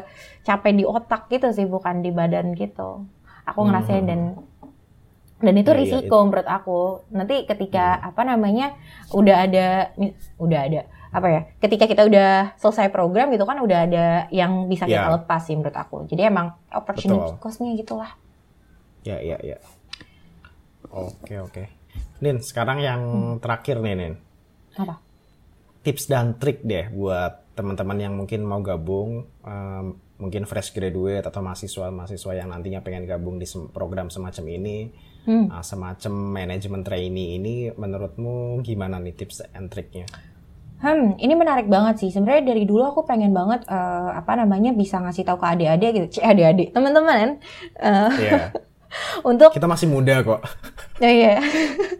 capek 0.46 0.72
di 0.76 0.84
otak 0.86 1.26
gitu 1.32 1.50
sih 1.50 1.66
bukan 1.66 2.04
di 2.04 2.14
badan 2.14 2.54
gitu 2.54 3.10
aku 3.42 3.60
hmm. 3.60 3.68
ngerasain 3.72 4.06
dan 4.06 4.20
dan 5.36 5.52
itu 5.52 5.68
ya, 5.68 5.76
risiko 5.76 6.00
ya, 6.00 6.22
itu. 6.22 6.26
menurut 6.30 6.48
aku 6.48 6.80
nanti 7.12 7.44
ketika 7.44 7.98
hmm. 7.98 8.08
apa 8.08 8.22
namanya 8.22 8.66
udah 9.12 9.36
ada 9.44 9.66
udah 10.38 10.60
ada 10.62 10.80
apa 11.16 11.28
ya 11.32 11.40
ketika 11.64 11.88
kita 11.88 12.04
udah 12.04 12.52
selesai 12.60 12.92
program 12.92 13.32
gitu 13.32 13.48
kan 13.48 13.56
udah 13.64 13.88
ada 13.88 14.06
yang 14.28 14.68
bisa 14.68 14.84
kita 14.84 15.08
yeah. 15.08 15.16
lepas 15.16 15.40
sih 15.48 15.56
menurut 15.56 15.72
aku 15.72 16.04
jadi 16.04 16.28
emang 16.28 16.52
opportunity 16.68 17.32
Betul. 17.32 17.40
costnya 17.40 17.72
gitulah 17.72 18.12
ya 19.00 19.16
ya 19.24 19.40
ya 19.40 19.56
oke 20.92 21.34
oke 21.48 21.64
Nin 22.20 22.44
sekarang 22.44 22.84
yang 22.84 23.00
hmm. 23.00 23.40
terakhir 23.40 23.80
nih 23.80 23.96
Nin 23.96 24.14
apa 24.76 25.00
tips 25.80 26.04
dan 26.04 26.36
trik 26.36 26.60
deh 26.68 26.92
buat 26.92 27.56
teman-teman 27.56 27.96
yang 27.96 28.12
mungkin 28.12 28.44
mau 28.44 28.60
gabung 28.60 29.24
um, 29.40 29.86
mungkin 30.20 30.44
fresh 30.44 30.76
graduate 30.76 31.24
atau 31.24 31.40
mahasiswa 31.40 31.88
mahasiswa 31.88 32.32
yang 32.36 32.52
nantinya 32.52 32.84
pengen 32.84 33.08
gabung 33.08 33.40
di 33.40 33.48
program 33.72 34.12
semacam 34.12 34.44
ini 34.52 34.92
hmm. 35.24 35.48
uh, 35.48 35.64
semacam 35.64 36.12
manajemen 36.12 36.84
trainee 36.84 37.40
ini 37.40 37.72
menurutmu 37.72 38.60
gimana 38.60 39.00
nih 39.00 39.16
tips 39.16 39.48
and 39.56 39.72
triknya 39.72 40.04
Hmm, 40.76 41.16
ini 41.16 41.32
menarik 41.32 41.72
banget 41.72 42.04
sih. 42.04 42.10
Sebenarnya 42.12 42.52
dari 42.52 42.68
dulu 42.68 42.84
aku 42.84 43.08
pengen 43.08 43.32
banget 43.32 43.64
uh, 43.64 44.12
apa 44.12 44.36
namanya 44.36 44.76
bisa 44.76 45.00
ngasih 45.00 45.24
tahu 45.24 45.40
ke 45.40 45.46
adik-adik 45.56 45.90
gitu, 45.96 46.06
cek 46.20 46.24
adik-adik, 46.36 46.68
teman-teman. 46.76 47.40
Uh, 47.80 48.12
yeah. 48.20 48.52
untuk 49.30 49.56
kita 49.56 49.64
masih 49.64 49.88
muda 49.88 50.20
kok. 50.20 50.44
Oh 51.00 51.08
iya. 51.08 51.40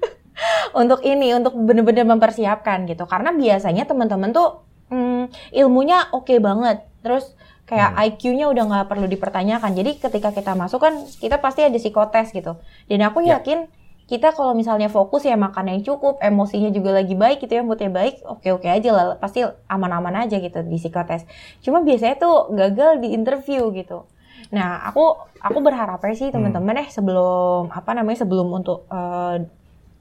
untuk 0.81 1.01
ini, 1.09 1.33
untuk 1.33 1.57
benar-benar 1.57 2.05
mempersiapkan 2.05 2.85
gitu. 2.85 3.09
Karena 3.09 3.33
biasanya 3.33 3.89
teman-teman 3.89 4.37
tuh 4.37 4.61
hmm, 4.93 5.33
ilmunya 5.57 6.13
oke 6.13 6.29
okay 6.29 6.39
banget. 6.39 6.85
Terus 7.01 7.33
kayak 7.65 7.97
hmm. 7.97 8.05
IQ-nya 8.13 8.47
udah 8.53 8.65
nggak 8.69 8.87
perlu 8.93 9.09
dipertanyakan. 9.09 9.73
Jadi 9.73 9.97
ketika 9.97 10.37
kita 10.37 10.53
masuk 10.53 10.85
kan 10.85 11.01
kita 11.17 11.41
pasti 11.41 11.65
ada 11.65 11.81
psikotes 11.81 12.31
gitu. 12.37 12.61
Dan 12.93 13.01
aku 13.09 13.25
ya. 13.25 13.41
yakin 13.41 13.73
kita 14.07 14.31
kalau 14.31 14.55
misalnya 14.55 14.87
fokus 14.87 15.27
ya 15.27 15.35
makan 15.35 15.67
yang 15.67 15.83
cukup, 15.83 16.23
emosinya 16.23 16.71
juga 16.71 16.95
lagi 16.95 17.19
baik 17.19 17.43
gitu 17.43 17.59
ya, 17.59 17.63
moodnya 17.67 17.91
baik, 17.91 18.23
oke-oke 18.23 18.71
aja 18.71 18.91
lah, 18.95 19.07
pasti 19.19 19.43
aman-aman 19.67 20.27
aja 20.27 20.39
gitu 20.39 20.63
di 20.63 20.79
psikotes. 20.79 21.27
Cuma 21.59 21.83
biasanya 21.83 22.15
tuh 22.15 22.55
gagal 22.55 23.03
di 23.03 23.11
interview 23.19 23.75
gitu. 23.75 24.07
Nah, 24.55 24.87
aku 24.87 25.19
aku 25.43 25.59
berharap 25.59 25.99
sih 26.15 26.31
hmm. 26.31 26.35
teman-teman 26.39 26.87
eh 26.87 26.89
sebelum 26.91 27.75
apa 27.75 27.91
namanya 27.99 28.23
sebelum 28.23 28.47
untuk 28.55 28.87
uh, 28.95 29.43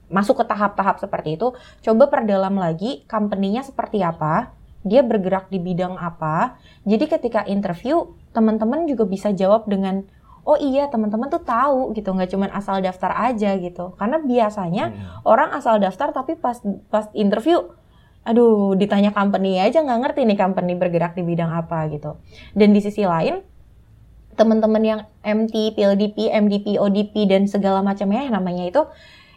masuk 0.06 0.38
ke 0.38 0.44
tahap-tahap 0.46 1.02
seperti 1.02 1.34
itu, 1.34 1.50
coba 1.82 2.06
perdalam 2.06 2.54
lagi 2.54 3.02
company-nya 3.10 3.66
seperti 3.66 4.06
apa, 4.06 4.54
dia 4.86 5.02
bergerak 5.02 5.50
di 5.50 5.58
bidang 5.58 5.98
apa. 5.98 6.62
Jadi 6.86 7.10
ketika 7.10 7.42
interview, 7.42 8.14
teman-teman 8.30 8.86
juga 8.86 9.02
bisa 9.02 9.34
jawab 9.34 9.66
dengan 9.66 10.06
oh 10.46 10.58
iya 10.62 10.86
teman-teman 10.86 11.26
tuh 11.26 11.42
tahu 11.42 11.90
gitu 11.92 12.14
nggak 12.14 12.30
cuma 12.30 12.46
asal 12.54 12.78
daftar 12.78 13.10
aja 13.18 13.58
gitu 13.58 13.98
karena 13.98 14.22
biasanya 14.22 14.94
hmm. 14.94 15.26
orang 15.26 15.50
asal 15.58 15.82
daftar 15.82 16.14
tapi 16.14 16.38
pas 16.38 16.62
pas 16.86 17.10
interview 17.12 17.66
aduh 18.22 18.78
ditanya 18.78 19.10
company 19.10 19.58
aja 19.58 19.82
nggak 19.82 20.00
ngerti 20.06 20.20
nih 20.22 20.38
company 20.38 20.72
bergerak 20.78 21.18
di 21.18 21.26
bidang 21.26 21.50
apa 21.50 21.90
gitu 21.90 22.14
dan 22.54 22.70
di 22.70 22.78
sisi 22.78 23.02
lain 23.02 23.42
teman-teman 24.36 24.82
yang 24.84 25.00
MT, 25.24 25.72
PLDP, 25.72 26.28
MDP, 26.28 26.76
ODP 26.76 27.24
dan 27.24 27.48
segala 27.48 27.80
macamnya 27.80 28.28
namanya 28.28 28.68
itu 28.68 28.84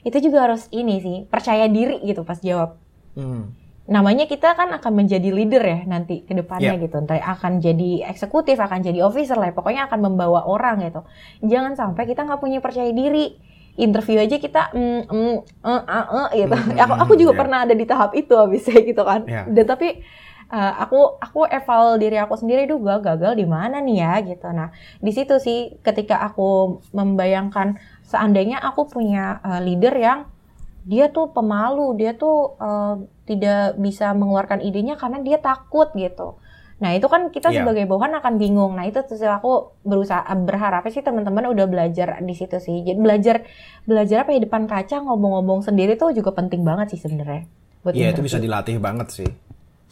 itu 0.03 0.27
juga 0.27 0.51
harus 0.51 0.67
ini 0.75 0.99
sih 0.99 1.17
percaya 1.31 1.71
diri 1.71 2.03
gitu 2.03 2.27
pas 2.27 2.35
jawab. 2.43 2.75
Hmm 3.15 3.58
namanya 3.89 4.30
kita 4.30 4.54
kan 4.54 4.69
akan 4.69 4.93
menjadi 4.93 5.34
leader 5.34 5.63
ya 5.65 5.80
nanti 5.89 6.21
ke 6.21 6.38
depannya 6.38 6.78
yeah. 6.78 6.84
gitu. 6.86 6.95
Entah 7.02 7.17
akan 7.17 7.58
jadi 7.58 8.06
eksekutif, 8.06 8.62
akan 8.62 8.86
jadi 8.86 9.02
officer 9.02 9.36
lah, 9.36 9.49
pokoknya 9.49 9.89
akan 9.89 9.99
membawa 10.06 10.45
orang 10.45 10.86
gitu. 10.86 11.02
Jangan 11.41 11.73
sampai 11.73 12.06
kita 12.06 12.23
nggak 12.23 12.39
punya 12.39 12.62
percaya 12.62 12.93
diri. 12.93 13.36
Interview 13.80 14.19
aja 14.19 14.36
kita 14.43 14.75
mm, 14.75 15.08
mm, 15.08 15.36
uh, 15.63 15.84
uh, 15.88 16.08
uh, 16.12 16.28
gitu. 16.36 16.52
Mm, 16.52 16.78
aku 16.84 16.93
aku 16.99 17.13
juga 17.17 17.32
yeah. 17.34 17.39
pernah 17.41 17.60
ada 17.63 17.73
di 17.73 17.86
tahap 17.88 18.12
itu 18.13 18.34
habisnya 18.38 18.80
gitu 18.93 19.02
kan. 19.02 19.25
Yeah. 19.25 19.47
Dan 19.49 19.65
tapi 19.65 20.04
uh, 20.54 20.73
aku 20.84 21.17
aku 21.17 21.39
eval 21.47 21.95
diri 21.97 22.17
aku 22.19 22.36
sendiri 22.36 22.67
juga 22.67 22.99
gagal 22.99 23.39
di 23.39 23.47
mana 23.47 23.82
nih 23.82 23.97
ya 24.04 24.13
gitu. 24.21 24.47
Nah, 24.52 24.69
di 24.99 25.12
situ 25.15 25.39
sih 25.39 25.80
ketika 25.82 26.21
aku 26.21 26.84
membayangkan 26.93 27.80
seandainya 28.06 28.60
aku 28.62 28.86
punya 28.89 29.39
uh, 29.41 29.63
leader 29.63 29.95
yang 29.95 30.30
dia 30.87 31.11
tuh 31.11 31.31
pemalu, 31.35 31.95
dia 31.99 32.15
tuh 32.15 32.56
uh, 32.60 33.01
tidak 33.27 33.77
bisa 33.77 34.12
mengeluarkan 34.15 34.63
idenya 34.63 34.95
karena 34.95 35.19
dia 35.21 35.37
takut 35.37 35.91
gitu. 35.93 36.39
Nah 36.79 36.95
itu 36.95 37.06
kan 37.12 37.27
kita 37.29 37.51
yeah. 37.51 37.62
sebagai 37.62 37.85
bawahan 37.85 38.17
akan 38.23 38.39
bingung. 38.39 38.73
Nah 38.79 38.87
itu 38.87 39.04
terus 39.04 39.19
aku 39.23 39.75
berusaha 39.83 40.23
berharap 40.47 40.87
sih 40.87 41.04
teman-teman 41.04 41.51
udah 41.51 41.67
belajar 41.67 42.23
di 42.23 42.33
situ 42.33 42.58
sih. 42.58 42.87
Jadi 42.87 42.99
belajar 42.99 43.43
belajar 43.83 44.23
apa 44.23 44.31
ya 44.31 44.39
depan 44.39 44.65
kaca 44.65 45.04
ngomong-ngomong 45.04 45.62
sendiri 45.62 45.99
tuh 45.99 46.15
juga 46.15 46.31
penting 46.31 46.63
banget 46.63 46.95
sih 46.95 46.99
sebenarnya. 47.04 47.45
Iya 47.91 47.95
yeah, 47.95 48.10
itu 48.15 48.23
bisa 48.23 48.39
dilatih 48.39 48.79
banget 48.79 49.12
sih. 49.12 49.29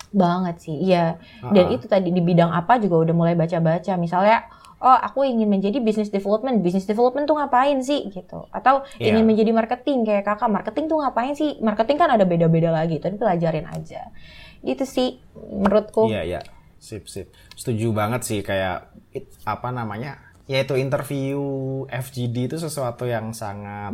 Banget 0.07 0.63
sih, 0.63 0.75
iya. 0.87 1.19
Uh 1.43 1.51
-uh. 1.51 1.53
Dan 1.55 1.65
itu 1.75 1.85
tadi 1.91 2.15
di 2.15 2.23
bidang 2.23 2.55
apa 2.55 2.79
juga 2.79 3.03
udah 3.03 3.15
mulai 3.15 3.35
baca-baca. 3.35 3.99
Misalnya 3.99 4.47
oh 4.77 4.97
aku 4.97 5.25
ingin 5.25 5.49
menjadi 5.49 5.81
business 5.81 6.13
development. 6.13 6.61
Business 6.61 6.85
development 6.85 7.25
tuh 7.25 7.37
ngapain 7.37 7.77
sih? 7.81 8.09
Gitu. 8.09 8.45
Atau 8.53 8.85
yeah. 9.01 9.13
ingin 9.13 9.25
menjadi 9.25 9.51
marketing. 9.53 10.05
Kayak 10.05 10.23
kakak 10.29 10.49
marketing 10.51 10.85
tuh 10.89 10.97
ngapain 11.01 11.33
sih? 11.33 11.57
Marketing 11.61 11.97
kan 11.97 12.09
ada 12.13 12.25
beda-beda 12.25 12.69
lagi 12.69 13.01
tapi 13.01 13.17
pelajarin 13.17 13.65
aja. 13.69 14.13
Itu 14.61 14.85
sih 14.85 15.17
menurutku. 15.35 16.09
Iya 16.09 16.15
yeah, 16.21 16.23
iya. 16.23 16.35
Yeah. 16.41 16.43
sip 16.77 17.09
sip. 17.09 17.33
Setuju 17.57 17.89
banget 17.89 18.21
sih 18.21 18.39
kayak 18.45 18.93
it, 19.09 19.25
apa 19.49 19.73
namanya 19.73 20.21
yaitu 20.47 20.79
interview 20.79 21.41
FGD 21.89 22.53
itu 22.53 22.57
sesuatu 22.61 23.03
yang 23.03 23.33
sangat 23.33 23.91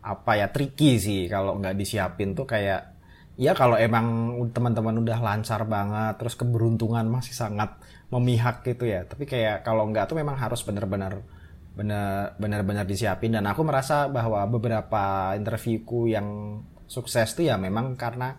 apa 0.00 0.32
ya 0.38 0.46
tricky 0.48 0.96
sih. 1.02 1.26
Kalau 1.26 1.58
nggak 1.58 1.74
disiapin 1.74 2.32
tuh 2.32 2.46
kayak 2.46 3.00
ya 3.40 3.56
kalau 3.56 3.80
emang 3.80 4.36
teman-teman 4.52 5.00
udah 5.00 5.18
lancar 5.24 5.64
banget 5.64 6.20
terus 6.20 6.36
keberuntungan 6.36 7.08
masih 7.08 7.32
sangat 7.32 7.72
memihak 8.10 8.66
gitu 8.66 8.86
ya 8.90 9.06
tapi 9.06 9.26
kayak 9.26 9.62
kalau 9.62 9.86
nggak 9.86 10.10
tuh 10.10 10.18
memang 10.18 10.34
harus 10.34 10.60
benar-benar 10.66 11.22
benar 11.70 12.34
benar-benar 12.36 12.84
disiapin 12.84 13.32
dan 13.32 13.46
aku 13.46 13.62
merasa 13.62 14.10
bahwa 14.10 14.42
beberapa 14.50 15.32
interviewku 15.38 16.10
yang 16.10 16.60
sukses 16.90 17.38
tuh 17.38 17.46
ya 17.46 17.54
memang 17.54 17.94
karena 17.94 18.34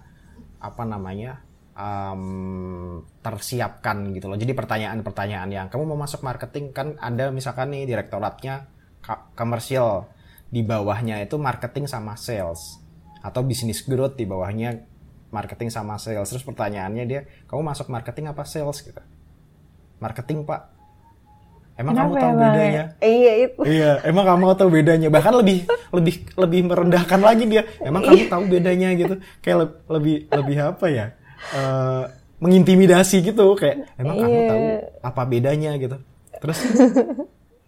apa 0.60 0.84
namanya 0.84 1.40
um, 1.74 3.02
tersiapkan 3.24 4.12
gitu 4.14 4.28
loh. 4.28 4.38
Jadi 4.38 4.52
pertanyaan-pertanyaan 4.54 5.50
yang 5.50 5.68
kamu 5.72 5.96
mau 5.96 6.00
masuk 6.04 6.22
marketing 6.22 6.76
kan 6.76 7.00
ada 7.00 7.32
misalkan 7.32 7.72
nih 7.72 7.88
direktoratnya 7.88 8.68
komersial 9.34 10.12
di 10.52 10.62
bawahnya 10.62 11.24
itu 11.24 11.40
marketing 11.40 11.88
sama 11.88 12.20
sales 12.20 12.84
atau 13.24 13.42
bisnis 13.42 13.82
growth 13.88 14.20
di 14.20 14.28
bawahnya 14.28 14.84
marketing 15.32 15.72
sama 15.72 15.96
sales. 15.96 16.28
Terus 16.28 16.44
pertanyaannya 16.44 17.04
dia, 17.08 17.24
kamu 17.48 17.64
masuk 17.64 17.88
marketing 17.88 18.30
apa 18.30 18.44
sales 18.44 18.84
gitu? 18.84 19.00
Marketing 20.02 20.44
pak. 20.44 20.62
Emang 21.78 21.96
Kenapa 21.96 22.04
kamu 22.04 22.14
tahu 22.20 22.34
Bang? 22.36 22.42
bedanya? 22.52 22.84
Iya 23.00 23.32
itu. 23.40 23.60
Iya, 23.64 23.92
emang 24.04 24.26
kamu 24.28 24.44
tahu 24.54 24.70
bedanya. 24.70 25.08
Bahkan 25.08 25.34
lebih 25.34 25.58
lebih 25.90 26.16
lebih 26.36 26.62
merendahkan 26.68 27.20
lagi 27.20 27.44
dia. 27.48 27.64
Emang 27.80 28.02
kamu 28.04 28.28
tahu 28.28 28.44
bedanya 28.46 28.90
gitu. 28.94 29.16
Kayak 29.40 29.58
le- 29.58 29.78
lebih 29.90 30.16
lebih 30.28 30.58
apa 30.60 30.86
ya? 30.88 31.06
Eh, 31.54 32.04
mengintimidasi 32.38 33.22
gitu 33.24 33.54
kayak 33.54 33.94
emang 33.96 34.18
kamu 34.18 34.30
Iya. 34.36 34.50
tahu 34.50 34.62
apa 35.00 35.22
bedanya 35.26 35.72
gitu. 35.78 35.98
Terus 36.38 36.58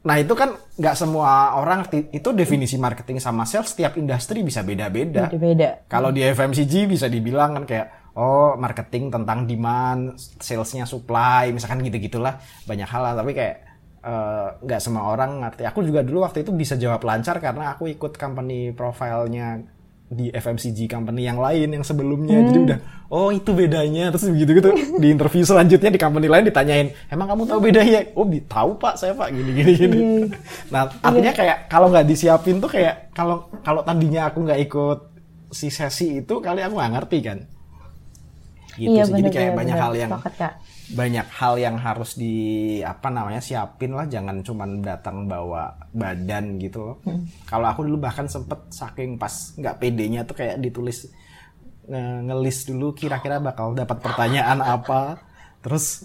Nah 0.03 0.19
itu 0.19 0.35
kan 0.35 0.51
nggak 0.75 0.95
semua 0.99 1.55
orang 1.55 1.87
itu 2.11 2.29
definisi 2.35 2.75
marketing 2.75 3.23
sama 3.23 3.47
sales 3.47 3.71
setiap 3.71 3.95
industri 3.95 4.43
bisa 4.43 4.59
beda-beda. 4.59 5.31
Beda-beda. 5.31 5.87
Kalau 5.87 6.11
di 6.11 6.19
FMCG 6.19 6.91
bisa 6.91 7.07
dibilang 7.07 7.55
kan 7.55 7.63
kayak 7.63 8.02
oh 8.13 8.53
marketing 8.57 9.09
tentang 9.09 9.49
demand, 9.49 10.17
salesnya 10.17 10.85
supply, 10.85 11.49
misalkan 11.49 11.81
gitu-gitulah 11.81 12.37
banyak 12.69 12.87
hal 12.87 13.01
lah. 13.01 13.13
Tapi 13.17 13.31
kayak 13.33 13.55
eh, 14.05 14.47
nggak 14.61 14.79
semua 14.81 15.09
orang 15.13 15.41
ngerti. 15.41 15.63
Aku 15.65 15.81
juga 15.81 16.05
dulu 16.05 16.25
waktu 16.25 16.45
itu 16.45 16.51
bisa 16.53 16.77
jawab 16.77 17.01
lancar 17.05 17.41
karena 17.41 17.73
aku 17.73 17.89
ikut 17.89 18.17
company 18.17 18.71
profile-nya 18.73 19.65
di 20.13 20.29
FMCG 20.29 20.85
company 20.85 21.25
yang 21.25 21.41
lain 21.41 21.73
yang 21.73 21.81
sebelumnya. 21.81 22.37
Jadi 22.45 22.59
udah 22.69 22.79
oh 23.13 23.29
itu 23.33 23.49
bedanya 23.53 24.09
terus 24.13 24.29
begitu 24.29 24.61
gitu 24.61 24.69
di 24.97 25.07
interview 25.09 25.41
selanjutnya 25.45 25.89
di 25.89 25.99
company 26.01 26.25
lain 26.29 26.45
ditanyain 26.45 26.87
emang 27.09 27.33
kamu 27.33 27.43
tahu 27.49 27.59
bedanya? 27.61 27.99
Oh 28.13 28.25
di- 28.29 28.45
tahu 28.45 28.77
pak 28.77 28.97
saya 28.97 29.17
pak 29.17 29.33
gini 29.33 29.51
gini 29.57 29.71
gini. 29.73 29.99
Nah 30.69 30.89
artinya 31.01 31.33
kayak 31.33 31.57
kalau 31.67 31.89
nggak 31.89 32.05
disiapin 32.05 32.61
tuh 32.61 32.69
kayak 32.69 33.09
kalau 33.17 33.49
kalau 33.65 33.81
tadinya 33.81 34.29
aku 34.29 34.45
nggak 34.45 34.59
ikut 34.69 34.99
si 35.53 35.69
sesi 35.69 36.21
itu 36.21 36.33
kali 36.41 36.61
aku 36.61 36.77
nggak 36.77 36.93
ngerti 36.93 37.17
kan. 37.25 37.39
Gitu 38.73 38.89
iya 38.89 39.03
sih. 39.05 39.13
Jadi 39.13 39.29
kayak 39.29 39.53
banyak 39.53 39.77
hal 39.77 39.93
yang 39.93 40.11
Kak. 40.17 40.53
banyak 40.83 41.27
hal 41.31 41.53
yang 41.55 41.75
harus 41.79 42.11
di 42.13 42.35
apa 42.83 43.07
namanya 43.07 43.39
siapin 43.39 43.95
lah 43.95 44.05
jangan 44.05 44.43
cuman 44.43 44.81
datang 44.81 45.25
bawa 45.25 45.73
badan 45.89 46.57
gitu 46.57 46.79
loh. 46.81 46.95
Kalau 47.45 47.65
aku 47.69 47.85
dulu 47.85 48.03
bahkan 48.03 48.25
sempet 48.25 48.59
saking 48.69 49.15
pas 49.15 49.31
nggak 49.55 49.75
pedenya 49.79 50.25
tuh 50.25 50.35
kayak 50.35 50.59
ditulis 50.59 51.07
nge- 51.87 52.21
ngelis 52.27 52.57
dulu 52.67 52.91
kira-kira 52.91 53.39
bakal 53.39 53.71
dapat 53.73 53.97
pertanyaan 53.99 54.59
apa, 54.59 55.21
terus 55.61 56.03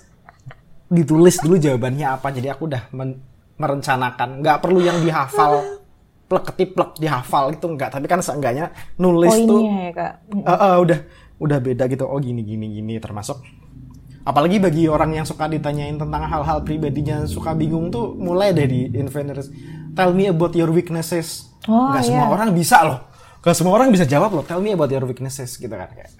ditulis 0.88 1.36
dulu 1.40 1.56
jawabannya 1.56 2.06
apa. 2.08 2.28
Jadi 2.32 2.48
aku 2.48 2.68
udah 2.68 2.82
men- 2.94 3.20
merencanakan 3.58 4.38
nggak 4.40 4.58
perlu 4.62 4.78
yang 4.78 5.02
dihafal 5.02 5.82
plek 6.28 6.44
ketiplek 6.52 6.92
dihafal 7.00 7.48
itu 7.50 7.64
enggak 7.64 7.88
tapi 7.88 8.04
kan 8.04 8.20
seenggaknya 8.20 8.68
nulis 9.00 9.32
tuh 9.48 9.64
Poinnya 9.64 9.88
ya 9.88 9.92
kak. 9.96 10.12
Ah, 10.44 10.52
ah, 10.52 10.74
udah 10.78 10.98
udah 11.38 11.58
beda 11.62 11.86
gitu 11.86 12.04
oh 12.06 12.18
gini 12.18 12.42
gini 12.42 12.66
gini 12.70 12.98
termasuk. 12.98 13.38
Apalagi 14.28 14.60
bagi 14.60 14.84
orang 14.90 15.16
yang 15.16 15.24
suka 15.24 15.48
ditanyain 15.48 15.96
tentang 15.96 16.28
hal-hal 16.28 16.60
pribadinya 16.60 17.24
suka 17.24 17.56
bingung 17.56 17.88
tuh 17.88 18.12
mulai 18.12 18.52
deh 18.52 18.68
di 18.68 18.92
inventors 18.92 19.48
tell 19.96 20.12
me 20.12 20.28
about 20.28 20.52
your 20.52 20.68
weaknesses. 20.68 21.48
Oh, 21.64 21.90
nggak 21.94 22.04
iya. 22.04 22.08
semua 22.12 22.26
orang 22.36 22.48
bisa 22.52 22.84
loh. 22.84 22.98
Nggak 23.40 23.56
semua 23.56 23.72
orang 23.80 23.88
bisa 23.88 24.04
jawab 24.04 24.30
loh 24.36 24.44
tell 24.44 24.60
me 24.60 24.76
about 24.76 24.92
your 24.92 25.06
weaknesses 25.08 25.56
gitu 25.56 25.72
kan 25.72 25.88
kayak. 25.94 26.12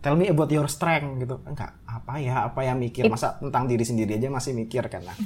Tell 0.00 0.16
me 0.16 0.32
about 0.32 0.48
your 0.48 0.64
strength 0.64 1.20
gitu. 1.20 1.36
Enggak 1.44 1.76
apa 1.84 2.16
ya 2.16 2.48
apa 2.48 2.64
yang 2.64 2.80
mikir? 2.80 3.04
Masa 3.04 3.36
tentang 3.36 3.68
diri 3.68 3.84
sendiri 3.84 4.16
aja 4.16 4.32
masih 4.32 4.56
mikir 4.56 4.88
kan 4.88 5.04
nah. 5.04 5.16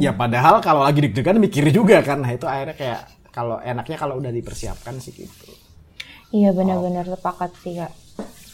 Ya 0.00 0.16
padahal 0.16 0.64
kalau 0.64 0.88
lagi 0.88 1.04
deg-degan 1.04 1.36
mikir 1.36 1.68
juga 1.68 2.00
kan 2.00 2.24
nah 2.24 2.32
itu 2.32 2.48
akhirnya 2.48 2.72
kayak 2.80 3.00
kalau 3.28 3.60
enaknya 3.60 4.00
kalau 4.00 4.16
udah 4.16 4.32
dipersiapkan 4.32 4.96
sih 5.04 5.12
gitu. 5.12 5.52
Iya 6.32 6.56
benar-benar 6.56 7.04
sepakat 7.04 7.52
sih 7.60 7.76
kak. 7.76 7.92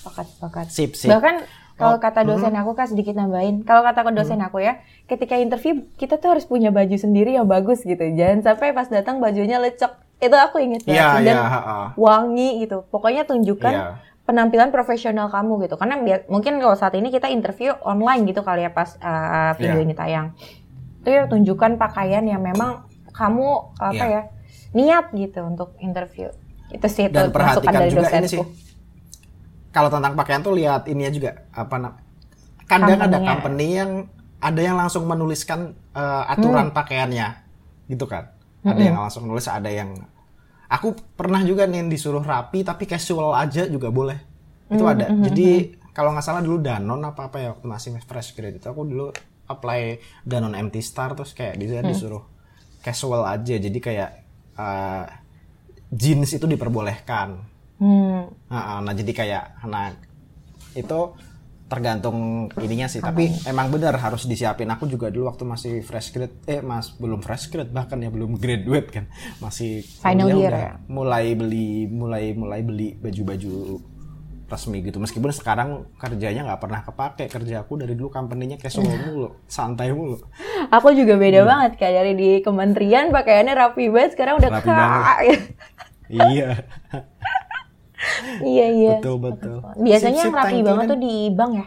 Sepakat 0.03 0.27
sepakat. 0.29 0.67
Sip, 0.69 0.91
sip. 0.93 1.07
Bahkan 1.07 1.35
kalau 1.73 1.97
Oh, 1.97 1.99
kata 1.99 2.23
dosen 2.23 2.53
aku 2.53 2.75
kak 2.75 2.91
sedikit 2.91 3.15
nambahin. 3.15 3.63
Kalau 3.63 3.83
kata 3.83 4.03
dosen 4.11 4.39
aku 4.39 4.59
ya, 4.59 4.79
ketika 5.07 5.39
interview 5.39 5.87
kita 5.95 6.19
tuh 6.19 6.35
harus 6.35 6.43
punya 6.43 6.69
baju 6.69 6.95
sendiri 6.95 7.35
yang 7.35 7.47
bagus 7.47 7.83
gitu. 7.83 8.03
Jangan 8.13 8.43
sampai 8.45 8.71
pas 8.71 8.87
datang 8.87 9.19
bajunya 9.19 9.59
lecek. 9.59 9.91
Itu 10.19 10.35
aku 10.35 10.59
inget 10.59 10.83
banget. 10.83 10.99
Iya, 10.99 11.09
Dan 11.23 11.35
iya, 11.35 11.43
ha-ha. 11.43 11.79
wangi 11.95 12.63
gitu. 12.63 12.87
Pokoknya 12.87 13.27
tunjukkan 13.27 13.75
Iya. 13.75 13.87
penampilan 14.23 14.71
profesional 14.71 15.27
kamu 15.27 15.67
gitu. 15.67 15.75
Karena 15.75 15.99
biar, 15.99 16.27
mungkin 16.27 16.59
kalau 16.59 16.75
saat 16.75 16.95
ini 16.95 17.11
kita 17.11 17.27
interview 17.27 17.75
online 17.83 18.27
gitu 18.27 18.43
kali 18.43 18.63
ya 18.63 18.71
pas 18.71 18.95
uh, 18.99 19.55
video 19.55 19.79
Iya. 19.79 19.87
ini 19.87 19.95
tayang. 19.95 20.27
Itu 21.03 21.09
ya 21.11 21.27
tunjukkan 21.27 21.79
pakaian 21.79 22.23
yang 22.23 22.43
memang 22.43 22.87
kamu 23.11 23.49
apa 23.77 23.95
Iya. 23.99 24.07
ya 24.07 24.23
niat 24.73 25.07
gitu 25.13 25.43
untuk 25.43 25.75
interview. 25.79 26.31
Itu 26.71 26.87
sih 26.87 27.07
itu 27.07 27.15
dan 27.15 27.29
masukan 27.29 27.35
perhatikan 27.35 27.75
dari 27.75 27.91
juga 27.91 28.09
ini 28.09 28.27
dosenku. 28.27 28.45
sih 28.47 28.72
kalau 29.75 29.89
tentang 29.93 30.15
pakaian 30.15 30.43
tuh 30.45 30.55
lihat 30.55 30.87
ininya 30.89 31.13
juga 31.13 31.31
apa 31.53 31.77
nam- 31.81 31.99
kadang 32.69 33.01
ada 33.01 33.19
Company-nya. 33.19 33.27
company 33.29 33.67
yang 33.81 33.91
ada 34.43 34.61
yang 34.61 34.77
langsung 34.79 35.05
menuliskan 35.09 35.75
eh, 35.95 36.25
aturan 36.33 36.71
Hmm. 36.71 36.77
pakaiannya 36.77 37.29
gitu 37.89 38.05
kan. 38.09 38.33
Ada 38.65 38.81
yang 38.93 38.97
langsung 39.03 39.27
nulis 39.29 39.47
ada 39.51 39.69
yang 39.71 39.91
aku 40.71 40.97
pernah 41.19 41.43
juga 41.45 41.69
nih 41.69 41.85
disuruh 41.89 42.23
rapi 42.25 42.65
tapi 42.65 42.85
casual 42.89 43.35
aja 43.37 43.69
juga 43.69 43.89
boleh. 43.93 44.19
Itu 44.73 44.85
Hmm, 44.85 44.93
ada. 44.93 45.07
jadi 45.21 45.73
kalau 45.93 46.17
nggak 46.17 46.25
salah 46.25 46.41
dulu 46.41 46.59
Danon 46.65 47.03
apa 47.05 47.29
apa 47.29 47.37
ya 47.43 47.49
waktu 47.53 47.67
masih 47.69 47.91
fresh 48.09 48.33
grade 48.33 48.57
itu 48.57 48.67
aku 48.69 48.83
dulu 48.89 49.13
apply 49.51 50.01
Danon 50.25 50.57
MT 50.57 50.81
Star 50.81 51.13
terus 51.13 51.37
kayak 51.37 51.61
di 51.61 51.67
sana 51.69 51.85
disuruh 51.85 52.25
casual 52.81 53.23
aja. 53.29 53.55
Jadi 53.61 53.79
kayak 53.79 54.11
eh, 54.57 55.05
jeans 55.93 56.31
itu 56.33 56.47
diperbolehkan 56.49 57.29
Hmm. 57.79 58.29
Nah, 58.49 58.81
nah, 58.81 58.93
jadi 58.93 59.13
kayak 59.13 59.45
nah 59.65 59.93
itu 60.73 61.01
tergantung 61.67 62.49
ininya 62.61 62.85
sih. 62.85 63.01
Tapi 63.01 63.33
emang 63.49 63.73
benar 63.73 63.97
harus 63.97 64.29
disiapin. 64.29 64.69
Aku 64.69 64.85
juga 64.85 65.09
dulu 65.09 65.33
waktu 65.33 65.49
masih 65.49 65.73
fresh 65.81 66.13
grade, 66.13 66.37
eh 66.45 66.61
mas 66.61 66.93
belum 66.93 67.25
fresh 67.25 67.49
grade 67.49 67.73
bahkan 67.73 67.97
ya 67.97 68.13
belum 68.13 68.37
graduate 68.37 68.89
kan, 68.93 69.05
masih 69.41 69.81
Final 70.05 70.29
year 70.37 70.53
udah 70.53 70.61
ya? 70.61 70.73
Mulai 70.85 71.33
beli, 71.33 71.89
mulai 71.89 72.37
mulai 72.37 72.61
beli 72.61 72.93
baju-baju 73.01 73.81
resmi 74.53 74.85
gitu. 74.85 75.01
Meskipun 75.01 75.33
sekarang 75.33 75.89
kerjanya 75.97 76.45
nggak 76.45 76.61
pernah 76.61 76.85
kepake. 76.85 77.25
Kerja 77.33 77.65
aku 77.65 77.81
dari 77.81 77.97
dulu 77.97 78.13
company-nya 78.13 78.61
casual 78.61 78.85
mulu, 79.09 79.41
santai 79.49 79.97
mulu. 79.97 80.21
Aku 80.69 80.93
juga 80.93 81.17
beda 81.17 81.41
Hmm. 81.41 81.49
banget 81.49 81.73
kayak 81.81 81.95
dari 82.05 82.13
di 82.13 82.31
kementerian 82.45 83.09
pakaiannya 83.09 83.55
rapi 83.57 83.89
banget 83.89 84.13
sekarang 84.13 84.37
udah 84.45 84.51
Rapi 84.53 84.69
kak. 84.69 85.17
iya, 86.13 86.69
iya 88.43 88.67
iya. 88.73 88.95
betul 88.99 89.17
betul. 89.23 89.59
Biasanya 89.79 90.23
Sip, 90.23 90.27
yang 90.31 90.35
rapi 90.35 90.59
banget 90.63 90.87
tuh 90.91 91.01
di 91.01 91.15
bank 91.31 91.53
ya. 91.55 91.67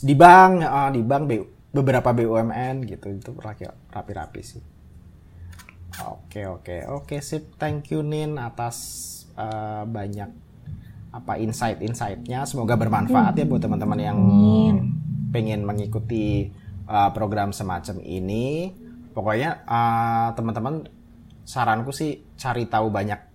di 0.00 0.14
bank 0.16 0.52
ah, 0.64 0.88
di 0.88 1.00
bank 1.04 1.22
BU 1.28 1.44
beberapa 1.70 2.10
BUMN 2.10 2.88
gitu. 2.88 3.06
Itu 3.14 3.30
rapi- 3.38 3.70
rapi-rapi 3.92 4.40
sih. 4.42 4.62
Oke 6.08 6.48
oke. 6.48 6.76
Oke 6.90 7.16
sip. 7.20 7.54
Thank 7.60 7.92
you 7.92 8.00
Nin 8.00 8.40
atas 8.40 8.76
eh, 9.36 9.84
banyak 9.84 10.30
apa 11.10 11.32
insight-insightnya. 11.38 12.46
Semoga 12.46 12.78
bermanfaat 12.78 13.34
ya 13.36 13.44
buat 13.44 13.60
teman-teman 13.62 13.98
yang 14.00 14.18
pengen 15.30 15.62
mengikuti 15.62 16.48
eh, 16.88 17.10
program 17.12 17.52
semacam 17.52 18.00
ini. 18.02 18.72
Pokoknya 19.12 19.62
eh, 19.66 20.28
teman-teman 20.34 20.88
saranku 21.44 21.90
sih 21.90 22.22
cari 22.38 22.66
tahu 22.70 22.88
banyak 22.88 23.29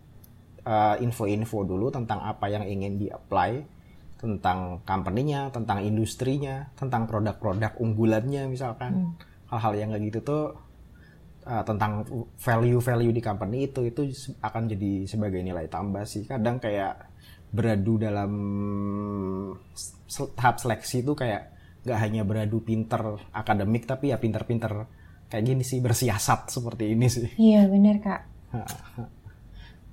eh, 0.65 0.95
info-info 1.05 1.63
dulu 1.63 1.93
tentang 1.93 2.25
apa 2.25 2.49
yang 2.49 2.65
ingin 2.65 2.97
di-apply 2.97 3.75
tentang 4.15 4.81
company-nya, 4.87 5.53
tentang 5.53 5.83
industrinya, 5.83 6.71
tentang 6.73 7.05
produk-produk 7.05 7.77
unggulannya 7.77 8.49
misalkan. 8.49 9.13
Hal-hal 9.45 9.73
yang 9.77 9.89
kayak 9.93 10.03
gitu 10.09 10.19
tuh 10.25 10.43
uh, 11.45 11.63
tentang 11.63 12.01
value-value 12.41 13.13
di 13.13 13.21
company 13.21 13.69
itu 13.69 13.85
itu 13.85 14.09
akan 14.41 14.65
jadi 14.65 15.05
sebagai 15.05 15.45
nilai 15.45 15.69
tambah 15.69 16.01
sih. 16.09 16.25
Kadang 16.25 16.57
kayak 16.57 17.13
beradu 17.53 18.01
dalam 18.01 18.31
tahap 20.35 20.59
seleksi 20.59 21.05
itu 21.05 21.13
kayak 21.15 21.55
nggak 21.85 21.99
hanya 22.01 22.25
beradu 22.25 22.65
pinter 22.65 23.21
akademik 23.29 23.85
tapi 23.85 24.09
ya 24.09 24.17
pinter-pinter 24.17 24.89
kayak 25.29 25.43
gini 25.45 25.61
sih 25.61 25.79
bersiasat 25.79 26.49
seperti 26.49 26.97
ini 26.97 27.07
sih. 27.07 27.29
Iya 27.37 27.69
bener 27.69 28.01
kak. 28.01 28.21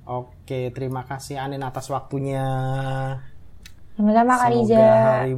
Oke, 0.03 0.75
terima 0.75 1.07
kasih 1.07 1.39
Anin 1.39 1.63
atas 1.63 1.87
waktunya. 1.87 2.43
Sama-sama 3.95 4.35
Kak 4.35 4.51
Riza. 4.51 4.75
Semoga 4.75 4.95
hari 4.99 5.35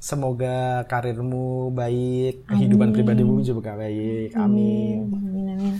semoga 0.00 0.58
karirmu 0.88 1.72
baik, 1.76 2.48
kehidupan 2.48 2.92
pribadimu 2.92 3.40
juga 3.44 3.76
baik. 3.76 4.36
Amin. 4.36 5.08
Amin 5.12 5.46
amin. 5.56 5.74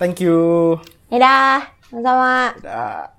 Thank 0.00 0.24
you. 0.24 0.76
Dadah. 1.10 1.68
Sama-sama. 1.90 2.54
Dah. 2.60 3.17